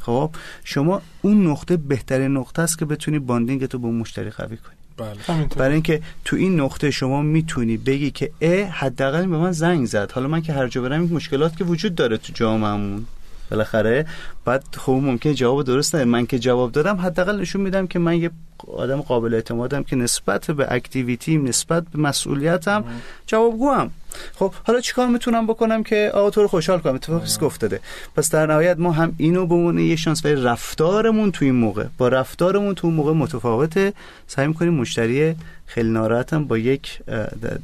خب 0.00 0.30
شما 0.64 1.02
اون 1.22 1.46
نقطه 1.46 1.76
بهترین 1.76 2.36
نقطه 2.36 2.62
است 2.62 2.78
که 2.78 2.84
بتونی 2.84 3.18
باندینگ 3.18 3.66
تو 3.66 3.78
با 3.78 3.88
مشتری 3.88 4.30
قوی 4.30 4.56
کنی. 4.56 4.76
بله. 4.96 5.46
برای 5.46 5.72
اینکه 5.72 6.02
تو 6.24 6.36
این 6.36 6.60
نقطه 6.60 6.90
شما 6.90 7.22
می‌تونی 7.22 7.76
بگی 7.76 8.10
که 8.10 8.30
اه 8.40 8.68
حداقل 8.68 9.26
به 9.26 9.36
من 9.36 9.52
زنگ 9.52 9.86
زد. 9.86 10.12
حالا 10.12 10.28
من 10.28 10.42
که 10.42 10.52
هر 10.52 10.68
جا 10.68 10.82
برم 10.82 11.00
این 11.00 11.12
مشکلات 11.12 11.56
که 11.56 11.64
وجود 11.64 11.94
داره 11.94 12.16
تو 12.16 12.32
جامعهمون. 12.32 13.06
بالاخره. 13.50 14.06
بعد 14.44 14.64
خب 14.76 14.92
ممکنه 14.92 15.34
جواب 15.34 15.64
درست 15.64 15.94
نه 15.94 16.04
من 16.04 16.26
که 16.26 16.38
جواب 16.38 16.72
دادم 16.72 16.96
حداقل 16.96 17.40
نشون 17.40 17.60
میدم 17.60 17.86
که 17.86 17.98
من 17.98 18.16
یه 18.16 18.30
آدم 18.68 19.00
قابل 19.00 19.34
اعتمادم 19.34 19.82
که 19.82 19.96
نسبت 19.96 20.50
به 20.50 20.66
اکتیویتی 20.72 21.36
نسبت 21.38 21.84
به 21.92 21.98
مسئولیتم 21.98 22.84
جوابگوام. 23.26 23.90
خب 24.34 24.54
حالا 24.66 24.80
چیکار 24.80 25.06
می‌تونم 25.06 25.46
بکنم 25.46 25.82
که 25.82 26.10
آقا 26.14 26.30
تو 26.30 26.42
رو 26.42 26.48
خوشحال 26.48 26.78
کنم؟ 26.78 26.94
اتفاقی 26.94 27.26
که 27.40 27.44
افتاده. 27.44 27.80
پس 28.16 28.30
در 28.30 28.46
نهایت 28.46 28.78
ما 28.78 28.92
هم 28.92 29.14
اینو 29.18 29.46
به 29.46 29.54
عنوان 29.54 29.78
یه 29.78 29.96
شانس 29.96 30.24
ولی 30.24 30.34
رفتارمون 30.34 31.32
تو 31.32 31.44
این 31.44 31.54
موقع 31.54 31.84
با 31.98 32.08
رفتارمون 32.08 32.74
تو 32.74 32.86
اون 32.86 32.96
موقع 32.96 33.12
متفاوته. 33.12 33.92
سعی 34.26 34.46
می‌کنیم 34.46 34.74
مشتری 34.74 35.34
خیلی 35.66 35.88
ناراحتم 35.88 36.44
با 36.44 36.58
یک 36.58 36.98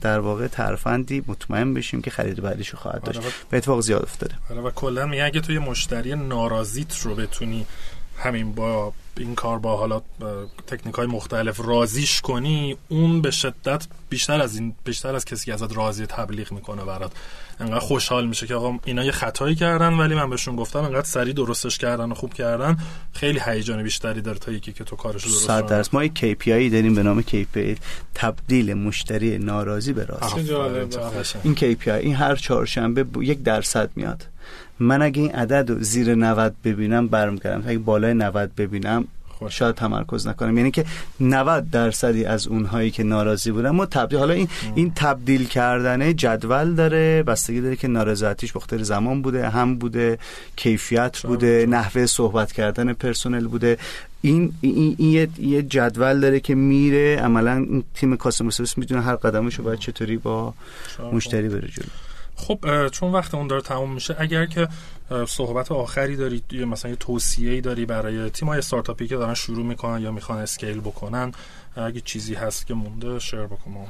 در 0.00 0.18
واقع 0.18 0.46
ترفندی 0.46 1.24
مطمئن 1.26 1.74
بشیم 1.74 2.02
که 2.02 2.10
خرید 2.10 2.42
بعدیشو 2.42 2.76
خواهد 2.76 3.02
داشت. 3.02 3.20
به 3.50 3.56
اتفاق 3.56 3.80
زیاد 3.80 4.02
افتاده. 4.02 4.34
و 4.64 4.70
کلا 4.70 5.06
میگه 5.06 5.24
اگه 5.24 5.40
تو 5.40 5.52
یه 5.52 5.58
مشتری 5.58 6.14
ناراضیت 6.14 6.98
رو 6.98 7.14
بتونی 7.14 7.66
همین 8.18 8.52
با 8.52 8.92
این 9.16 9.34
کار 9.34 9.58
با 9.58 9.76
حالا 9.76 10.02
تکنیک 10.66 10.94
های 10.94 11.06
مختلف 11.06 11.60
رازیش 11.64 12.20
کنی 12.20 12.76
اون 12.88 13.20
به 13.20 13.30
شدت 13.30 13.86
بیشتر 14.10 14.40
از 14.40 14.56
این 14.56 14.74
بیشتر 14.84 15.14
از 15.14 15.24
کسی 15.24 15.46
که 15.46 15.54
ازت 15.54 15.76
راضی 15.76 16.06
تبلیغ 16.06 16.52
می‌کنه 16.52 16.84
برات. 16.84 17.12
انقدر 17.60 17.78
خوشحال 17.78 18.26
میشه 18.26 18.46
که 18.46 18.54
آقا 18.54 18.78
اینا 18.84 19.04
یه 19.04 19.12
خطایی 19.12 19.54
کردن 19.54 19.92
ولی 19.92 20.14
من 20.14 20.30
بهشون 20.30 20.56
گفتم 20.56 20.78
انقدر 20.78 21.06
سریع 21.06 21.32
درستش 21.32 21.78
کردن 21.78 22.10
و 22.10 22.14
خوب 22.14 22.34
کردن. 22.34 22.76
خیلی 23.12 23.40
هیجان 23.46 23.82
بیشتری 23.82 24.20
داره 24.20 24.38
تا 24.38 24.52
یکی 24.52 24.72
که 24.72 24.84
تو 24.84 24.96
کارش 24.96 25.24
درست 25.24 25.46
صد 25.46 25.66
درصد 25.66 25.94
ما 25.94 26.04
یک 26.04 26.12
KPI 26.14 26.72
داریم 26.72 26.94
به 26.94 27.02
نام 27.02 27.22
KPI 27.22 27.78
تبدیل 28.14 28.74
مشتری 28.74 29.38
ناراضی 29.38 29.92
به 29.92 30.04
راضی 30.04 30.54
این 31.42 31.56
KPI 31.56 31.88
این 31.88 32.14
هر 32.14 32.36
چهارشنبه 32.36 33.06
یک 33.22 33.42
درصد 33.42 33.90
میاد. 33.96 34.26
من 34.82 35.02
اگه 35.02 35.22
این 35.22 35.30
عدد 35.30 35.70
رو 35.70 35.82
زیر 35.82 36.14
90 36.14 36.54
ببینم 36.64 37.06
برمیگردم 37.08 37.64
اگه 37.66 37.78
بالای 37.78 38.14
90 38.14 38.54
ببینم 38.54 39.04
شاید 39.48 39.74
تمرکز 39.74 40.26
نکنم. 40.26 40.58
یعنی 40.58 40.70
که 40.70 40.84
90 41.20 41.70
درصدی 41.70 42.24
از 42.24 42.46
اونهایی 42.46 42.90
که 42.90 43.02
ناراضی 43.02 43.50
بودن 43.50 43.70
ما 43.70 43.86
تبدیل 43.86 44.18
حالا 44.18 44.34
این 44.34 44.48
این 44.74 44.92
تبدیل 44.96 45.46
کردن 45.46 46.16
جدول 46.16 46.74
داره 46.74 47.22
بستگی 47.22 47.60
داره 47.60 47.76
که 47.76 47.88
نارضایتیش 47.88 48.52
بخاطر 48.52 48.82
زمان 48.82 49.22
بوده 49.22 49.48
هم 49.48 49.78
بوده 49.78 50.18
کیفیت 50.56 51.18
بوده 51.18 51.66
نحوه 51.68 52.06
صحبت 52.06 52.52
کردن 52.52 52.92
پرسنل 52.92 53.46
بوده. 53.46 53.78
این 54.22 54.52
این, 54.60 54.94
این 54.98 55.28
یه 55.38 55.62
جدول 55.62 56.20
داره 56.20 56.40
که 56.40 56.54
میره. 56.54 57.16
عملا 57.16 57.52
این 57.56 57.84
تیم 57.94 58.16
کاستمر 58.16 58.50
سرویس 58.50 58.78
می‌دونه 58.78 59.02
هر 59.02 59.16
قدمش 59.16 59.54
رو 59.54 59.64
باید 59.64 59.78
چطوری 59.78 60.16
با 60.16 60.54
مشتری 61.12 61.48
بره 61.48 61.68
جلو. 61.68 62.11
خب 62.36 62.88
چون 62.88 63.12
وقت 63.12 63.34
اون 63.34 63.46
داره 63.46 63.62
تموم 63.62 63.92
میشه 63.92 64.16
اگر 64.18 64.46
که 64.46 64.68
صحبت 65.28 65.72
آخری 65.72 66.16
داری 66.16 66.42
یا 66.50 66.66
مثلا 66.66 66.90
یه 66.90 66.96
توصیه‌ای 66.96 67.60
داری 67.60 67.86
برای 67.86 68.30
تیم‌های 68.30 68.58
استارتاپی 68.58 69.08
که 69.08 69.16
دارن 69.16 69.34
شروع 69.34 69.66
می‌کنن 69.66 70.02
یا 70.02 70.12
می‌خوان 70.12 70.38
اسکیل 70.38 70.80
بکنن 70.80 71.32
اگه 71.76 72.00
چیزی 72.00 72.34
هست 72.34 72.66
که 72.66 72.74
مونده 72.74 73.18
شیر 73.18 73.46
بکن 73.46 73.86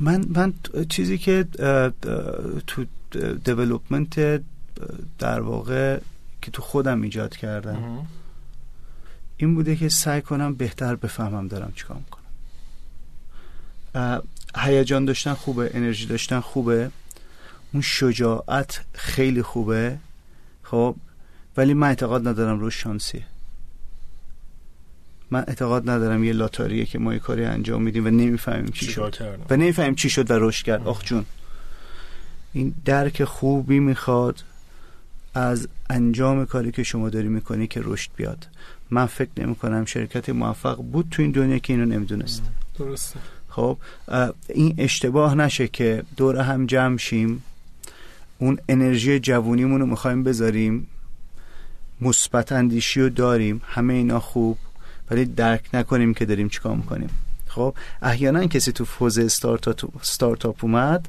من 0.00 0.24
من 0.28 0.54
چیزی 0.88 1.18
که 1.18 1.44
تو 2.66 2.84
دیولپمنت 3.44 4.42
در 5.18 5.40
واقع 5.40 6.00
که 6.42 6.50
تو 6.50 6.62
خودم 6.62 7.02
ایجاد 7.02 7.36
کردم 7.36 8.06
این 9.36 9.54
بوده 9.54 9.76
که 9.76 9.88
سعی 9.88 10.22
کنم 10.22 10.54
بهتر 10.54 10.96
بفهمم 10.96 11.48
دارم 11.48 11.72
چیکار 11.76 11.96
می‌کنم. 11.96 12.22
هیجان 14.56 15.04
داشتن 15.04 15.34
خوبه 15.34 15.70
انرژی 15.74 16.06
داشتن 16.06 16.40
خوبه. 16.40 16.90
اون 17.72 17.82
شجاعت 17.82 18.80
خیلی 18.92 19.42
خوبه. 19.42 19.98
خب 20.62 20.96
ولی 21.56 21.74
من 21.74 21.88
اعتقاد 21.88 22.28
ندارم 22.28 22.60
روش 22.60 22.82
شانسیه. 22.82 23.24
من 25.30 25.44
اعتقاد 25.48 25.90
ندارم 25.90 26.24
یه 26.24 26.32
لاتاریه 26.32 26.84
که 26.84 26.98
ما 26.98 27.12
یه 27.12 27.18
کاری 27.18 27.44
انجام 27.44 27.82
میدیم 27.82 28.06
و 28.06 28.10
نمی‌فهمیم 28.10 28.66
چی 28.66 28.86
شد. 28.86 29.16
و 29.50 29.56
نمی‌فهمیم 29.56 29.94
چی 29.94 30.10
شد 30.10 30.30
و 30.30 30.34
رشد 30.38 30.64
کرد. 30.64 30.86
آخ 30.86 31.04
جون 31.04 31.24
این 32.52 32.74
درک 32.84 33.24
خوبی 33.24 33.78
می‌خواد 33.80 34.44
از 35.34 35.68
انجام 35.90 36.46
کاری 36.46 36.72
که 36.72 36.82
شما 36.82 37.08
داری 37.08 37.28
می‌کنی 37.28 37.66
که 37.66 37.80
رشد 37.84 38.10
بیاد. 38.16 38.46
من 38.90 39.06
فکر 39.06 39.30
نمی 39.36 39.54
کنم 39.54 39.84
شرکت 39.84 40.28
موفق 40.28 40.76
بود 40.76 41.06
تو 41.10 41.22
این 41.22 41.30
دنیا 41.30 41.58
که 41.58 41.72
اینو 41.72 41.84
نمی‌دونست. 41.84 42.42
درسته. 42.78 43.20
خب 43.48 43.78
این 44.48 44.74
اشتباه 44.78 45.34
نشه 45.34 45.68
که 45.68 46.02
دور 46.16 46.36
هم 46.40 46.66
جمع 46.66 46.96
شیم. 46.96 47.42
اون 48.42 48.58
انرژی 48.68 49.20
جوونیمون 49.20 49.80
رو 49.80 49.86
می‌خوایم 49.86 50.22
بذاریم 50.22 50.86
مثبت 52.00 52.52
اندیشی 52.52 53.00
رو 53.00 53.08
داریم 53.08 53.62
همه 53.64 53.94
اینا 53.94 54.20
خوب 54.20 54.58
ولی 55.10 55.24
درک 55.24 55.68
نکنیم 55.74 56.14
که 56.14 56.24
داریم 56.24 56.48
چیکار 56.48 56.76
می‌کنیم. 56.76 57.10
خب 57.48 57.74
احیانا 58.02 58.46
کسی 58.46 58.72
تو 58.72 58.84
فوز 58.84 59.18
استارتاپ 59.18 60.64
اومد 60.64 61.08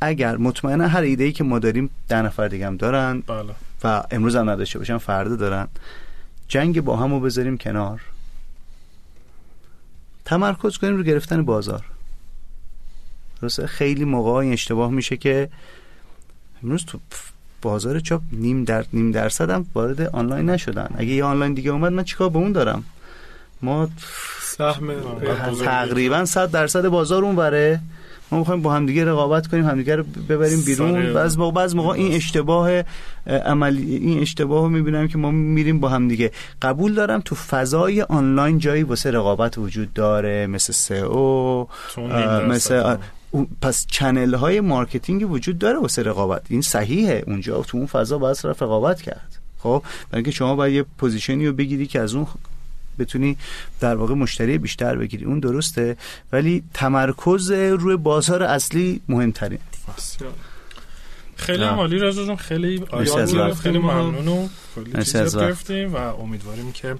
اگر 0.00 0.36
مطمئنا 0.36 0.88
هر 0.88 1.00
ایده 1.00 1.24
ای 1.24 1.32
که 1.32 1.44
ما 1.44 1.58
داریم 1.58 1.90
ده 2.08 2.22
نفر 2.22 2.48
دیگه 2.48 2.66
هم 2.66 2.76
دارن 2.76 3.20
بله. 3.20 3.54
و 3.84 4.02
امروز 4.10 4.36
هم 4.36 4.50
نداشته 4.50 4.78
باشن 4.78 4.98
فردا 4.98 5.36
دارن 5.36 5.68
جنگ 6.48 6.80
با 6.80 6.96
هم 6.96 7.12
رو 7.12 7.20
بذاریم 7.20 7.58
کنار. 7.58 8.00
تمرکز 10.24 10.78
کنیم 10.78 10.96
رو 10.96 11.02
گرفتن 11.02 11.44
بازار. 11.44 11.84
درسته؟ 13.42 13.66
خیلی 13.66 14.04
موقع 14.04 14.30
این 14.30 14.52
اشتباه 14.52 14.90
میشه 14.90 15.16
که 15.16 15.48
امروز 16.64 16.84
تو 16.84 16.98
بازار 17.62 18.00
چاپ 18.00 18.20
نیم 18.32 18.64
در 18.64 18.84
نیم 18.92 19.12
درصد 19.12 19.50
هم 19.50 19.66
وارد 19.74 20.00
آنلاین 20.00 20.50
نشدن. 20.50 20.88
اگه 20.94 21.08
یه 21.08 21.24
آنلاین 21.24 21.54
دیگه 21.54 21.70
اومد 21.70 21.92
من 21.92 22.04
چیکار 22.04 22.28
به 22.28 22.38
اون 22.38 22.52
دارم؟ 22.52 22.84
ما 23.62 23.88
سهم 24.40 24.90
تقریبا 25.64 26.24
100 26.24 26.50
درصد 26.50 26.88
بازار 26.88 27.24
اون 27.24 27.36
وره 27.36 27.80
ما 28.32 28.38
می‌خوایم 28.38 28.62
با 28.62 28.72
همدیگه 28.72 29.04
رقابت 29.04 29.46
کنیم 29.46 29.66
همدیگه 29.66 29.96
رو 29.96 30.04
ببریم 30.28 30.60
بیرون. 30.60 31.14
بعض 31.14 31.38
موقع 31.38 31.54
بعض 31.54 31.74
موقع 31.74 31.94
این 31.94 32.12
اشتباه 32.12 32.70
عملی 33.26 33.94
این 33.94 34.20
اشتباه 34.20 34.62
رو 34.62 34.68
می‌بینم 34.68 35.08
که 35.08 35.18
ما 35.18 35.30
میریم 35.30 35.80
با 35.80 35.88
همدیگه. 35.88 36.30
قبول 36.62 36.94
دارم 36.94 37.22
تو 37.24 37.34
فضای 37.34 38.02
آنلاین 38.02 38.58
جایی 38.58 38.82
واسه 38.82 39.10
رقابت 39.10 39.58
وجود 39.58 39.92
داره 39.92 40.46
مثل 40.46 40.72
سئو 40.72 41.66
مثل 42.48 42.96
پس 43.62 43.86
channel 43.86 44.34
های 44.34 44.60
marketing 44.60 45.30
وجود 45.30 45.58
داره 45.58 45.78
واسه 45.78 46.02
رقابت. 46.02 46.42
این 46.48 46.62
صحیحه. 46.62 47.24
اونجا 47.26 47.62
تو 47.62 47.78
اون 47.78 47.86
فضا 47.86 48.18
باید 48.18 48.36
رقابت 48.44 49.02
کرد. 49.02 49.38
خب؟ 49.58 49.82
برای 50.10 50.32
شما 50.32 50.56
باید 50.56 50.74
یه 50.74 50.84
position 50.98 51.41
ی 51.41 51.46
رو 51.46 51.52
بگیری 51.52 51.86
که 51.86 52.00
از 52.00 52.14
اون 52.14 52.26
بتونی 52.98 53.36
در 53.80 53.96
واقع 53.96 54.14
مشتری 54.14 54.58
بیشتر 54.58 54.96
بگیری. 54.96 55.24
اون 55.24 55.40
درسته. 55.40 55.96
ولی 56.32 56.62
تمرکز 56.74 57.50
روی 57.50 57.96
بازار 57.96 58.42
اصلی 58.42 59.00
مهمترین. 59.08 59.58
خیلی 61.36 61.64
عالی 61.64 61.98
رضا 61.98 62.24
جون 62.24 62.36
خیلی 62.36 62.84
خیلی 63.62 63.78
ممنون. 63.78 64.50
و 64.76 64.82
گرفتیم 65.12 65.94
و 65.94 65.96
امیدواریم 65.96 66.72
که 66.72 66.96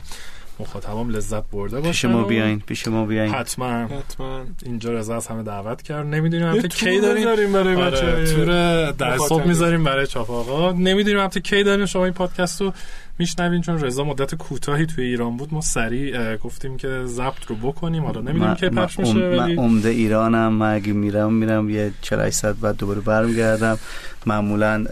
مخاطبام 0.60 1.10
لذت 1.10 1.50
برده 1.50 1.76
باشن 1.76 1.90
پیش 1.90 2.04
ما 2.04 2.24
بیاین 2.24 2.60
پیش 2.66 2.88
ما 2.88 3.06
بیاین. 3.06 3.34
حتما. 3.34 3.86
حتما. 3.86 4.44
اینجا 4.66 4.92
رضا 4.92 5.16
از 5.16 5.26
همه 5.26 5.42
دعوت 5.42 5.82
کرد. 5.82 6.06
نمی‌دونیم 6.06 6.46
البته 6.46 6.68
کی 6.68 7.00
داریم؟ 7.00 7.24
داریم 7.24 7.52
برای 7.52 7.74
آره، 7.74 7.90
بچه 7.90 8.34
تور 8.34 8.90
در 8.90 9.18
صبح 9.18 9.46
می‌ذاریم 9.46 9.84
برای 9.84 10.06
چاپ 10.06 10.30
آقا 10.30 10.72
نمی‌دونیم 10.72 11.20
البته 11.20 11.40
کی 11.40 11.62
داریم؟ 11.62 11.86
شما 11.86 12.04
این 12.04 12.14
پادکست 12.14 12.60
رو 12.60 12.72
میشنوین 13.20 13.60
چون 13.60 13.80
رضا 13.80 14.04
مدت 14.04 14.34
کوتاهی 14.34 14.86
توی 14.86 15.04
ایران 15.04 15.36
بود. 15.36 15.54
ما 15.54 15.60
سریع 15.60 16.36
گفتیم 16.36 16.76
که 16.76 17.02
ضبط 17.06 17.44
رو 17.48 17.56
بکنیم. 17.56 18.04
حالا 18.04 18.20
نمی‌دونیم 18.20 18.54
کی 18.54 18.68
پخش 18.68 18.98
میشه 18.98 19.36
من 19.36 19.58
عمده 19.58 19.88
ایرانم. 19.88 20.52
من 20.52 20.74
اگه 20.74 20.92
میرم 20.92 21.34
میرم 21.34 21.70
یه 21.70 21.92
48 22.02 22.36
ساعت 22.36 22.56
بعد 22.56 22.76
دوباره 22.76 23.00
برمیگردم. 23.00 23.78
معمولا 24.26 24.84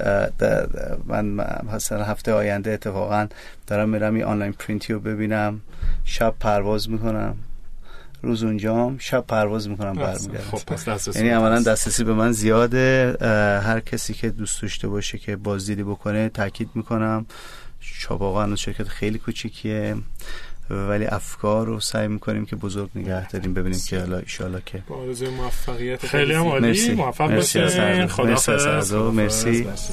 من 1.07 1.41
مثلا 1.75 2.05
هفته 2.05 2.33
آینده 2.33 2.71
اتفاقا 2.71 3.27
دارم 3.67 3.89
میرم 3.89 4.15
این 4.15 4.25
آنلاین 4.25 4.53
پرینتی 4.53 4.93
رو 4.93 5.01
ببینم. 5.01 5.61
شب 6.05 6.35
پرواز 6.41 6.91
می‌کنم. 6.91 7.37
روز 8.23 8.43
اونجام 8.43 8.99
شب 8.99 9.25
پرواز 9.29 9.69
می‌کنم 9.69 9.93
برمیگردم. 9.93 10.51
خب 10.51 11.17
یعنی 11.17 11.29
عملا 11.29 11.61
دسترسی 11.63 12.05
به 12.05 12.15
من 12.15 12.33
زیاده. 12.33 13.17
هر 13.65 13.81
کسی 13.81 14.15
که 14.15 14.31
دوست 14.31 14.63
داشته 14.63 14.89
باشه 14.89 15.19
که 15.19 15.37
بازدیدی 15.37 15.83
بکنه 15.83 16.29
تاکید 16.29 16.69
می‌کنم. 16.75 17.27
چاباقا 18.01 18.43
هنوز 18.43 18.59
شرکت 18.59 18.89
خیلی 18.89 19.19
کوچیکیه. 19.19 19.97
ولی 20.70 21.06
افکار 21.06 21.66
رو 21.66 21.81
سعی 21.81 22.09
می‌کنیم 22.09 22.47
که 22.47 22.56
بزرگ 22.56 22.90
نگه 22.94 23.28
داریم 23.28 23.55
ببینیم 23.55 23.81
که 23.89 23.98
حالا 24.01 24.19
ایشالا 24.19 24.60
که 24.60 24.82
با 24.89 24.97
موفقیت 25.36 26.06
خیلی 26.06 26.32
هم 26.32 26.47
عالی. 26.47 26.94
موفق 26.94 27.35
باشید 27.35 28.06
خدا 28.06 29.10
مرسی 29.10 29.10
مرسی 29.10 29.93